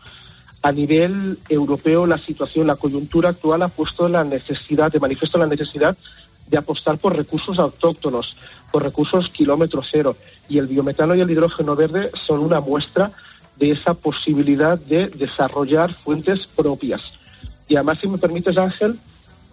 A 0.63 0.71
nivel 0.71 1.39
europeo, 1.49 2.05
la 2.05 2.17
situación, 2.17 2.67
la 2.67 2.75
coyuntura 2.75 3.29
actual 3.29 3.63
ha 3.63 3.67
puesto 3.67 4.07
la 4.07 4.23
necesidad, 4.23 4.91
de 4.91 4.99
manifiesto 4.99 5.37
la 5.37 5.47
necesidad 5.47 5.97
de 6.51 6.57
apostar 6.57 6.97
por 6.97 7.15
recursos 7.15 7.57
autóctonos, 7.57 8.35
por 8.71 8.83
recursos 8.83 9.29
kilómetro 9.29 9.81
cero. 9.89 10.17
Y 10.49 10.57
el 10.57 10.67
biometano 10.67 11.15
y 11.15 11.21
el 11.21 11.31
hidrógeno 11.31 11.75
verde 11.77 12.11
son 12.27 12.41
una 12.41 12.59
muestra 12.59 13.13
de 13.55 13.71
esa 13.71 13.93
posibilidad 13.93 14.77
de 14.77 15.07
desarrollar 15.07 15.93
fuentes 15.93 16.45
propias. 16.47 17.13
Y 17.69 17.75
además, 17.75 17.99
si 17.99 18.09
me 18.09 18.17
permites, 18.17 18.57
Ángel, 18.57 18.99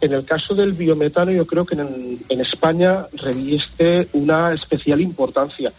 en 0.01 0.13
el 0.13 0.25
caso 0.25 0.55
del 0.55 0.73
biometano 0.73 1.31
yo 1.31 1.47
creo 1.47 1.65
que 1.65 1.77
en, 1.77 2.21
en 2.29 2.41
España 2.41 3.07
reviste 3.13 4.09
una 4.13 4.53
especial 4.53 5.01
importancia. 5.01 5.73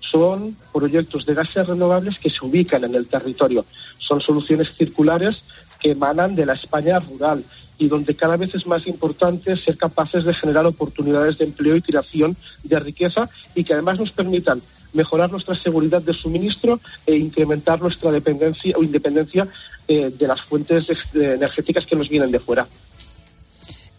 Son 0.00 0.56
proyectos 0.72 1.24
de 1.24 1.34
gases 1.34 1.66
renovables 1.66 2.18
que 2.18 2.28
se 2.28 2.44
ubican 2.44 2.84
en 2.84 2.94
el 2.94 3.06
territorio. 3.06 3.64
Son 3.98 4.20
soluciones 4.20 4.74
circulares 4.74 5.42
que 5.80 5.92
emanan 5.92 6.36
de 6.36 6.46
la 6.46 6.54
España 6.54 6.98
rural 7.00 7.44
y 7.78 7.88
donde 7.88 8.14
cada 8.14 8.36
vez 8.36 8.54
es 8.54 8.66
más 8.66 8.86
importante 8.86 9.56
ser 9.56 9.76
capaces 9.76 10.24
de 10.24 10.34
generar 10.34 10.66
oportunidades 10.66 11.38
de 11.38 11.46
empleo 11.46 11.76
y 11.76 11.82
creación 11.82 12.36
de 12.62 12.78
riqueza 12.78 13.28
y 13.54 13.64
que 13.64 13.72
además 13.72 13.98
nos 13.98 14.12
permitan 14.12 14.60
mejorar 14.92 15.30
nuestra 15.30 15.54
seguridad 15.54 16.02
de 16.02 16.12
suministro 16.12 16.80
e 17.06 17.16
incrementar 17.16 17.80
nuestra 17.80 18.10
dependencia 18.10 18.76
o 18.76 18.82
independencia 18.82 19.48
eh, 19.88 20.12
de 20.16 20.26
las 20.26 20.42
fuentes 20.42 20.86
energéticas 21.14 21.86
que 21.86 21.96
nos 21.96 22.08
vienen 22.08 22.30
de 22.30 22.40
fuera. 22.40 22.66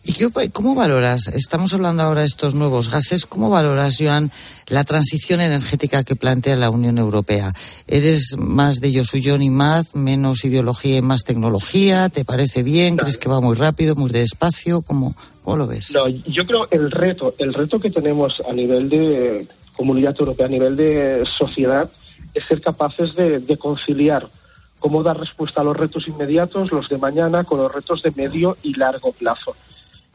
¿Y 0.03 0.13
qué, 0.13 0.29
cómo 0.51 0.73
valoras, 0.73 1.27
estamos 1.27 1.73
hablando 1.73 2.01
ahora 2.01 2.21
de 2.21 2.25
estos 2.25 2.55
nuevos 2.55 2.89
gases, 2.89 3.27
cómo 3.27 3.51
valoras, 3.51 3.97
Joan, 3.99 4.31
la 4.67 4.83
transición 4.83 5.41
energética 5.41 6.03
que 6.03 6.15
plantea 6.15 6.55
la 6.55 6.71
Unión 6.71 6.97
Europea? 6.97 7.53
¿Eres 7.85 8.35
más 8.37 8.77
de 8.81 8.91
yo 8.91 9.03
soy 9.05 9.21
John 9.23 9.43
y 9.43 9.51
más, 9.51 9.95
menos 9.95 10.43
ideología 10.43 10.97
y 10.97 11.01
más 11.03 11.23
tecnología? 11.23 12.09
¿Te 12.09 12.25
parece 12.25 12.63
bien? 12.63 12.97
¿Crees 12.97 13.19
que 13.19 13.29
va 13.29 13.41
muy 13.41 13.55
rápido, 13.55 13.95
muy 13.95 14.09
despacio? 14.09 14.81
¿Cómo, 14.81 15.15
cómo 15.43 15.57
lo 15.57 15.67
ves? 15.67 15.91
No, 15.93 16.07
yo 16.07 16.47
creo 16.47 16.67
el 16.71 16.89
reto, 16.89 17.35
el 17.37 17.53
reto 17.53 17.79
que 17.79 17.91
tenemos 17.91 18.41
a 18.49 18.53
nivel 18.53 18.89
de 18.89 19.47
comunidad 19.75 20.15
europea, 20.17 20.47
a 20.47 20.49
nivel 20.49 20.75
de 20.75 21.23
sociedad, 21.37 21.87
es 22.33 22.43
ser 22.45 22.59
capaces 22.59 23.15
de 23.15 23.57
conciliar 23.59 24.27
cómo 24.79 25.03
dar 25.03 25.17
respuesta 25.17 25.61
a 25.61 25.63
los 25.63 25.77
retos 25.77 26.07
inmediatos, 26.07 26.71
los 26.71 26.89
de 26.89 26.97
mañana, 26.97 27.43
con 27.43 27.59
los 27.59 27.71
retos 27.71 28.01
de 28.01 28.11
medio 28.11 28.57
y 28.63 28.73
largo 28.73 29.11
plazo. 29.13 29.55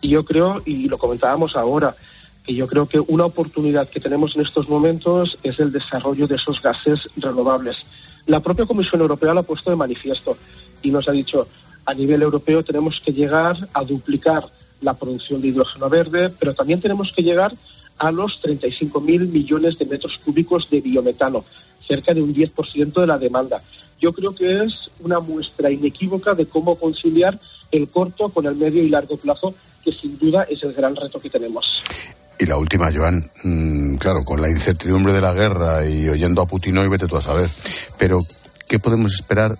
Y 0.00 0.08
yo 0.10 0.24
creo, 0.24 0.62
y 0.64 0.88
lo 0.88 0.98
comentábamos 0.98 1.56
ahora, 1.56 1.96
que 2.44 2.54
yo 2.54 2.66
creo 2.66 2.86
que 2.86 3.00
una 3.00 3.24
oportunidad 3.24 3.88
que 3.88 4.00
tenemos 4.00 4.36
en 4.36 4.42
estos 4.42 4.68
momentos 4.68 5.36
es 5.42 5.58
el 5.58 5.72
desarrollo 5.72 6.26
de 6.26 6.36
esos 6.36 6.62
gases 6.62 7.10
renovables. 7.16 7.76
La 8.26 8.40
propia 8.40 8.66
Comisión 8.66 9.00
Europea 9.00 9.34
lo 9.34 9.40
ha 9.40 9.42
puesto 9.42 9.70
de 9.70 9.76
manifiesto 9.76 10.36
y 10.82 10.90
nos 10.90 11.08
ha 11.08 11.12
dicho, 11.12 11.48
a 11.84 11.94
nivel 11.94 12.22
europeo 12.22 12.62
tenemos 12.62 13.00
que 13.04 13.12
llegar 13.12 13.56
a 13.72 13.84
duplicar 13.84 14.44
la 14.80 14.94
producción 14.94 15.40
de 15.40 15.48
hidrógeno 15.48 15.88
verde, 15.88 16.30
pero 16.38 16.54
también 16.54 16.80
tenemos 16.80 17.12
que 17.12 17.22
llegar 17.22 17.52
a 17.98 18.10
los 18.12 18.40
35.000 18.42 19.28
millones 19.28 19.78
de 19.78 19.86
metros 19.86 20.18
cúbicos 20.24 20.68
de 20.68 20.80
biometano, 20.80 21.44
cerca 21.86 22.12
de 22.12 22.22
un 22.22 22.34
10% 22.34 22.92
de 22.92 23.06
la 23.06 23.18
demanda. 23.18 23.62
Yo 23.98 24.12
creo 24.12 24.34
que 24.34 24.64
es 24.64 24.90
una 25.00 25.20
muestra 25.20 25.70
inequívoca 25.70 26.34
de 26.34 26.46
cómo 26.46 26.76
conciliar 26.76 27.38
el 27.70 27.88
corto 27.88 28.28
con 28.28 28.44
el 28.46 28.54
medio 28.54 28.82
y 28.82 28.90
largo 28.90 29.16
plazo, 29.16 29.54
que 29.86 29.92
sin 29.92 30.18
duda 30.18 30.42
es 30.50 30.60
el 30.64 30.72
gran 30.72 30.96
reto 30.96 31.20
que 31.20 31.30
tenemos. 31.30 31.64
Y 32.40 32.44
la 32.44 32.56
última, 32.58 32.90
Joan, 32.92 33.24
mmm, 33.44 33.96
claro, 33.96 34.24
con 34.24 34.42
la 34.42 34.50
incertidumbre 34.50 35.12
de 35.12 35.20
la 35.20 35.32
guerra 35.32 35.86
y 35.86 36.08
oyendo 36.08 36.42
a 36.42 36.46
Putin 36.46 36.76
hoy, 36.78 36.88
vete 36.88 37.06
tú 37.06 37.16
a 37.16 37.22
saber. 37.22 37.48
Pero, 37.96 38.20
¿qué 38.68 38.80
podemos 38.80 39.14
esperar 39.14 39.56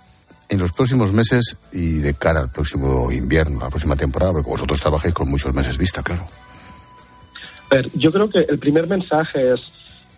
en 0.49 0.59
los 0.59 0.73
próximos 0.73 1.13
meses 1.13 1.55
y 1.71 1.99
de 1.99 2.13
cara 2.13 2.41
al 2.41 2.49
próximo 2.49 3.09
invierno, 3.09 3.61
la 3.61 3.69
próxima 3.69 3.95
temporada? 3.95 4.33
Porque 4.33 4.49
vosotros 4.49 4.81
trabajáis 4.81 5.13
con 5.13 5.29
muchos 5.29 5.53
meses 5.53 5.77
vista, 5.77 6.03
claro. 6.03 6.27
A 7.71 7.75
ver, 7.75 7.89
yo 7.93 8.11
creo 8.11 8.29
que 8.29 8.39
el 8.39 8.59
primer 8.59 8.85
mensaje 8.87 9.53
es, 9.53 9.71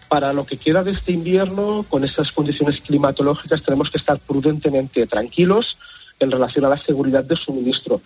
para 0.10 0.34
lo 0.34 0.44
que 0.44 0.58
queda 0.58 0.84
de 0.84 0.92
este 0.92 1.12
invierno, 1.12 1.86
con 1.88 2.04
estas 2.04 2.32
condiciones 2.32 2.82
climatológicas, 2.82 3.62
tenemos 3.64 3.92
que 3.92 4.00
estar 4.00 4.18
prudentemente 4.20 5.06
tranquilos 5.06 5.78
en 6.20 6.32
relación 6.32 6.66
a 6.66 6.70
la 6.70 6.78
seguridad 6.78 7.24
de 7.24 7.36
suministro. 7.36 8.02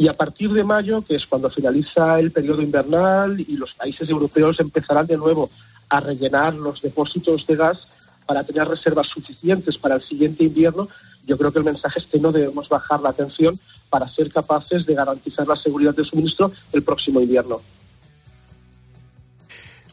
Y 0.00 0.08
a 0.08 0.14
partir 0.14 0.50
de 0.54 0.64
mayo, 0.64 1.04
que 1.04 1.16
es 1.16 1.26
cuando 1.26 1.50
finaliza 1.50 2.18
el 2.18 2.32
periodo 2.32 2.62
invernal 2.62 3.38
y 3.38 3.54
los 3.58 3.74
países 3.74 4.08
europeos 4.08 4.58
empezarán 4.58 5.06
de 5.06 5.18
nuevo 5.18 5.50
a 5.90 6.00
rellenar 6.00 6.54
los 6.54 6.80
depósitos 6.80 7.46
de 7.46 7.54
gas 7.54 7.86
para 8.24 8.42
tener 8.42 8.66
reservas 8.66 9.08
suficientes 9.08 9.76
para 9.76 9.96
el 9.96 10.00
siguiente 10.00 10.44
invierno, 10.44 10.88
yo 11.26 11.36
creo 11.36 11.52
que 11.52 11.58
el 11.58 11.66
mensaje 11.66 11.98
es 11.98 12.06
que 12.06 12.18
no 12.18 12.32
debemos 12.32 12.66
bajar 12.70 13.02
la 13.02 13.10
atención 13.10 13.60
para 13.90 14.08
ser 14.08 14.32
capaces 14.32 14.86
de 14.86 14.94
garantizar 14.94 15.46
la 15.46 15.56
seguridad 15.56 15.94
de 15.94 16.04
suministro 16.04 16.50
el 16.72 16.82
próximo 16.82 17.20
invierno. 17.20 17.60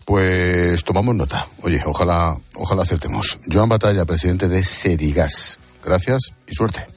Pues 0.05 0.85
tomamos 0.85 1.15
nota. 1.15 1.49
Oye, 1.63 1.81
ojalá, 1.85 2.37
ojalá 2.55 2.83
acertemos. 2.83 3.37
Joan 3.51 3.67
Batalla, 3.67 4.05
presidente 4.05 4.47
de 4.47 4.63
Serigas. 4.63 5.59
Gracias 5.83 6.33
y 6.47 6.53
suerte. 6.53 6.96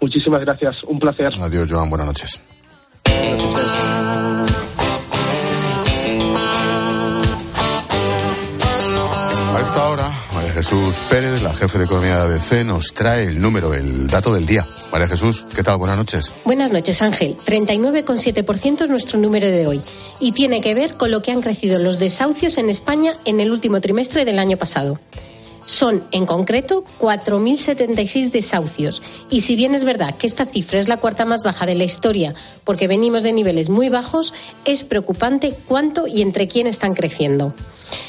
Muchísimas 0.00 0.40
gracias. 0.40 0.82
Un 0.84 0.98
placer. 0.98 1.32
Adiós, 1.40 1.70
Joan. 1.70 1.90
Buenas 1.90 2.06
noches. 2.06 2.40
A 9.54 9.60
esta 9.60 9.88
hora, 9.88 10.10
María 10.34 10.52
Jesús 10.52 10.94
Pérez, 11.10 11.42
la 11.42 11.52
jefe 11.52 11.78
de 11.78 11.84
economía 11.84 12.24
de 12.24 12.34
ABC, 12.34 12.64
nos 12.64 12.94
trae 12.94 13.24
el 13.24 13.40
número, 13.40 13.74
el 13.74 14.06
dato 14.06 14.32
del 14.32 14.46
día. 14.46 14.64
María 14.92 15.06
Jesús, 15.08 15.44
¿qué 15.54 15.62
tal? 15.62 15.76
Buenas 15.76 15.98
noches. 15.98 16.32
Buenas 16.44 16.72
noches, 16.72 17.02
Ángel. 17.02 17.36
39,7% 17.36 18.84
es 18.84 18.90
nuestro 18.90 19.18
número 19.18 19.48
de 19.48 19.66
hoy 19.66 19.80
y 20.18 20.32
tiene 20.32 20.60
que 20.60 20.74
ver 20.74 20.94
con 20.94 21.10
lo 21.10 21.22
que 21.22 21.32
han 21.32 21.42
crecido 21.42 21.78
los 21.78 21.98
desahucios 21.98 22.58
en 22.58 22.70
España 22.70 23.12
en 23.24 23.40
el 23.40 23.50
último 23.50 23.80
trimestre 23.80 24.24
del 24.24 24.38
año 24.38 24.56
pasado. 24.56 24.98
Son, 25.70 26.02
en 26.10 26.26
concreto, 26.26 26.84
4.076 26.98 28.32
desahucios. 28.32 29.02
Y 29.30 29.42
si 29.42 29.54
bien 29.54 29.72
es 29.72 29.84
verdad 29.84 30.16
que 30.16 30.26
esta 30.26 30.44
cifra 30.44 30.80
es 30.80 30.88
la 30.88 30.96
cuarta 30.96 31.24
más 31.24 31.44
baja 31.44 31.64
de 31.64 31.76
la 31.76 31.84
historia, 31.84 32.34
porque 32.64 32.88
venimos 32.88 33.22
de 33.22 33.32
niveles 33.32 33.70
muy 33.70 33.88
bajos, 33.88 34.34
es 34.64 34.82
preocupante 34.82 35.54
cuánto 35.68 36.08
y 36.08 36.22
entre 36.22 36.48
quién 36.48 36.66
están 36.66 36.94
creciendo. 36.94 37.54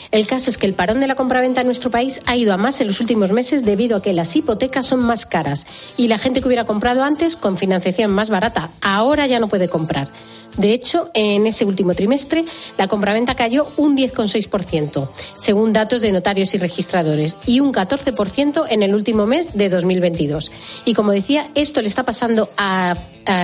El 0.10 0.26
caso 0.26 0.50
es 0.50 0.58
que 0.58 0.66
el 0.66 0.74
parón 0.74 1.02
de 1.02 1.08
la 1.08 1.14
compraventa 1.14 1.62
en 1.62 1.68
nuestro 1.68 1.92
país 1.92 2.22
ha 2.26 2.36
ido 2.36 2.52
a 2.52 2.58
más 2.58 2.82
en 2.82 2.88
los 2.88 3.00
últimos 3.00 3.32
meses 3.32 3.64
debido 3.64 3.98
a 3.98 4.02
que 4.02 4.14
las 4.14 4.36
hipotecas 4.36 4.88
son 4.88 5.02
más 5.02 5.28
caras 5.28 5.68
y 5.98 6.08
la 6.08 6.18
gente 6.18 6.42
que 6.42 6.48
hubiera 6.48 6.66
comprado 6.66 7.04
antes 7.04 7.38
con 7.38 7.60
financiación 7.60 8.12
más 8.12 8.32
barata 8.32 8.72
ahora 8.82 9.28
ya 9.28 9.40
no 9.40 9.50
puede 9.50 9.70
comprar. 9.70 10.10
De 10.58 10.74
hecho, 10.74 11.10
en 11.14 11.48
ese 11.48 11.66
último 11.66 11.94
trimestre, 11.96 12.44
la 12.78 12.88
compraventa 12.88 13.36
cayó 13.36 13.66
un 13.78 13.98
10,6%, 13.98 15.10
según 15.38 15.74
datos 15.74 16.02
de 16.02 16.12
notarios 16.12 16.54
y 16.54 16.58
registradores, 16.58 17.38
y 17.46 17.60
un 17.62 17.74
14% 17.74 18.66
en 18.70 18.84
el 18.84 18.94
último 18.94 19.26
mes 19.26 19.54
de 19.54 19.70
2022. 19.70 20.52
Y 20.86 20.94
como 20.94 21.12
decía, 21.12 21.50
esto 21.56 21.82
le 21.82 21.88
está 21.88 22.04
pasando 22.04 22.50
a, 22.58 22.96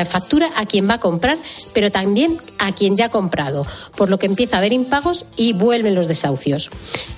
factura 0.10 0.50
a 0.56 0.66
quien 0.66 0.90
va 0.90 0.96
a 0.96 1.00
comprar, 1.00 1.38
pero 1.74 1.92
también 1.92 2.38
a 2.58 2.74
quien 2.74 2.98
ya 2.98 3.06
ha 3.06 3.10
comprado, 3.10 3.66
por 3.96 4.10
lo 4.10 4.18
que 4.18 4.26
empieza 4.26 4.58
a 4.58 4.60
haber 4.60 4.74
impagos 4.74 5.26
y 5.38 5.54
vuelven 5.54 5.96
los 5.96 6.08
desahucios. 6.08 6.70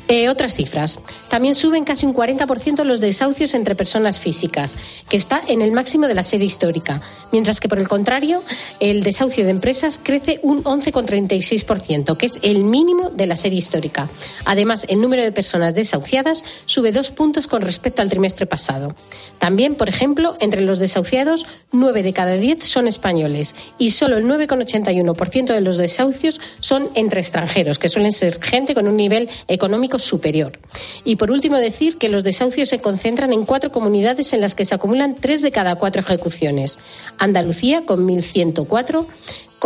Eh, 0.08 0.28
otras 0.28 0.56
cifras. 0.56 1.00
También 1.30 1.56
suben 1.56 1.84
casi 1.84 2.06
un 2.06 2.14
40% 2.14 2.84
los 2.84 3.00
desahucios 3.00 3.54
entre 3.54 3.76
personas 3.76 4.20
físicas, 4.20 4.76
que 5.08 5.18
está 5.18 5.42
en 5.48 5.62
el 5.62 5.72
máximo 5.72 6.08
de 6.08 6.16
la 6.16 6.24
serie 6.24 6.48
histórica, 6.48 7.02
mientras 7.32 7.60
que 7.60 7.70
por 7.70 7.80
el 7.80 7.88
contrario, 7.88 8.44
el 8.80 9.04
desahucio 9.04 9.46
de 9.46 9.52
empresas 9.52 9.79
crece 10.04 10.40
un 10.44 10.64
11,36%, 10.64 12.18
que 12.18 12.26
es 12.26 12.40
el 12.42 12.64
mínimo 12.64 13.10
de 13.10 13.28
la 13.28 13.36
serie 13.36 13.60
histórica. 13.60 14.10
Además, 14.46 14.86
el 14.90 15.02
número 15.02 15.24
de 15.24 15.32
personas 15.32 15.74
desahuciadas 15.74 16.44
sube 16.66 16.92
dos 16.92 17.12
puntos 17.12 17.48
con 17.48 17.62
respecto 17.62 18.02
al 18.02 18.10
trimestre 18.10 18.46
pasado. 18.46 18.96
También, 19.40 19.76
por 19.76 19.90
ejemplo, 19.90 20.36
entre 20.40 20.62
los 20.62 20.80
desahuciados, 20.80 21.48
nueve 21.72 22.04
de 22.04 22.14
cada 22.14 22.34
diez 22.34 22.64
son 22.64 22.88
españoles 22.88 23.56
y 23.78 23.92
solo 23.92 24.18
el 24.18 24.26
9,81% 24.26 25.54
de 25.54 25.62
los 25.62 25.78
desahucios 25.78 26.42
son 26.60 26.90
entre 26.96 27.22
extranjeros, 27.22 27.80
que 27.80 27.90
suelen 27.90 28.12
ser 28.12 28.42
gente 28.42 28.76
con 28.76 28.88
un 28.88 28.98
nivel 28.98 29.30
económico 29.48 30.00
superior. 30.00 30.60
Y 31.06 31.16
por 31.16 31.32
último, 31.32 31.56
decir 31.58 31.98
que 31.98 32.10
los 32.10 32.24
desahucios 32.24 32.70
se 32.70 32.80
concentran 32.80 33.34
en 33.34 33.46
cuatro 33.46 33.72
comunidades 33.72 34.34
en 34.34 34.42
las 34.42 34.56
que 34.56 34.66
se 34.66 34.76
acumulan 34.76 35.16
tres 35.16 35.42
de 35.42 35.52
cada 35.52 35.76
cuatro 35.76 36.02
ejecuciones. 36.02 36.80
Andalucía, 37.18 37.86
con 37.86 38.08
1.104, 38.08 39.06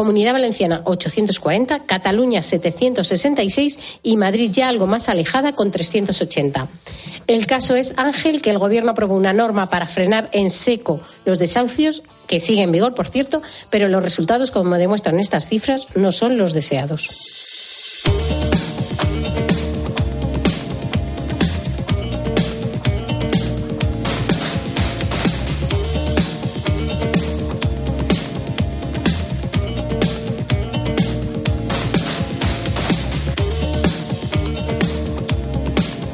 Comunidad 0.04 0.34
Valenciana 0.34 0.82
840, 0.84 1.86
Cataluña 1.86 2.44
766 2.44 4.00
y 4.04 4.18
Madrid 4.18 4.52
ya 4.52 4.68
algo 4.68 4.86
más 4.86 5.08
alejada 5.08 5.54
con 5.54 5.72
380. 5.72 6.68
El 7.28 7.48
caso 7.48 7.78
es, 7.78 7.94
Ángel, 7.96 8.42
que 8.42 8.50
el 8.50 8.58
Gobierno 8.58 8.92
aprobó 8.92 9.16
una 9.16 9.32
norma 9.32 9.70
para 9.70 9.88
frenar 9.88 10.28
en 10.34 10.50
seco 10.50 11.00
los 11.24 11.40
desahucios, 11.40 12.04
que 12.28 12.42
sigue 12.42 12.64
en 12.64 12.74
vigor, 12.74 12.96
por 12.96 13.08
cierto, 13.08 13.42
pero 13.70 13.88
los 13.88 14.04
resultados, 14.04 14.52
como 14.52 14.76
demuestran 14.76 15.22
estas 15.22 15.48
cifras, 15.48 15.88
no 15.96 16.12
son 16.12 16.38
los 16.38 16.52
deseados. 16.52 17.53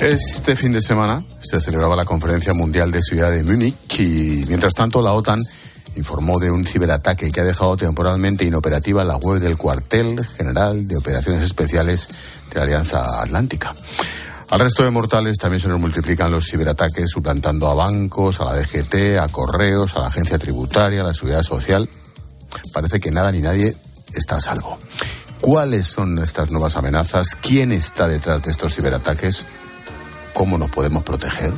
Este 0.10 0.56
fin 0.56 0.72
de 0.72 0.82
semana 0.82 1.24
se 1.40 1.62
celebraba 1.62 1.96
la 1.96 2.04
Conferencia 2.04 2.52
Mundial 2.52 2.90
de 2.90 3.00
Ciudad 3.04 3.30
de 3.30 3.44
Múnich 3.44 4.00
y, 4.00 4.44
mientras 4.48 4.74
tanto, 4.74 5.04
la 5.04 5.14
OTAN 5.14 5.40
informó 5.98 6.40
de 6.40 6.50
un 6.50 6.66
ciberataque 6.66 7.30
que 7.30 7.42
ha 7.42 7.44
dejado 7.44 7.78
temporalmente 7.78 8.44
inoperativa 8.44 9.04
la 9.04 9.18
web 9.18 9.40
del 9.40 9.56
cuartel 9.56 10.20
general 10.36 10.88
de 10.88 10.98
operaciones 10.98 11.44
especiales 11.44 12.08
de 12.50 12.56
la 12.56 12.64
Alianza 12.64 13.22
Atlántica. 13.22 13.76
Al 14.50 14.60
resto 14.62 14.84
de 14.84 14.90
mortales 14.90 15.38
también 15.38 15.62
se 15.62 15.68
nos 15.68 15.80
multiplican 15.80 16.32
los 16.32 16.48
ciberataques, 16.50 17.08
suplantando 17.08 17.70
a 17.70 17.76
bancos, 17.76 18.42
a 18.42 18.46
la 18.46 18.56
DGT, 18.56 19.20
a 19.20 19.28
correos, 19.28 19.96
a 19.96 20.00
la 20.00 20.08
agencia 20.08 20.40
tributaria, 20.40 21.02
a 21.02 21.04
la 21.04 21.14
seguridad 21.14 21.44
social. 21.44 21.88
Parece 22.74 23.00
que 23.00 23.12
nada 23.12 23.32
ni 23.32 23.42
nadie 23.42 23.76
está 24.16 24.38
a 24.38 24.42
salvo. 24.42 24.80
¿Cuáles 25.40 25.86
son 25.86 26.18
estas 26.18 26.50
nuevas 26.50 26.76
amenazas? 26.78 27.38
¿Quién 27.40 27.72
está 27.72 28.08
detrás 28.08 28.42
de 28.42 28.50
estos 28.50 28.74
ciberataques? 28.74 29.46
Cómo 30.34 30.58
nos 30.58 30.70
podemos 30.70 31.04
proteger. 31.04 31.52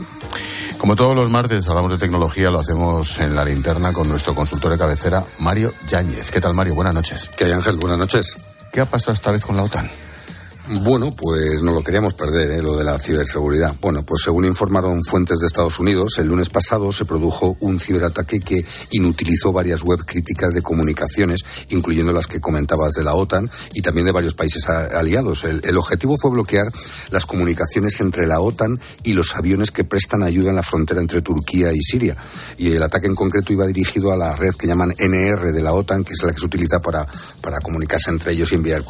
Como 0.78 0.95
todos 0.95 1.15
los 1.15 1.30
martes 1.30 1.67
hablamos 1.67 1.91
de 1.91 1.97
tecnología, 1.99 2.49
lo 2.49 2.59
hacemos 2.59 3.19
en 3.19 3.36
la 3.36 3.45
linterna 3.45 3.93
con 3.93 4.09
nuestro 4.09 4.34
consultor 4.34 4.72
de 4.72 4.78
cabecera, 4.78 5.24
Mario 5.39 5.72
Yáñez. 5.88 6.32
¿Qué 6.32 6.41
tal, 6.41 6.53
Mario? 6.53 6.74
Buenas 6.74 6.95
noches. 6.95 7.30
¿Qué 7.38 7.45
hay, 7.45 7.51
Ángel? 7.51 7.78
Buenas 7.78 7.99
noches. 7.99 8.36
¿Qué 8.72 8.82
ha 8.82 8.86
pasado 8.86 9.13
esta 9.13 9.32
vez 9.32 9.45
con 9.45 9.55
la 9.55 9.63
OTAN? 9.63 9.89
Bueno, 10.74 11.13
pues 11.13 11.61
no 11.61 11.74
lo 11.74 11.84
queríamos 11.84 12.13
perder, 12.13 12.49
¿eh? 12.51 12.61
lo 12.61 12.78
de 12.78 12.86
la 12.86 12.97
ciberseguridad. 12.97 13.76
Bueno, 13.82 14.03
pues 14.03 14.22
según 14.24 14.45
informaron 14.45 15.03
fuentes 15.03 15.38
de 15.39 15.47
Estados 15.47 15.78
Unidos, 15.80 16.17
el 16.17 16.28
lunes 16.28 16.47
pasado 16.47 16.93
se 16.93 17.03
produjo 17.03 17.57
un 17.59 17.78
ciberataque 17.78 18.39
que 18.39 18.63
inutilizó 18.91 19.51
varias 19.51 19.82
web 19.84 19.99
críticas 20.05 20.53
de 20.53 20.61
comunicaciones, 20.61 21.41
incluyendo 21.72 22.13
las 22.13 22.26
que 22.26 22.39
comentabas 22.39 22.93
de 22.93 23.03
la 23.03 23.15
OTAN 23.15 23.51
y 23.74 23.82
también 23.82 24.05
de 24.05 24.13
varios 24.13 24.34
países 24.34 24.65
aliados. 24.69 25.43
El, 25.43 25.59
el 25.65 25.76
objetivo 25.76 26.15
fue 26.17 26.32
bloquear 26.32 26.72
las 27.09 27.26
comunicaciones 27.26 27.99
entre 27.99 28.26
la 28.26 28.39
OTAN 28.39 28.80
y 29.03 29.11
los 29.11 29.36
aviones 29.36 29.72
que 29.72 29.84
prestan 29.84 30.24
ayuda 30.24 30.51
en 30.51 30.55
la 30.55 30.63
frontera 30.63 31.01
entre 31.01 31.22
Turquía 31.22 31.74
y 31.74 31.82
Siria. 31.82 32.15
Y 32.57 32.72
el 32.72 32.84
ataque 32.84 33.07
en 33.07 33.15
concreto 33.15 33.51
iba 33.51 33.67
dirigido 33.67 34.13
a 34.13 34.15
la 34.15 34.38
red 34.38 34.53
que 34.53 34.67
llaman 34.67 34.93
NR 34.97 35.51
de 35.51 35.61
la 35.61 35.74
OTAN, 35.74 36.05
que 36.05 36.13
es 36.13 36.24
la 36.24 36.32
que 36.32 36.39
se 36.39 36.45
utiliza 36.45 36.80
para, 36.80 37.05
para 37.41 37.59
comunicarse 37.59 38.09
entre 38.09 38.32
ellos 38.32 38.49
y 38.53 38.55
enviar 38.55 38.86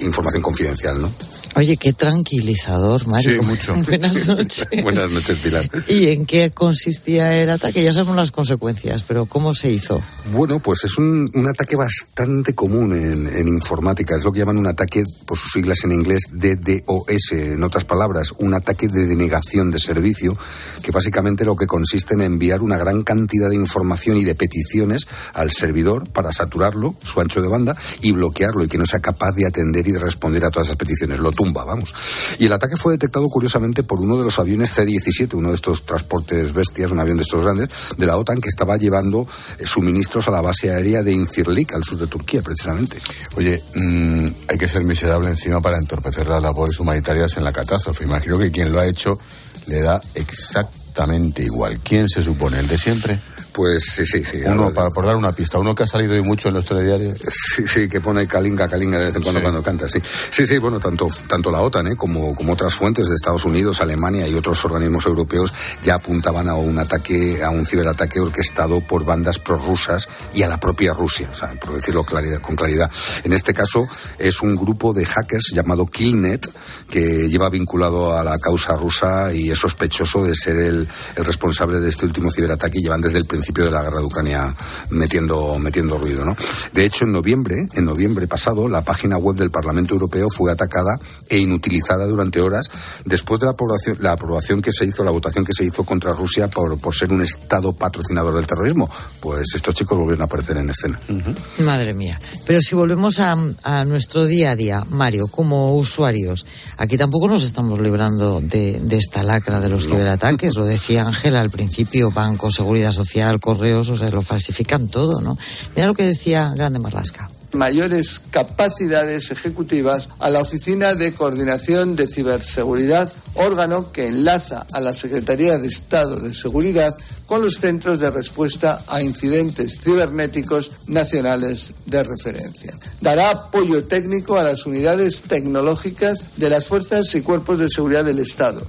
información 0.00 0.42
confidencial. 0.42 0.83
¿no? 0.92 1.10
Oye, 1.56 1.76
qué 1.76 1.92
tranquilizador, 1.92 3.06
Mario. 3.06 3.40
Sí, 3.40 3.46
mucho. 3.46 3.74
Buenas 3.88 4.28
noches. 4.28 4.66
Buenas 4.82 5.08
noches, 5.08 5.38
Pilar. 5.38 5.70
¿Y 5.86 6.08
en 6.08 6.26
qué 6.26 6.50
consistía 6.50 7.40
el 7.40 7.48
ataque? 7.48 7.82
Ya 7.82 7.92
sabemos 7.92 8.16
las 8.16 8.32
consecuencias, 8.32 9.04
pero 9.06 9.26
¿cómo 9.26 9.54
se 9.54 9.70
hizo? 9.70 10.02
Bueno, 10.32 10.58
pues 10.58 10.82
es 10.84 10.98
un, 10.98 11.30
un 11.32 11.46
ataque 11.46 11.76
bastante 11.76 12.54
común 12.54 12.92
en, 12.92 13.28
en, 13.36 13.46
informática. 13.46 14.16
Es 14.16 14.24
lo 14.24 14.32
que 14.32 14.40
llaman 14.40 14.58
un 14.58 14.66
ataque, 14.66 15.04
por 15.26 15.38
sus 15.38 15.52
siglas 15.52 15.84
en 15.84 15.92
inglés, 15.92 16.22
DDoS. 16.32 17.32
En 17.32 17.62
otras 17.62 17.84
palabras, 17.84 18.34
un 18.38 18.54
ataque 18.54 18.88
de 18.88 19.06
denegación 19.06 19.70
de 19.70 19.78
servicio, 19.78 20.36
que 20.82 20.90
básicamente 20.90 21.44
lo 21.44 21.54
que 21.54 21.66
consiste 21.66 22.14
en 22.14 22.22
enviar 22.22 22.62
una 22.62 22.78
gran 22.78 23.04
cantidad 23.04 23.48
de 23.48 23.56
información 23.56 24.16
y 24.16 24.24
de 24.24 24.34
peticiones 24.34 25.06
al 25.34 25.52
servidor 25.52 26.10
para 26.10 26.32
saturarlo, 26.32 26.96
su 27.04 27.20
ancho 27.20 27.40
de 27.40 27.48
banda, 27.48 27.76
y 28.02 28.10
bloquearlo 28.10 28.64
y 28.64 28.68
que 28.68 28.78
no 28.78 28.86
sea 28.86 29.00
capaz 29.00 29.32
de 29.32 29.46
atender 29.46 29.86
y 29.86 29.92
de 29.92 30.00
responder 30.00 30.44
a 30.44 30.50
todas 30.50 30.66
esas 30.68 30.76
peticiones. 30.76 31.20
Lo 31.20 31.30
vamos. 31.52 31.94
Y 32.38 32.46
el 32.46 32.52
ataque 32.52 32.76
fue 32.76 32.92
detectado 32.92 33.28
curiosamente 33.28 33.82
por 33.82 34.00
uno 34.00 34.16
de 34.16 34.24
los 34.24 34.38
aviones 34.38 34.70
C-17, 34.70 35.34
uno 35.34 35.50
de 35.50 35.56
estos 35.56 35.84
transportes 35.84 36.52
bestias, 36.52 36.90
un 36.90 37.00
avión 37.00 37.16
de 37.16 37.24
estos 37.24 37.42
grandes, 37.42 37.68
de 37.96 38.06
la 38.06 38.16
OTAN 38.16 38.40
que 38.40 38.48
estaba 38.48 38.76
llevando 38.76 39.26
eh, 39.58 39.66
suministros 39.66 40.28
a 40.28 40.30
la 40.30 40.40
base 40.40 40.70
aérea 40.70 41.02
de 41.02 41.12
Incirlik, 41.12 41.74
al 41.74 41.84
sur 41.84 41.98
de 41.98 42.06
Turquía, 42.06 42.42
precisamente. 42.42 42.98
Oye, 43.36 43.62
mmm, 43.74 44.26
hay 44.48 44.58
que 44.58 44.68
ser 44.68 44.84
miserable 44.84 45.28
encima 45.28 45.60
para 45.60 45.78
entorpecer 45.78 46.26
las 46.26 46.42
labores 46.42 46.78
humanitarias 46.80 47.36
en 47.36 47.44
la 47.44 47.52
catástrofe. 47.52 48.04
Imagino 48.04 48.38
que 48.38 48.50
quien 48.50 48.72
lo 48.72 48.80
ha 48.80 48.86
hecho 48.86 49.18
le 49.66 49.80
da 49.80 50.00
exactamente 50.14 51.42
igual. 51.42 51.80
¿Quién 51.82 52.08
se 52.08 52.22
supone? 52.22 52.60
¿El 52.60 52.68
de 52.68 52.78
siempre? 52.78 53.20
Pues 53.54 53.84
sí, 53.84 54.04
sí, 54.04 54.24
sí. 54.24 54.38
Uno, 54.44 54.72
para, 54.72 54.90
por 54.90 55.06
dar 55.06 55.14
una 55.14 55.30
pista, 55.30 55.58
uno 55.60 55.76
que 55.76 55.84
ha 55.84 55.86
salido 55.86 56.14
hoy 56.14 56.22
mucho 56.22 56.48
en 56.48 56.54
los 56.54 56.64
telediarios. 56.64 57.16
Sí, 57.54 57.68
sí, 57.68 57.88
que 57.88 58.00
pone 58.00 58.26
calinga, 58.26 58.68
calinga 58.68 58.98
de 58.98 59.06
vez 59.06 59.14
en 59.14 59.22
cuando 59.22 59.38
sí. 59.38 59.42
cuando 59.44 59.62
canta, 59.62 59.88
sí. 59.88 60.00
Sí, 60.30 60.44
sí, 60.44 60.58
bueno, 60.58 60.80
tanto, 60.80 61.06
tanto 61.28 61.52
la 61.52 61.60
OTAN 61.60 61.86
¿eh? 61.86 61.96
como, 61.96 62.34
como 62.34 62.54
otras 62.54 62.74
fuentes 62.74 63.08
de 63.08 63.14
Estados 63.14 63.44
Unidos, 63.44 63.80
Alemania 63.80 64.26
y 64.26 64.34
otros 64.34 64.64
organismos 64.64 65.06
europeos 65.06 65.54
ya 65.84 65.94
apuntaban 65.94 66.48
a 66.48 66.56
un 66.56 66.76
ataque, 66.80 67.44
a 67.44 67.50
un 67.50 67.64
ciberataque 67.64 68.18
orquestado 68.18 68.80
por 68.80 69.04
bandas 69.04 69.38
prorrusas 69.38 70.08
y 70.32 70.42
a 70.42 70.48
la 70.48 70.58
propia 70.58 70.92
Rusia, 70.92 71.28
o 71.30 71.34
sea, 71.34 71.52
por 71.52 71.74
decirlo 71.74 72.02
claridad, 72.02 72.40
con 72.40 72.56
claridad. 72.56 72.90
En 73.22 73.32
este 73.32 73.54
caso 73.54 73.86
es 74.18 74.42
un 74.42 74.56
grupo 74.56 74.92
de 74.92 75.04
hackers 75.04 75.52
llamado 75.54 75.86
Killnet 75.86 76.50
que 76.90 77.28
lleva 77.28 77.50
vinculado 77.50 78.18
a 78.18 78.24
la 78.24 78.36
causa 78.40 78.76
rusa 78.76 79.32
y 79.32 79.52
es 79.52 79.58
sospechoso 79.60 80.24
de 80.24 80.34
ser 80.34 80.56
el, 80.56 80.88
el 81.14 81.24
responsable 81.24 81.78
de 81.78 81.88
este 81.88 82.04
último 82.04 82.32
ciberataque 82.32 82.78
y 82.80 82.82
llevan 82.82 83.00
desde 83.00 83.18
el 83.18 83.26
principio 83.26 83.43
de 83.52 83.70
la 83.70 83.82
guerra 83.82 84.00
de 84.00 84.06
Ucrania 84.06 84.54
metiendo, 84.90 85.58
metiendo 85.58 85.98
ruido, 85.98 86.24
¿no? 86.24 86.36
De 86.72 86.84
hecho, 86.84 87.04
en 87.04 87.12
noviembre, 87.12 87.68
en 87.74 87.84
noviembre 87.84 88.26
pasado, 88.26 88.68
la 88.68 88.82
página 88.82 89.16
web 89.18 89.36
del 89.36 89.50
Parlamento 89.50 89.94
Europeo 89.94 90.28
fue 90.30 90.50
atacada 90.52 90.98
e 91.28 91.38
inutilizada 91.38 92.06
durante 92.06 92.40
horas 92.40 92.70
después 93.04 93.40
de 93.40 93.46
la 93.46 93.52
aprobación, 93.52 93.96
la 94.00 94.12
aprobación 94.12 94.62
que 94.62 94.72
se 94.72 94.84
hizo, 94.84 95.04
la 95.04 95.10
votación 95.10 95.44
que 95.44 95.52
se 95.52 95.64
hizo 95.64 95.84
contra 95.84 96.12
Rusia 96.12 96.48
por, 96.48 96.78
por 96.78 96.94
ser 96.94 97.12
un 97.12 97.22
Estado 97.22 97.72
patrocinador 97.72 98.34
del 98.34 98.46
terrorismo. 98.46 98.88
Pues 99.20 99.54
estos 99.54 99.74
chicos 99.74 99.96
volvieron 99.96 100.22
a 100.22 100.24
aparecer 100.24 100.56
en 100.56 100.70
escena. 100.70 101.00
Uh 101.08 101.12
-huh. 101.12 101.36
Madre 101.64 101.94
mía. 101.94 102.20
Pero 102.46 102.60
si 102.60 102.74
volvemos 102.74 103.18
a, 103.18 103.36
a, 103.62 103.84
nuestro 103.84 104.26
día 104.26 104.52
a 104.52 104.56
día, 104.56 104.84
Mario, 104.90 105.26
como 105.28 105.76
usuarios, 105.76 106.46
aquí 106.76 106.96
tampoco 106.96 107.28
nos 107.28 107.42
estamos 107.42 107.80
librando 107.80 108.40
de, 108.40 108.80
de 108.80 108.96
esta 108.98 109.22
lacra 109.22 109.60
de 109.60 109.68
los 109.68 109.86
no. 109.86 109.94
ciberataques. 109.94 110.54
Lo 110.56 110.64
decía 110.64 111.06
Ángela 111.06 111.40
al 111.40 111.50
principio, 111.50 112.10
Banco, 112.10 112.50
Seguridad 112.50 112.92
Social, 112.92 113.33
correos, 113.38 113.88
o 113.90 113.96
sea, 113.96 114.10
lo 114.10 114.22
falsifican 114.22 114.88
todo, 114.88 115.20
¿no? 115.20 115.36
Mira 115.74 115.86
lo 115.86 115.94
que 115.94 116.04
decía 116.04 116.52
Grande 116.54 116.78
Marlasca. 116.78 117.30
mayores 117.52 118.20
capacidades 118.30 119.30
ejecutivas 119.30 120.08
a 120.18 120.28
la 120.28 120.40
Oficina 120.40 120.94
de 120.94 121.14
Coordinación 121.14 121.94
de 121.94 122.08
Ciberseguridad, 122.08 123.12
órgano 123.34 123.92
que 123.92 124.08
enlaza 124.08 124.66
a 124.72 124.80
la 124.80 124.92
Secretaría 124.92 125.58
de 125.58 125.68
Estado 125.68 126.16
de 126.16 126.34
Seguridad 126.34 126.96
con 127.26 127.42
los 127.42 127.54
centros 127.54 128.00
de 128.00 128.10
respuesta 128.10 128.82
a 128.88 129.02
incidentes 129.02 129.80
cibernéticos 129.80 130.72
nacionales 130.88 131.72
de 131.86 132.02
referencia. 132.02 132.74
Dará 133.00 133.30
apoyo 133.30 133.84
técnico 133.84 134.36
a 134.36 134.42
las 134.42 134.66
unidades 134.66 135.22
tecnológicas 135.22 136.36
de 136.36 136.50
las 136.50 136.66
fuerzas 136.66 137.14
y 137.14 137.22
cuerpos 137.22 137.58
de 137.58 137.70
seguridad 137.70 138.04
del 138.04 138.18
Estado 138.18 138.66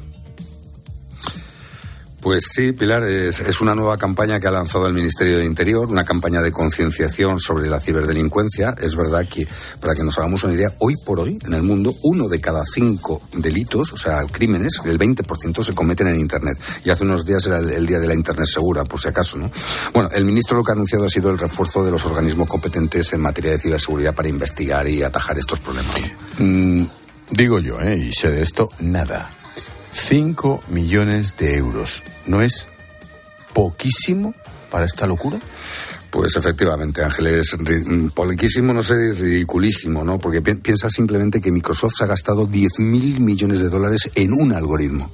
pues 2.25 2.45
sí, 2.51 2.71
Pilar, 2.71 3.03
es, 3.03 3.61
una 3.61 3.75
nueva 3.75 3.99
campaña 3.99 4.39
que 4.39 4.47
ha 4.47 4.51
lanzado 4.51 4.87
el 4.87 4.95
Ministerio 4.95 5.37
de 5.37 5.45
Interior, 5.45 5.85
una 5.85 6.03
campaña 6.03 6.41
de 6.41 6.51
concienciación 6.51 7.39
sobre 7.39 7.69
la 7.69 7.79
ciberdelincuencia. 7.79 8.73
Es 8.81 8.95
verdad 8.95 9.27
que, 9.29 9.47
para 9.79 9.93
que 9.93 10.03
nos 10.03 10.17
hagamos 10.17 10.43
una 10.43 10.55
idea, 10.55 10.73
hoy 10.79 10.95
por 11.05 11.19
hoy, 11.19 11.37
en 11.45 11.53
el 11.53 11.61
mundo, 11.61 11.93
uno 12.01 12.27
de 12.27 12.41
cada 12.41 12.63
cinco 12.65 13.21
delitos, 13.31 13.93
o 13.93 13.97
sea, 13.97 14.25
crímenes, 14.25 14.81
el 14.85 14.97
20% 14.97 15.63
se 15.63 15.75
cometen 15.75 16.07
en 16.07 16.19
Internet. 16.19 16.57
Y 16.83 16.89
hace 16.89 17.03
unos 17.03 17.25
días 17.25 17.45
era 17.45 17.59
el, 17.59 17.85
día 17.85 17.99
de 17.99 18.07
la 18.07 18.15
Internet 18.15 18.47
segura, 18.51 18.85
por 18.85 18.99
si 18.99 19.07
acaso, 19.07 19.37
¿no? 19.37 19.51
Bueno, 19.93 20.09
el 20.11 20.25
ministro 20.25 20.57
lo 20.57 20.63
que 20.63 20.71
ha 20.71 20.73
anunciado 20.73 21.05
ha 21.05 21.09
sido 21.11 21.29
el 21.29 21.37
refuerzo 21.37 21.85
de 21.85 21.91
los 21.91 22.07
organismos 22.07 22.47
competentes 22.47 23.13
en 23.13 23.21
materia 23.21 23.51
de 23.51 23.59
ciberseguridad 23.59 24.15
para 24.15 24.29
investigar 24.29 24.87
y 24.87 25.03
atajar 25.03 25.37
estos 25.37 25.59
problemas. 25.59 25.95
Mm, 26.39 26.85
digo 27.29 27.59
yo, 27.59 27.79
¿eh? 27.81 27.97
y 27.97 28.13
sé 28.13 28.31
de 28.31 28.41
esto, 28.41 28.71
nada. 28.79 29.29
5 29.95 30.63
millones 30.69 31.37
de 31.37 31.55
euros. 31.55 32.03
¿No 32.27 32.41
es 32.41 32.67
poquísimo 33.53 34.35
para 34.69 34.85
esta 34.85 35.07
locura? 35.07 35.39
Pues 36.11 36.35
efectivamente, 36.35 37.03
Ángel, 37.03 37.27
es 37.27 37.55
poquísimo, 38.13 38.73
no 38.73 38.83
sé, 38.83 39.13
ridiculísimo, 39.13 40.03
¿no? 40.03 40.19
Porque 40.19 40.41
piensa 40.41 40.89
simplemente 40.89 41.41
que 41.41 41.51
Microsoft 41.51 41.93
se 41.97 42.03
ha 42.03 42.07
gastado 42.07 42.45
10 42.45 42.79
mil 42.79 43.19
millones 43.19 43.59
de 43.59 43.69
dólares 43.69 44.09
en 44.15 44.33
un 44.33 44.53
algoritmo. 44.53 45.09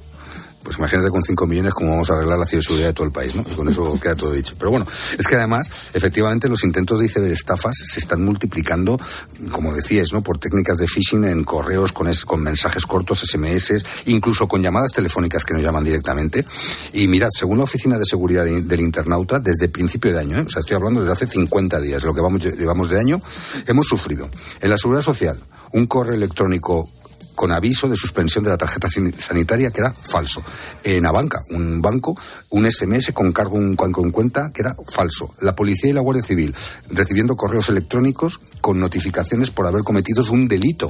Pues 0.62 0.78
imagínate 0.78 1.10
con 1.10 1.22
5 1.22 1.46
millones 1.46 1.74
cómo 1.74 1.90
vamos 1.90 2.10
a 2.10 2.14
arreglar 2.14 2.38
la 2.38 2.46
ciberseguridad 2.46 2.88
de 2.88 2.92
todo 2.92 3.06
el 3.06 3.12
país, 3.12 3.34
¿no? 3.34 3.44
Y 3.50 3.54
con 3.54 3.68
eso 3.68 3.98
queda 4.00 4.14
todo 4.14 4.32
dicho. 4.32 4.54
Pero 4.58 4.70
bueno, 4.70 4.86
es 5.18 5.26
que 5.26 5.34
además, 5.34 5.68
efectivamente, 5.92 6.48
los 6.48 6.62
intentos 6.64 7.00
de 7.00 7.32
estafas 7.32 7.74
se 7.76 8.00
están 8.00 8.24
multiplicando, 8.24 8.98
como 9.50 9.74
decías, 9.74 10.12
¿no? 10.12 10.22
Por 10.22 10.38
técnicas 10.38 10.78
de 10.78 10.86
phishing 10.86 11.24
en 11.24 11.44
correos, 11.44 11.92
con, 11.92 12.10
con 12.26 12.42
mensajes 12.42 12.86
cortos, 12.86 13.20
SMS, 13.20 13.84
incluso 14.06 14.46
con 14.46 14.62
llamadas 14.62 14.92
telefónicas 14.92 15.44
que 15.44 15.54
nos 15.54 15.62
llaman 15.62 15.84
directamente. 15.84 16.44
Y 16.92 17.08
mirad, 17.08 17.30
según 17.36 17.58
la 17.58 17.64
Oficina 17.64 17.98
de 17.98 18.04
Seguridad 18.04 18.44
del 18.44 18.80
Internauta, 18.80 19.38
desde 19.38 19.68
principio 19.68 20.12
de 20.12 20.20
año, 20.20 20.38
¿eh? 20.38 20.44
o 20.46 20.50
sea, 20.50 20.60
estoy 20.60 20.76
hablando 20.76 21.00
desde 21.00 21.12
hace 21.12 21.26
50 21.26 21.80
días, 21.80 22.04
lo 22.04 22.14
que 22.14 22.20
vamos, 22.20 22.42
llevamos 22.42 22.90
de 22.90 23.00
año, 23.00 23.20
hemos 23.66 23.86
sufrido 23.86 24.28
en 24.60 24.70
la 24.70 24.78
seguridad 24.78 25.02
social 25.02 25.38
un 25.72 25.86
correo 25.86 26.14
electrónico 26.14 26.88
con 27.34 27.52
aviso 27.52 27.88
de 27.88 27.96
suspensión 27.96 28.44
de 28.44 28.50
la 28.50 28.58
tarjeta 28.58 28.88
sanitaria 28.88 29.70
que 29.70 29.80
era 29.80 29.92
falso. 29.92 30.42
En 30.82 31.06
Abanca, 31.06 31.40
un 31.50 31.82
banco, 31.82 32.16
un 32.50 32.70
SMS 32.70 33.12
con 33.12 33.32
cargo 33.32 33.56
un 33.56 33.76
cuenta 33.76 34.50
que 34.52 34.62
era 34.62 34.76
falso. 34.88 35.34
La 35.40 35.54
policía 35.54 35.90
y 35.90 35.92
la 35.92 36.00
Guardia 36.00 36.22
Civil 36.22 36.54
recibiendo 36.90 37.36
correos 37.36 37.68
electrónicos 37.68 38.40
con 38.60 38.80
notificaciones 38.80 39.50
por 39.50 39.66
haber 39.66 39.82
cometido 39.82 40.22
un 40.30 40.48
delito 40.48 40.88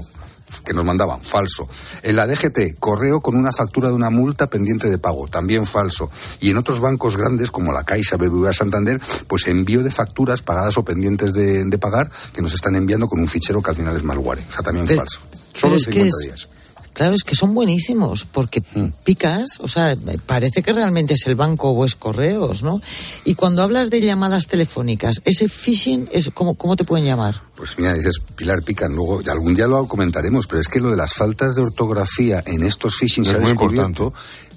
que 0.64 0.74
nos 0.74 0.84
mandaban, 0.84 1.20
falso. 1.20 1.68
En 2.03 2.16
la 2.16 2.26
DGT, 2.26 2.78
correo 2.78 3.20
con 3.20 3.36
una 3.36 3.53
factura 3.53 3.88
de 3.88 3.95
una 3.95 4.11
multa 4.11 4.49
pendiente 4.49 4.90
de 4.90 4.99
pago, 4.99 5.26
también 5.28 5.66
falso. 5.66 6.11
Y 6.40 6.51
en 6.51 6.59
otros 6.59 6.80
bancos 6.80 7.16
grandes 7.16 7.51
como 7.51 7.72
la 7.72 7.84
Caixa, 7.84 8.16
BBVA, 8.16 8.53
Santander, 8.53 9.01
pues 9.26 9.47
envío 9.47 9.82
de 9.82 9.90
facturas 9.90 10.43
pagadas 10.43 10.76
o 10.78 10.84
pendientes 10.84 11.32
de, 11.32 11.78
pagar 11.78 12.11
que 12.32 12.43
nos 12.43 12.53
están 12.53 12.76
enviando 12.76 13.09
con 13.09 13.18
un 13.18 13.26
fichero 13.26 13.62
que 13.62 13.70
al 13.70 13.76
final 13.76 13.97
es 13.97 14.05
malware. 14.05 14.38
O 14.38 14.53
sea, 14.53 14.62
también 14.62 14.86
falso. 14.86 15.20
Solo 15.53 15.78
50 15.78 16.16
días. 16.24 16.48
Claro, 16.92 17.14
es 17.14 17.24
que 17.24 17.34
son 17.34 17.55
buenísimos, 17.55 18.26
porque 18.26 18.61
mm. 18.61 18.88
picas, 19.03 19.59
o 19.61 19.68
sea, 19.68 19.96
parece 20.26 20.62
que 20.62 20.74
realmente 20.74 21.14
es 21.14 21.26
el 21.26 21.36
banco 21.36 21.70
o 21.70 21.84
es 21.86 21.94
correos, 21.94 22.62
¿no? 22.62 22.82
Y 23.24 23.34
cuando 23.34 23.62
hablas 23.62 23.88
de 23.88 24.03
llamadas 24.03 24.46
telefónicas, 24.46 25.22
ese 25.24 25.48
phishing, 25.48 26.11
es 26.12 26.30
¿cómo, 26.34 26.55
cómo 26.55 26.76
te 26.76 26.84
pueden 26.84 27.07
llamar? 27.07 27.40
Pues 27.57 27.78
mira, 27.78 27.94
dices 27.94 28.20
Pilar 28.36 28.62
Pican, 28.62 28.94
luego 28.94 29.22
algún 29.30 29.55
día 29.55 29.66
lo 29.66 29.88
comentaremos, 29.88 30.46
pero 30.46 30.61
es 30.61 30.68
que 30.68 30.80
lo 30.80 30.90
de 30.90 30.96
las 30.96 31.14
faltas 31.14 31.55
de 31.55 31.62
ortografía 31.62 32.42
en 32.44 32.62
estos 32.62 32.96
phishing 32.96 33.24
se 33.24 33.36
ha 33.36 33.38
descubierto 33.38 34.12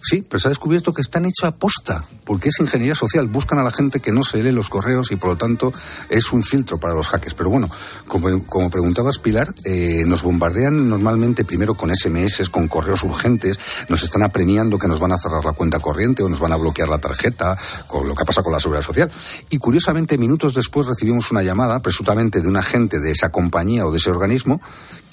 Sí, 0.07 0.21
pero 0.21 0.39
se 0.39 0.47
ha 0.47 0.49
descubierto 0.49 0.93
que 0.93 1.01
están 1.01 1.25
hechos 1.25 1.45
a 1.45 1.55
posta, 1.55 2.03
porque 2.25 2.49
es 2.49 2.59
ingeniería 2.59 2.93
social. 2.93 3.27
Buscan 3.27 3.57
a 3.57 3.63
la 3.63 3.71
gente 3.71 3.99
que 3.99 4.11
no 4.11 4.23
se 4.23 4.43
lee 4.43 4.51
los 4.51 4.69
correos 4.69 5.11
y 5.11 5.15
por 5.15 5.31
lo 5.31 5.35
tanto 5.35 5.73
es 6.09 6.31
un 6.31 6.43
filtro 6.43 6.77
para 6.77 6.93
los 6.93 7.07
hackers. 7.07 7.33
Pero 7.33 7.49
bueno, 7.49 7.67
como, 8.05 8.69
preguntabas, 8.69 9.17
Pilar, 9.17 9.51
eh, 9.65 10.03
nos 10.05 10.21
bombardean 10.21 10.89
normalmente 10.89 11.43
primero 11.43 11.73
con 11.73 11.89
SMS, 11.89 12.49
con 12.51 12.67
correos 12.67 13.01
urgentes, 13.01 13.57
nos 13.89 14.03
están 14.03 14.21
apremiando 14.21 14.77
que 14.77 14.87
nos 14.87 14.99
van 14.99 15.11
a 15.11 15.17
cerrar 15.17 15.43
la 15.43 15.53
cuenta 15.53 15.79
corriente 15.79 16.21
o 16.21 16.29
nos 16.29 16.39
van 16.39 16.51
a 16.51 16.57
bloquear 16.57 16.87
la 16.87 16.99
tarjeta, 16.99 17.57
con 17.87 18.07
lo 18.07 18.13
que 18.13 18.25
pasa 18.25 18.43
con 18.43 18.53
la 18.53 18.59
seguridad 18.59 18.83
social. 18.83 19.11
Y 19.49 19.57
curiosamente, 19.57 20.19
minutos 20.19 20.53
después 20.53 20.85
recibimos 20.85 21.31
una 21.31 21.41
llamada, 21.41 21.79
presuntamente 21.79 22.41
de 22.41 22.47
un 22.47 22.57
agente 22.57 22.99
de 22.99 23.09
esa 23.09 23.31
compañía 23.31 23.87
o 23.87 23.91
de 23.91 23.97
ese 23.97 24.11
organismo, 24.11 24.61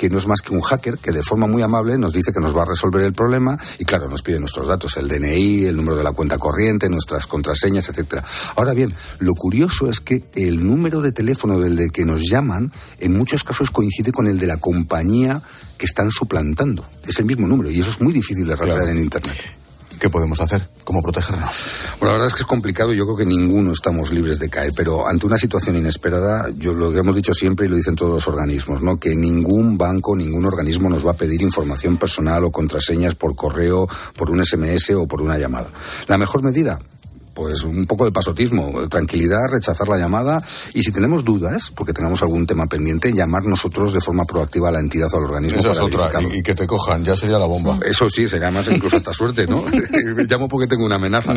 que 0.03 0.11
no 0.11 0.18
es 0.18 0.26
más 0.26 0.42
que 0.42 0.53
un 0.53 0.61
hacker 0.62 0.98
que 0.98 1.12
de 1.12 1.22
forma 1.22 1.46
muy 1.46 1.62
amable 1.62 1.96
nos 1.96 2.12
dice 2.12 2.32
que 2.32 2.40
nos 2.40 2.57
va 2.57 2.62
a 2.62 2.66
resolver 2.66 3.05
el 3.05 3.12
problema 3.12 3.57
y 3.78 3.84
claro, 3.84 4.09
nos 4.09 4.20
pide 4.20 4.40
nuestros 4.40 4.66
datos, 4.66 4.96
el 4.96 5.07
DNI, 5.07 5.66
el 5.66 5.76
número 5.76 5.96
de 5.96 6.03
la 6.03 6.11
cuenta 6.11 6.38
corriente, 6.38 6.88
nuestras 6.88 7.28
contraseñas, 7.28 7.88
etcétera. 7.88 8.24
Ahora 8.57 8.74
bien, 8.74 8.92
lo 9.20 9.32
curioso 9.34 9.88
es 9.88 10.00
que 10.00 10.24
el 10.34 10.66
número 10.66 11.03
de 11.03 11.12
teléfono 11.12 11.61
del 11.61 11.92
que 11.92 12.05
nos 12.05 12.28
llaman 12.28 12.72
en 12.98 13.16
muchos 13.16 13.44
casos 13.44 13.70
coincide 13.70 14.11
con 14.11 14.26
el 14.26 14.40
de 14.40 14.48
la 14.48 14.57
compañía 14.57 15.40
que 15.78 15.86
están 15.86 16.11
suplantando. 16.11 16.84
Es 17.07 17.20
el 17.20 17.26
mismo 17.26 17.46
número 17.46 17.70
y 17.70 17.78
eso 17.78 17.92
es 17.92 18.00
muy 18.00 18.12
difícil 18.12 18.44
de 18.44 18.57
rastrear 18.57 18.88
en 18.88 18.98
internet. 18.98 19.62
¿Qué 20.03 20.11
podemos 20.11 20.40
hacer? 20.40 20.66
¿Cómo 20.82 21.00
protegernos? 21.00 21.48
Bueno, 22.00 22.07
la 22.07 22.12
verdad 22.14 22.26
es 22.26 22.34
que 22.34 22.40
es 22.40 22.48
complicado. 22.48 22.92
Yo 22.92 23.05
creo 23.05 23.18
que 23.18 23.24
ninguno 23.24 23.70
estamos 23.70 24.11
libres 24.11 24.40
de 24.40 24.50
caer, 24.50 24.72
pero 24.76 25.07
ante 25.07 25.26
una 25.26 25.38
situación 25.38 25.76
inesperada, 25.76 26.48
yo 26.57 26.74
lo 26.74 26.92
hemos 26.92 27.14
dicho 27.14 27.32
siempre 27.32 27.66
y 27.66 27.68
lo 27.68 27.76
dicen 27.76 27.94
todos 27.94 28.11
los 28.11 28.26
organismos, 28.26 28.82
¿no? 28.82 28.98
Que 28.98 29.14
ningún 29.14 29.78
banco, 29.78 30.16
ningún 30.16 30.44
organismo 30.44 30.90
nos 30.90 31.07
va 31.07 31.12
a 31.12 31.14
pedir 31.14 31.40
información 31.40 31.98
personal 31.98 32.42
o 32.42 32.50
contraseñas 32.50 33.14
por 33.14 33.36
correo, 33.36 33.88
por 34.16 34.28
un 34.28 34.44
SMS 34.44 34.90
o 34.90 35.07
por 35.07 35.22
una 35.22 35.38
llamada. 35.38 35.68
La 36.09 36.18
mejor 36.18 36.42
medida, 36.42 36.80
pues 37.35 37.62
un 37.62 37.87
poco 37.87 38.05
de 38.05 38.12
pasotismo, 38.12 38.89
tranquilidad, 38.89 39.49
rechazar 39.51 39.89
la 39.89 39.99
llamada 39.99 40.43
y 40.74 40.83
si 40.83 40.93
tenemos 40.93 41.24
dudas, 41.24 41.70
porque 41.74 41.93
tenemos 41.93 42.22
algún 42.22 42.47
tema 42.47 42.66
pendiente, 42.66 43.12
llamar 43.12 43.45
nosotros 43.45 43.93
de 43.93 44.01
forma 44.01 44.24
proactiva 44.24 44.68
a 44.68 44.72
la 44.72 44.80
entidad 44.80 45.09
o 45.12 45.18
al 45.18 45.24
organismo. 45.24 45.59
Esa 45.59 45.72
es 45.72 45.80
otra, 45.80 46.11
y, 46.33 46.43
que 46.43 46.55
te 46.55 46.66
cojan, 46.66 47.05
ya 47.05 47.16
sería 47.16 47.39
la 47.39 47.47
bomba. 47.47 47.78
Eso 47.85 48.09
sí, 48.11 48.28
sería 48.28 48.51
más 48.51 48.68
incluso 48.68 48.97
hasta 48.97 49.12
suerte, 49.12 49.47
¿no? 49.47 49.64
Llamo 50.28 50.49
porque 50.49 50.66
tengo 50.66 50.85
una 50.85 50.97
amenaza. 50.97 51.35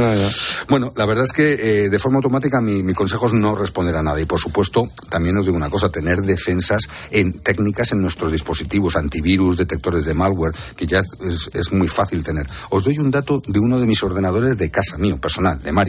bueno, 0.69 0.93
la 0.95 1.05
verdad 1.05 1.25
es 1.25 1.31
que 1.31 1.53
eh, 1.53 1.89
de 1.89 1.99
forma 1.99 2.17
automática 2.17 2.61
mi, 2.61 2.93
consejo 2.93 3.27
es 3.27 3.33
no 3.33 3.55
responder 3.55 3.95
a 3.95 4.01
nada 4.01 4.19
y 4.21 4.25
por 4.25 4.39
supuesto 4.39 4.87
también 5.09 5.37
os 5.37 5.45
digo 5.45 5.57
una 5.57 5.69
cosa, 5.69 5.89
tener 5.89 6.21
defensas 6.21 6.83
en 7.11 7.33
técnicas 7.39 7.91
en 7.91 8.01
nuestros 8.01 8.31
dispositivos, 8.31 8.95
antivirus, 8.95 9.57
detectores 9.57 10.05
de 10.05 10.13
malware, 10.13 10.53
que 10.75 10.85
ya 10.85 10.99
es, 10.99 11.49
es 11.53 11.71
muy 11.71 11.87
fácil 11.87 12.23
tener. 12.23 12.47
Os 12.69 12.83
doy 12.83 12.97
un 12.99 13.11
dato 13.11 13.41
de 13.45 13.59
uno 13.59 13.79
de 13.79 13.85
mis 13.85 14.01
ordenadores 14.03 14.57
de 14.57 14.71
casa 14.71 14.97
mío, 14.97 15.17
personal, 15.17 15.61
de 15.61 15.71
Mario. 15.71 15.84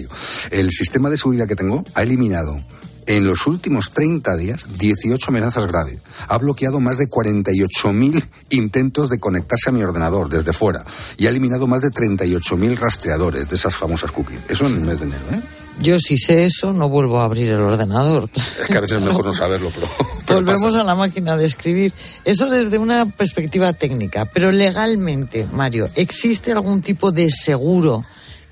El 0.50 0.70
sistema 0.70 1.10
de 1.10 1.16
seguridad 1.16 1.46
que 1.46 1.56
tengo 1.56 1.84
ha 1.94 2.02
eliminado 2.02 2.62
en 3.06 3.26
los 3.26 3.46
últimos 3.46 3.92
30 3.92 4.36
días 4.36 4.78
18 4.78 5.26
amenazas 5.28 5.66
graves. 5.66 6.00
Ha 6.28 6.38
bloqueado 6.38 6.80
más 6.80 6.98
de 6.98 7.08
48.000 7.08 8.24
intentos 8.50 9.08
de 9.08 9.18
conectarse 9.18 9.70
a 9.70 9.72
mi 9.72 9.82
ordenador 9.82 10.28
desde 10.28 10.52
fuera 10.52 10.84
y 11.16 11.26
ha 11.26 11.30
eliminado 11.30 11.66
más 11.66 11.82
de 11.82 11.88
38.000 11.88 12.76
rastreadores 12.76 13.48
de 13.48 13.54
esas 13.56 13.74
famosas 13.74 14.10
cookies. 14.10 14.40
Eso 14.48 14.66
en 14.66 14.74
el 14.74 14.80
mes 14.80 15.00
de 15.00 15.06
enero, 15.06 15.24
¿eh? 15.32 15.40
Yo 15.78 15.98
si 15.98 16.16
sé 16.16 16.44
eso 16.44 16.72
no 16.72 16.88
vuelvo 16.88 17.20
a 17.20 17.26
abrir 17.26 17.50
el 17.50 17.60
ordenador. 17.60 18.30
Es 18.62 18.66
que 18.66 18.78
a 18.78 18.80
veces 18.80 18.96
es 18.96 19.02
mejor 19.02 19.26
no 19.26 19.34
saberlo, 19.34 19.70
pero... 19.74 19.86
Volvemos 20.26 20.74
a 20.74 20.82
la 20.82 20.94
máquina 20.94 21.36
de 21.36 21.44
escribir. 21.44 21.92
Eso 22.24 22.48
desde 22.48 22.78
una 22.78 23.04
perspectiva 23.04 23.72
técnica, 23.74 24.24
pero 24.24 24.50
legalmente, 24.50 25.46
Mario, 25.52 25.86
¿existe 25.94 26.52
algún 26.52 26.80
tipo 26.80 27.12
de 27.12 27.30
seguro 27.30 28.04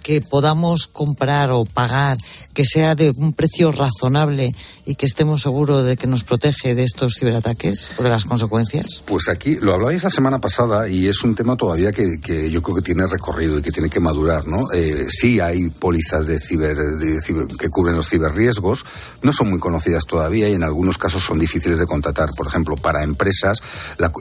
que 0.04 0.20
podamos 0.20 0.86
comprar 0.86 1.50
o 1.50 1.64
pagar 1.64 2.18
que 2.52 2.64
sea 2.64 2.94
de 2.94 3.10
un 3.10 3.32
precio 3.32 3.72
razonable 3.72 4.54
y 4.84 4.94
que 4.94 5.06
estemos 5.06 5.42
seguros 5.42 5.84
de 5.84 5.96
que 5.96 6.06
nos 6.06 6.24
protege 6.24 6.74
de 6.74 6.84
estos 6.84 7.14
ciberataques 7.18 7.90
o 7.96 8.02
de 8.02 8.10
las 8.10 8.26
consecuencias? 8.26 9.02
Pues 9.06 9.28
aquí 9.28 9.56
lo 9.56 9.72
hablabais 9.72 10.04
la 10.04 10.10
semana 10.10 10.40
pasada 10.40 10.88
y 10.88 11.08
es 11.08 11.24
un 11.24 11.34
tema 11.34 11.56
todavía 11.56 11.90
que, 11.90 12.20
yo 12.50 12.62
creo 12.62 12.76
que 12.76 12.82
tiene 12.82 13.06
recorrido 13.06 13.58
y 13.58 13.62
que 13.62 13.72
tiene 13.72 13.88
que 13.88 13.98
madurar, 13.98 14.46
¿no? 14.46 14.70
Eh, 14.72 15.06
sí 15.08 15.40
hay 15.40 15.70
pólizas 15.70 16.26
de 16.26 16.38
ciber, 16.38 16.76
que 17.58 17.70
cubren 17.70 17.96
los 17.96 18.08
ciberriesgos, 18.08 18.84
no 19.22 19.32
son 19.32 19.50
muy 19.50 19.58
conocidas 19.58 20.04
todavía 20.06 20.48
y 20.48 20.52
en 20.52 20.62
algunos 20.62 20.98
casos 20.98 21.22
son 21.22 21.38
difíciles 21.38 21.78
de 21.78 21.86
contratar. 21.86 22.28
Por 22.36 22.46
ejemplo, 22.46 22.76
para 22.76 23.02
empresas, 23.02 23.62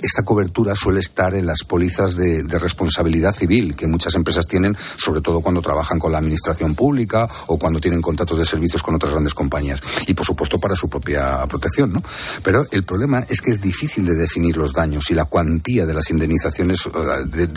esta 0.02 0.24
cobertura 0.24 0.76
suele 0.78 1.02
estar 1.02 1.36
en 1.36 1.46
las 1.46 1.66
pólizas 1.66 2.16
de, 2.16 2.44
de 2.44 2.58
responsabilidad 2.58 3.36
civil 3.36 3.76
que 3.76 3.86
muchas 3.86 4.16
empresas 4.16 4.48
tienen, 4.48 4.78
sobre 4.98 5.20
todo 5.20 5.42
cuando 5.42 5.62
trabajan 5.62 5.73
trabajan 5.74 5.98
con 5.98 6.12
la 6.12 6.20
administración 6.20 6.76
pública 6.76 7.28
o 7.48 7.58
cuando 7.58 7.80
tienen 7.80 8.00
contratos 8.00 8.38
de 8.38 8.46
servicios 8.46 8.84
con 8.84 8.94
otras 8.94 9.12
grandes 9.12 9.34
compañías. 9.34 9.82
Y 10.06 10.14
por 10.14 10.24
supuesto 10.24 10.60
para 10.60 10.76
su 10.76 10.88
propia 10.88 11.44
protección, 11.48 11.94
¿no? 11.94 12.04
Pero 12.44 12.64
el 12.72 12.84
problema 12.84 13.26
es 13.28 13.42
que 13.42 13.50
es 13.50 13.60
difícil 13.60 14.06
de 14.06 14.14
definir 14.14 14.56
los 14.56 14.72
daños 14.72 15.10
y 15.10 15.16
la 15.16 15.26
cuantía 15.26 15.88
de 15.88 15.96
las 15.96 16.12
indemnizaciones 16.12 16.82
eh, 16.86 17.48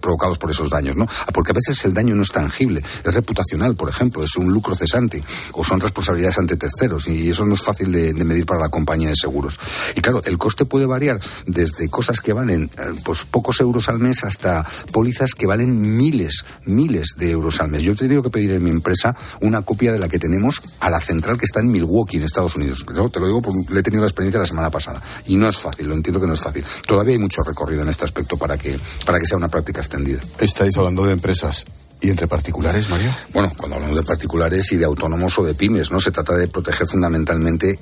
provocados 0.00 0.38
por 0.38 0.50
esos 0.50 0.70
daños, 0.70 0.96
¿no? 0.96 1.06
Porque 1.34 1.50
a 1.50 1.54
veces 1.54 1.84
el 1.84 1.92
daño 1.92 2.14
no 2.14 2.22
es 2.22 2.32
tangible, 2.32 2.82
es 3.04 3.14
reputacional, 3.14 3.76
por 3.76 3.90
ejemplo, 3.90 4.24
es 4.24 4.34
un 4.36 4.50
lucro 4.50 4.74
cesante 4.74 5.22
o 5.52 5.62
son 5.62 5.78
responsabilidades 5.78 6.38
ante 6.38 6.56
terceros 6.56 7.06
y 7.06 7.28
eso 7.28 7.44
no 7.44 7.52
es 7.52 7.60
fácil 7.60 7.92
de, 7.92 8.14
medir 8.24 8.46
para 8.46 8.60
la 8.60 8.70
compañía 8.70 9.10
de 9.10 9.14
seguros. 9.14 9.60
Y 9.94 10.00
claro, 10.00 10.22
el 10.24 10.38
coste 10.38 10.64
puede 10.64 10.86
variar 10.86 11.20
desde 11.46 11.90
cosas 11.90 12.20
que 12.20 12.32
valen 12.32 12.70
eh, 12.78 12.94
pues 13.04 13.24
pocos 13.24 13.60
euros 13.60 13.90
al 13.90 13.98
mes 13.98 14.24
hasta 14.24 14.66
pólizas 14.90 15.34
que 15.34 15.46
valen 15.46 15.98
miles, 15.98 16.44
miles 16.64 17.08
de 17.18 17.30
euros 17.30 17.57
al 17.60 17.70
mes. 17.70 17.82
Yo 17.82 17.92
he 17.92 17.96
tenido 17.96 18.22
que 18.22 18.30
pedir 18.30 18.52
en 18.52 18.62
mi 18.62 18.70
empresa 18.70 19.16
una 19.40 19.62
copia 19.62 19.92
de 19.92 19.98
la 19.98 20.08
que 20.08 20.18
tenemos 20.18 20.62
a 20.80 20.90
la 20.90 21.00
central 21.00 21.38
que 21.38 21.44
está 21.44 21.60
en 21.60 21.70
Milwaukee, 21.70 22.16
en 22.16 22.24
Estados 22.24 22.56
Unidos. 22.56 22.84
te 22.86 23.20
lo 23.20 23.26
digo 23.26 23.42
porque 23.42 23.72
le 23.72 23.80
he 23.80 23.82
tenido 23.82 24.02
la 24.02 24.08
experiencia 24.08 24.40
la 24.40 24.46
semana 24.46 24.70
pasada 24.70 25.02
y 25.26 25.36
no 25.36 25.48
es 25.48 25.58
fácil, 25.58 25.86
lo 25.86 25.94
entiendo 25.94 26.20
que 26.20 26.26
no 26.26 26.34
es 26.34 26.40
fácil. 26.40 26.64
Todavía 26.86 27.14
hay 27.14 27.20
mucho 27.20 27.42
recorrido 27.42 27.82
en 27.82 27.88
este 27.88 28.04
aspecto 28.04 28.36
para 28.36 28.56
que, 28.56 28.78
para 29.04 29.18
que 29.18 29.26
sea 29.26 29.36
una 29.36 29.48
práctica 29.48 29.80
extendida. 29.80 30.20
Estáis 30.38 30.76
hablando 30.76 31.04
de 31.04 31.12
empresas. 31.12 31.64
¿Y 32.00 32.10
entre 32.10 32.28
particulares, 32.28 32.88
Mario? 32.88 33.10
Bueno, 33.32 33.52
cuando 33.56 33.74
hablamos 33.74 33.96
de 33.96 34.04
particulares 34.04 34.70
y 34.70 34.76
de 34.76 34.84
autónomos 34.84 35.36
o 35.38 35.44
de 35.44 35.54
pymes, 35.54 35.90
¿no? 35.90 35.98
Se 35.98 36.12
trata 36.12 36.34
de 36.34 36.46
proteger 36.46 36.86
fundamentalmente 36.86 37.76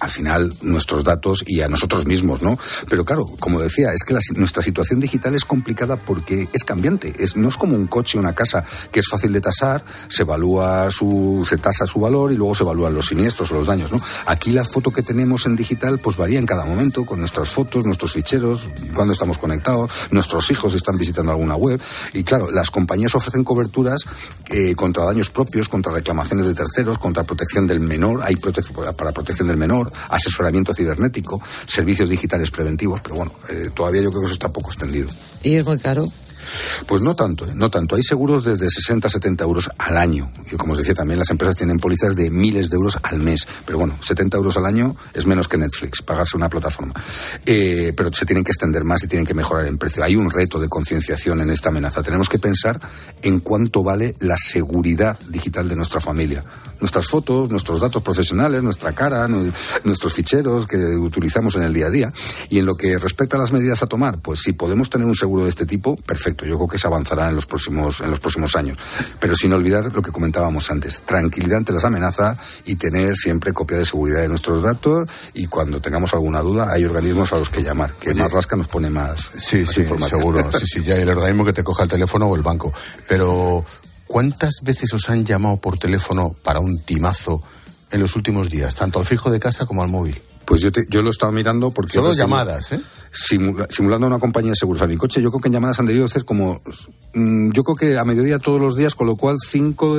al 0.00 0.10
final 0.10 0.52
nuestros 0.62 1.04
datos 1.04 1.42
y 1.46 1.60
a 1.60 1.68
nosotros 1.68 2.06
mismos, 2.06 2.42
¿no? 2.42 2.58
Pero 2.88 3.04
claro, 3.04 3.26
como 3.38 3.60
decía, 3.60 3.92
es 3.92 4.04
que 4.04 4.16
nuestra 4.34 4.62
situación 4.62 5.00
digital 5.00 5.34
es 5.34 5.44
complicada 5.44 5.96
porque 5.96 6.48
es 6.52 6.64
cambiante. 6.64 7.14
Es, 7.18 7.36
no 7.36 7.48
es 7.48 7.56
como 7.56 7.74
un 7.74 7.86
coche 7.86 8.18
o 8.18 8.20
una 8.20 8.34
casa 8.34 8.64
que 8.90 9.00
es 9.00 9.08
fácil 9.08 9.32
de 9.32 9.40
tasar, 9.40 9.84
se 10.08 10.22
evalúa 10.22 10.90
su, 10.90 11.46
se 11.48 11.58
tasa 11.58 11.86
su 11.86 12.00
valor 12.00 12.32
y 12.32 12.36
luego 12.36 12.54
se 12.54 12.64
evalúan 12.64 12.94
los 12.94 13.06
siniestros 13.06 13.50
o 13.50 13.54
los 13.54 13.66
daños, 13.66 13.92
¿no? 13.92 14.00
Aquí 14.26 14.52
la 14.52 14.64
foto 14.64 14.90
que 14.90 15.02
tenemos 15.02 15.46
en 15.46 15.56
digital 15.56 15.98
pues 15.98 16.16
varía 16.16 16.38
en 16.38 16.46
cada 16.46 16.64
momento 16.64 17.04
con 17.04 17.20
nuestras 17.20 17.48
fotos, 17.48 17.84
nuestros 17.84 18.12
ficheros, 18.12 18.68
cuando 18.94 19.12
estamos 19.12 19.38
conectados, 19.38 19.90
nuestros 20.10 20.50
hijos 20.50 20.74
están 20.74 20.96
visitando 20.96 21.32
alguna 21.32 21.56
web 21.56 21.80
y 22.12 22.24
claro, 22.24 22.50
las 22.50 22.70
compañías 22.70 23.14
ofrecen 23.14 23.44
coberturas 23.44 24.04
eh, 24.50 24.74
contra 24.74 25.04
daños 25.04 25.30
propios, 25.30 25.68
contra 25.68 25.92
reclamaciones 25.92 26.46
de 26.46 26.54
terceros, 26.54 26.98
contra 26.98 27.24
protección 27.24 27.66
del 27.66 27.80
menor, 27.80 28.20
hay 28.22 28.36
para 28.36 29.12
protección 29.12 29.48
del 29.48 29.56
menor, 29.56 29.83
asesoramiento 30.08 30.74
cibernético, 30.74 31.40
servicios 31.66 32.08
digitales 32.08 32.50
preventivos, 32.50 33.00
pero 33.00 33.16
bueno, 33.16 33.32
eh, 33.48 33.70
todavía 33.74 34.02
yo 34.02 34.10
creo 34.10 34.22
que 34.22 34.26
eso 34.26 34.34
está 34.34 34.48
poco 34.48 34.70
extendido. 34.70 35.08
¿Y 35.42 35.56
es 35.56 35.64
muy 35.64 35.78
caro? 35.78 36.08
Pues 36.86 37.02
no 37.02 37.14
tanto, 37.14 37.46
¿eh? 37.46 37.52
no 37.54 37.70
tanto. 37.70 37.96
Hay 37.96 38.02
seguros 38.02 38.44
desde 38.44 38.68
60 38.68 39.08
a 39.08 39.10
70 39.10 39.44
euros 39.44 39.70
al 39.78 39.96
año. 39.96 40.30
Y 40.50 40.56
como 40.56 40.72
os 40.72 40.78
decía, 40.78 40.94
también 40.94 41.18
las 41.18 41.30
empresas 41.30 41.56
tienen 41.56 41.78
pólizas 41.78 42.16
de 42.16 42.30
miles 42.30 42.70
de 42.70 42.76
euros 42.76 42.98
al 43.02 43.20
mes. 43.20 43.46
Pero 43.64 43.78
bueno, 43.78 43.94
70 44.00 44.36
euros 44.36 44.56
al 44.56 44.66
año 44.66 44.96
es 45.12 45.26
menos 45.26 45.48
que 45.48 45.58
Netflix, 45.58 46.02
pagarse 46.02 46.36
una 46.36 46.48
plataforma. 46.48 46.94
Eh, 47.46 47.92
pero 47.96 48.12
se 48.12 48.26
tienen 48.26 48.44
que 48.44 48.52
extender 48.52 48.84
más 48.84 49.02
y 49.04 49.08
tienen 49.08 49.26
que 49.26 49.34
mejorar 49.34 49.66
el 49.66 49.78
precio. 49.78 50.04
Hay 50.04 50.16
un 50.16 50.30
reto 50.30 50.60
de 50.60 50.68
concienciación 50.68 51.40
en 51.40 51.50
esta 51.50 51.70
amenaza. 51.70 52.02
Tenemos 52.02 52.28
que 52.28 52.38
pensar 52.38 52.80
en 53.22 53.40
cuánto 53.40 53.82
vale 53.82 54.16
la 54.20 54.36
seguridad 54.36 55.18
digital 55.28 55.68
de 55.68 55.76
nuestra 55.76 56.00
familia 56.00 56.44
nuestras 56.80 57.06
fotos, 57.06 57.50
nuestros 57.50 57.80
datos 57.80 58.02
profesionales, 58.02 58.62
nuestra 58.62 58.92
cara, 58.92 59.28
nuestros 59.28 60.12
ficheros 60.12 60.66
que 60.66 60.76
utilizamos 60.76 61.56
en 61.56 61.62
el 61.62 61.72
día 61.72 61.86
a 61.86 61.90
día. 61.90 62.12
Y 62.50 62.58
en 62.58 62.66
lo 62.66 62.74
que 62.74 62.98
respecta 62.98 63.36
a 63.36 63.40
las 63.40 63.52
medidas 63.52 63.82
a 63.82 63.86
tomar, 63.86 64.18
pues 64.18 64.40
si 64.40 64.52
podemos 64.52 64.90
tener 64.90 65.06
un 65.06 65.14
seguro 65.14 65.44
de 65.44 65.50
este 65.50 65.66
tipo, 65.66 65.96
perfecto. 65.96 66.44
Yo 66.44 66.56
creo 66.56 66.68
que 66.68 66.78
se 66.78 66.86
avanzará 66.86 67.28
en 67.28 67.36
los 67.36 67.46
próximos, 67.46 68.00
en 68.00 68.10
los 68.10 68.20
próximos 68.20 68.56
años. 68.56 68.78
Pero 69.20 69.34
sin 69.34 69.52
olvidar 69.52 69.92
lo 69.94 70.02
que 70.02 70.12
comentábamos 70.12 70.70
antes, 70.70 71.02
tranquilidad 71.02 71.58
ante 71.58 71.72
las 71.72 71.84
amenazas 71.84 72.38
y 72.64 72.76
tener 72.76 73.16
siempre 73.16 73.52
copia 73.52 73.78
de 73.78 73.84
seguridad 73.84 74.20
de 74.20 74.28
nuestros 74.28 74.62
datos 74.62 75.08
y 75.34 75.46
cuando 75.46 75.80
tengamos 75.80 76.12
alguna 76.14 76.40
duda 76.40 76.72
hay 76.72 76.84
organismos 76.84 77.32
a 77.32 77.38
los 77.38 77.50
que 77.50 77.62
llamar, 77.62 77.92
que 77.94 78.14
más 78.14 78.30
rasca 78.30 78.56
nos 78.56 78.68
pone 78.68 78.90
más, 78.90 79.30
sí, 79.36 79.64
sí, 79.66 79.84
seguro. 80.08 80.50
sí, 80.52 80.66
sí, 80.66 80.82
ya 80.82 80.94
hay 80.94 81.02
el 81.02 81.10
organismo 81.10 81.44
que 81.44 81.52
te 81.52 81.64
coja 81.64 81.84
el 81.84 81.88
teléfono 81.88 82.26
o 82.26 82.36
el 82.36 82.42
banco. 82.42 82.72
Pero 83.08 83.64
¿Cuántas 84.06 84.60
veces 84.62 84.92
os 84.92 85.08
han 85.08 85.24
llamado 85.24 85.56
por 85.56 85.78
teléfono 85.78 86.34
para 86.42 86.60
un 86.60 86.82
timazo 86.84 87.42
en 87.90 88.00
los 88.00 88.16
últimos 88.16 88.50
días, 88.50 88.76
tanto 88.76 88.98
al 88.98 89.06
fijo 89.06 89.30
de 89.30 89.40
casa 89.40 89.66
como 89.66 89.82
al 89.82 89.88
móvil? 89.88 90.20
Pues 90.44 90.60
yo, 90.60 90.70
yo 90.88 91.02
lo 91.02 91.10
estaba 91.10 91.32
mirando 91.32 91.70
porque... 91.70 91.94
Solo 91.94 92.12
llamadas, 92.12 92.72
¿eh? 92.72 92.80
simulando 93.14 94.06
una 94.06 94.18
compañía 94.18 94.50
de 94.50 94.56
seguros 94.56 94.82
a 94.82 94.86
mi 94.86 94.96
coche, 94.96 95.22
yo 95.22 95.30
creo 95.30 95.40
que 95.40 95.48
en 95.48 95.54
llamadas 95.54 95.78
han 95.78 95.86
debido 95.86 96.08
ser 96.08 96.24
como... 96.24 96.60
Mm, 97.14 97.52
yo 97.52 97.62
creo 97.62 97.76
que 97.76 97.98
a 97.98 98.04
mediodía 98.04 98.38
todos 98.38 98.60
los 98.60 98.76
días, 98.76 98.94
con 98.94 99.06
lo 99.06 99.16
cual 99.16 99.38
cinco 99.40 99.96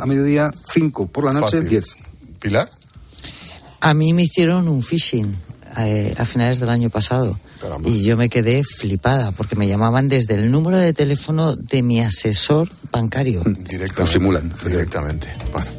a 0.00 0.06
mediodía, 0.06 0.50
cinco 0.72 1.06
por 1.06 1.24
la 1.24 1.32
noche, 1.32 1.60
diez. 1.60 1.96
¿Pilar? 2.40 2.70
A 3.80 3.94
mí 3.94 4.12
me 4.12 4.24
hicieron 4.24 4.68
un 4.68 4.82
phishing 4.82 5.34
eh, 5.78 6.14
a 6.18 6.24
finales 6.24 6.58
del 6.58 6.68
año 6.68 6.90
pasado. 6.90 7.38
Y 7.84 8.02
yo 8.02 8.16
me 8.16 8.28
quedé 8.28 8.62
flipada 8.64 9.32
porque 9.32 9.56
me 9.56 9.66
llamaban 9.66 10.08
desde 10.08 10.34
el 10.34 10.50
número 10.50 10.78
de 10.78 10.92
teléfono 10.92 11.56
de 11.56 11.82
mi 11.82 12.00
asesor 12.00 12.68
bancario. 12.92 13.42
Directamente. 13.46 14.00
Lo 14.00 14.06
simulan. 14.06 14.54
Directamente. 14.64 15.28
Bueno, 15.52 15.70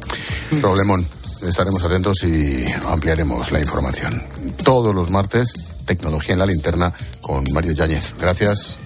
problemón. 0.60 1.06
Estaremos 1.46 1.82
atentos 1.82 2.22
y 2.24 2.66
ampliaremos 2.86 3.50
la 3.50 3.60
información. 3.60 4.22
Todos 4.62 4.94
los 4.94 5.10
martes, 5.10 5.54
tecnología 5.86 6.34
en 6.34 6.38
la 6.38 6.46
linterna 6.46 6.92
con 7.22 7.44
Mario 7.54 7.72
Yáñez. 7.72 8.12
Gracias. 8.20 8.76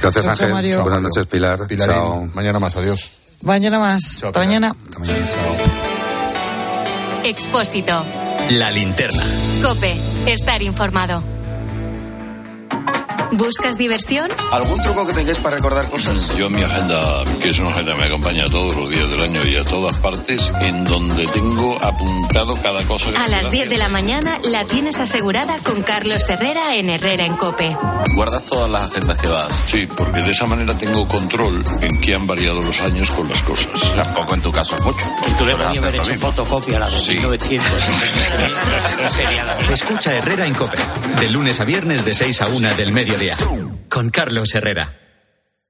Gracias, 0.00 0.26
Ángel. 0.26 0.50
Buenas 0.80 1.02
noches, 1.02 1.26
Pilar. 1.26 1.60
Chao. 1.76 2.26
Mañana 2.32 2.58
más. 2.58 2.76
Adiós. 2.76 3.10
Mañana 3.42 3.78
más. 3.78 4.22
Hasta 4.22 4.38
mañana. 4.38 4.74
Hasta 4.84 4.98
mañana. 4.98 5.28
Expósito. 7.24 8.04
La 8.50 8.70
linterna. 8.70 9.22
Cope. 9.62 9.94
Estar 10.26 10.62
informado. 10.62 11.33
¿Buscas 13.32 13.76
diversión? 13.78 14.30
¿Algún 14.52 14.80
truco 14.82 15.06
que 15.06 15.12
tengáis 15.12 15.38
para 15.38 15.56
recordar 15.56 15.88
cosas? 15.90 16.34
Yo 16.36 16.48
mi 16.48 16.62
agenda, 16.62 17.24
que 17.40 17.50
es 17.50 17.58
una 17.58 17.70
agenda 17.70 17.92
que 17.92 17.98
me 17.98 18.06
acompaña 18.06 18.44
todos 18.46 18.74
los 18.76 18.90
días 18.90 19.10
del 19.10 19.20
año 19.20 19.44
y 19.44 19.56
a 19.56 19.64
todas 19.64 19.98
partes, 19.98 20.52
en 20.60 20.84
donde 20.84 21.26
tengo 21.28 21.82
apuntado 21.82 22.54
cada 22.62 22.82
cosa. 22.84 23.10
Que 23.10 23.16
a 23.16 23.28
las 23.28 23.50
10 23.50 23.70
de 23.70 23.78
la 23.78 23.88
mañana 23.88 24.38
la 24.44 24.64
tienes 24.64 25.00
asegurada 25.00 25.58
con 25.58 25.82
Carlos 25.82 26.28
Herrera 26.28 26.76
en 26.76 26.90
Herrera 26.90 27.24
en 27.26 27.36
Cope. 27.36 27.76
¿Guardas 28.14 28.44
todas 28.44 28.70
las 28.70 28.82
agendas 28.90 29.16
que 29.18 29.28
vas? 29.28 29.52
Sí, 29.66 29.86
porque 29.86 30.22
de 30.22 30.30
esa 30.30 30.46
manera 30.46 30.76
tengo 30.76 31.06
control 31.08 31.64
en 31.80 32.00
qué 32.00 32.14
han 32.14 32.26
variado 32.26 32.62
los 32.62 32.80
años 32.82 33.10
con 33.10 33.28
las 33.28 33.42
cosas. 33.42 33.94
Tampoco 33.94 34.34
en 34.34 34.42
tu 34.42 34.52
caso 34.52 34.76
mucho. 34.84 35.04
Y 35.28 35.32
tú 35.32 35.44
le 35.44 35.54
podías 35.56 35.82
haber 35.82 35.96
hecho 35.96 36.14
fotocopia 36.14 36.76
a 36.76 36.80
la 36.80 36.90
de 36.90 37.00
sí. 37.00 37.12
1900. 37.12 37.64
Escucha 39.70 40.14
Herrera 40.14 40.46
en 40.46 40.54
Cope, 40.54 40.76
de 41.20 41.30
lunes 41.30 41.60
a 41.60 41.64
viernes 41.64 42.04
de 42.04 42.14
6 42.14 42.42
a 42.42 42.46
1 42.48 42.74
del 42.74 42.92
con 43.88 44.10
Carlos 44.10 44.54
Herrera. 44.54 45.03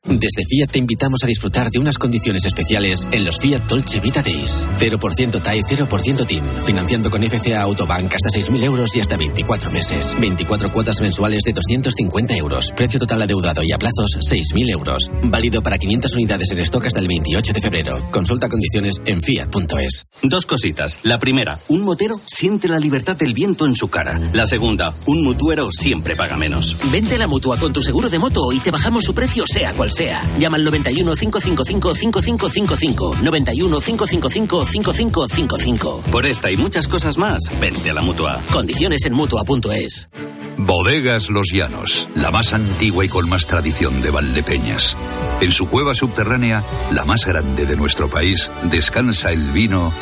Desde 0.07 0.45
Fiat 0.47 0.71
te 0.71 0.79
invitamos 0.79 1.25
a 1.25 1.27
disfrutar 1.27 1.71
de 1.71 1.79
unas 1.79 1.97
condiciones 1.97 2.45
especiales 2.45 3.09
en 3.11 3.25
los 3.25 3.39
Fiat 3.39 3.63
Dolce 3.63 4.01
Vita 4.01 4.23
Days. 4.23 4.69
0% 4.77 5.41
TAE, 5.43 5.63
0% 5.63 6.27
TIN. 6.27 6.43
Financiando 6.63 7.09
con 7.09 7.23
FCA 7.23 7.63
Autobank 7.63 8.15
hasta 8.15 8.29
6.000 8.29 8.65
euros 8.65 8.95
y 8.97 9.01
hasta 9.01 9.17
24 9.17 9.71
meses. 9.71 10.15
24 10.21 10.71
cuotas 10.71 11.01
mensuales 11.01 11.43
de 11.45 11.55
250 11.55 12.37
euros. 12.37 12.71
Precio 12.77 13.01
total 13.01 13.23
adeudado 13.23 13.63
y 13.65 13.73
a 13.73 13.79
plazos 13.79 14.19
6.000 14.31 14.71
euros. 14.73 15.11
Válido 15.23 15.63
para 15.63 15.79
500 15.79 16.15
unidades 16.17 16.51
en 16.51 16.59
stock 16.59 16.85
hasta 16.85 17.01
el 17.01 17.09
28 17.09 17.53
de 17.55 17.61
febrero. 17.63 18.11
Consulta 18.11 18.51
condiciones 18.51 19.01
en 19.07 19.23
fiat.es. 19.23 20.05
Dos 20.23 20.45
cositas. 20.45 20.99
La 21.03 21.19
primera, 21.19 21.59
un 21.69 21.81
motero 21.81 22.21
siente 22.27 22.69
la 22.69 22.79
libertad 22.79 23.17
del 23.17 23.33
viento 23.33 23.67
en 23.67 23.75
su 23.75 23.89
cara. 23.89 24.21
La 24.35 24.47
segunda, 24.47 24.95
un 25.07 25.25
mutuero 25.25 25.71
siempre 25.73 26.15
paga 26.15 26.37
menos. 26.37 26.77
Vente 26.93 27.17
la 27.17 27.27
mutua 27.27 27.57
con 27.57 27.73
tu 27.73 27.81
seguro 27.81 28.11
de 28.11 28.19
moto 28.19 28.53
y 28.53 28.59
te 28.59 28.71
bajamos 28.71 29.03
su 29.03 29.15
precio 29.15 29.45
sea 29.47 29.73
cual 29.73 29.91
sea. 29.91 29.94
Llama 30.39 30.57
al 30.57 30.65
91 30.65 31.15
555 31.15 31.95
5555. 31.95 33.17
91 33.23 33.81
555 33.81 34.67
5555. 34.67 36.03
Por 36.11 36.27
esta 36.27 36.51
y 36.51 36.57
muchas 36.57 36.89
cosas 36.89 37.19
más, 37.19 37.43
vente 37.61 37.91
a 37.91 37.95
la 37.95 38.03
mutua. 38.03 38.41
Condiciones 38.53 39.07
en 39.07 39.13
mutua.es. 39.15 40.09
Bodegas 40.57 41.31
Los 41.31 41.53
Llanos, 41.53 42.09
la 42.15 42.31
más 42.31 42.53
antigua 42.53 43.05
y 43.05 43.09
con 43.09 43.29
más 43.29 43.47
tradición 43.47 44.03
de 44.03 44.11
Valdepeñas. 44.11 44.97
En 45.41 45.51
su 45.51 45.69
cueva 45.69 45.95
subterránea, 45.95 46.63
la 46.93 47.05
más 47.05 47.27
grande 47.27 47.67
de 47.67 47.77
nuestro 47.77 48.09
país, 48.09 48.51
descansa 48.71 49.33
el 49.33 49.51
vino 49.53 49.93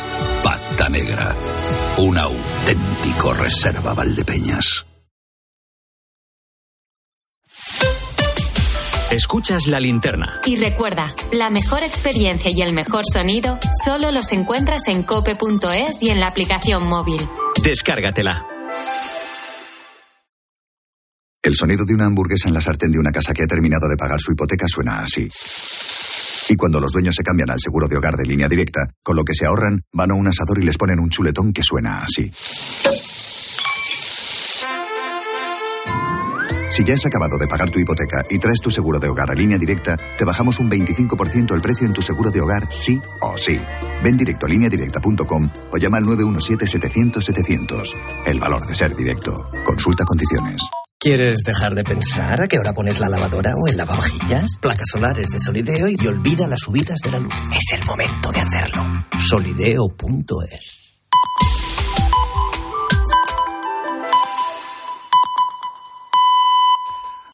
Pata 0.43 0.89
Negra, 0.89 1.35
un 1.97 2.17
auténtico 2.17 3.33
reserva 3.33 3.93
Valdepeñas. 3.93 4.85
Escuchas 9.13 9.67
la 9.67 9.79
linterna. 9.79 10.41
Y 10.43 10.55
recuerda, 10.55 11.13
la 11.31 11.51
mejor 11.51 11.83
experiencia 11.83 12.49
y 12.49 12.63
el 12.63 12.73
mejor 12.73 13.03
sonido 13.05 13.59
solo 13.85 14.11
los 14.11 14.31
encuentras 14.31 14.87
en 14.87 15.03
cope.es 15.03 16.01
y 16.01 16.09
en 16.09 16.19
la 16.19 16.25
aplicación 16.25 16.87
móvil. 16.87 17.21
Descárgatela. 17.63 18.47
El 21.43 21.53
sonido 21.53 21.85
de 21.85 21.93
una 21.93 22.05
hamburguesa 22.05 22.47
en 22.47 22.55
la 22.55 22.61
sartén 22.61 22.91
de 22.91 22.97
una 22.97 23.11
casa 23.11 23.35
que 23.35 23.43
ha 23.43 23.47
terminado 23.47 23.87
de 23.87 23.97
pagar 23.97 24.19
su 24.19 24.31
hipoteca 24.31 24.65
suena 24.67 25.03
así. 25.03 25.29
Y 26.49 26.55
cuando 26.55 26.79
los 26.79 26.91
dueños 26.91 27.13
se 27.13 27.21
cambian 27.21 27.51
al 27.51 27.59
seguro 27.59 27.87
de 27.87 27.97
hogar 27.97 28.15
de 28.15 28.25
línea 28.25 28.49
directa, 28.49 28.79
con 29.03 29.15
lo 29.15 29.23
que 29.23 29.35
se 29.35 29.45
ahorran, 29.45 29.83
van 29.93 30.09
a 30.09 30.15
un 30.15 30.27
asador 30.27 30.57
y 30.57 30.63
les 30.63 30.79
ponen 30.79 30.99
un 30.99 31.11
chuletón 31.11 31.53
que 31.53 31.61
suena 31.61 32.03
así. 32.03 32.31
Si 36.73 36.83
ya 36.83 36.95
has 36.95 37.05
acabado 37.05 37.37
de 37.37 37.45
pagar 37.45 37.69
tu 37.69 37.77
hipoteca 37.77 38.25
y 38.31 38.39
traes 38.39 38.59
tu 38.59 38.71
seguro 38.71 38.97
de 38.97 39.07
hogar 39.07 39.29
a 39.29 39.35
línea 39.35 39.59
directa, 39.59 39.95
te 40.17 40.25
bajamos 40.25 40.59
un 40.59 40.71
25% 40.71 41.53
el 41.53 41.61
precio 41.61 41.85
en 41.85 41.93
tu 41.93 42.01
seguro 42.01 42.31
de 42.31 42.41
hogar 42.41 42.63
sí 42.71 42.99
o 43.21 43.37
sí. 43.37 43.61
Ven 44.03 44.17
directo 44.17 44.47
a 44.47 44.49
lineadirecta.com 44.49 45.49
o 45.71 45.77
llama 45.77 45.97
al 45.97 46.05
917-700-700. 46.05 47.93
El 48.25 48.39
valor 48.39 48.65
de 48.65 48.73
ser 48.73 48.95
directo. 48.95 49.51
Consulta 49.63 50.03
condiciones. 50.03 50.63
¿Quieres 50.99 51.43
dejar 51.45 51.75
de 51.75 51.83
pensar 51.83 52.41
a 52.41 52.47
qué 52.47 52.57
hora 52.57 52.73
pones 52.73 52.99
la 52.99 53.07
lavadora 53.07 53.51
o 53.55 53.67
el 53.69 53.77
lavavajillas? 53.77 54.57
Placas 54.59 54.87
solares 54.91 55.27
de 55.27 55.39
Solideo 55.39 55.87
y 55.89 56.07
olvida 56.07 56.47
las 56.47 56.61
subidas 56.61 56.97
de 57.03 57.11
la 57.11 57.19
luz. 57.19 57.35
Es 57.55 57.79
el 57.79 57.85
momento 57.85 58.31
de 58.31 58.39
hacerlo. 58.39 58.83
Solideo.es 59.19 60.82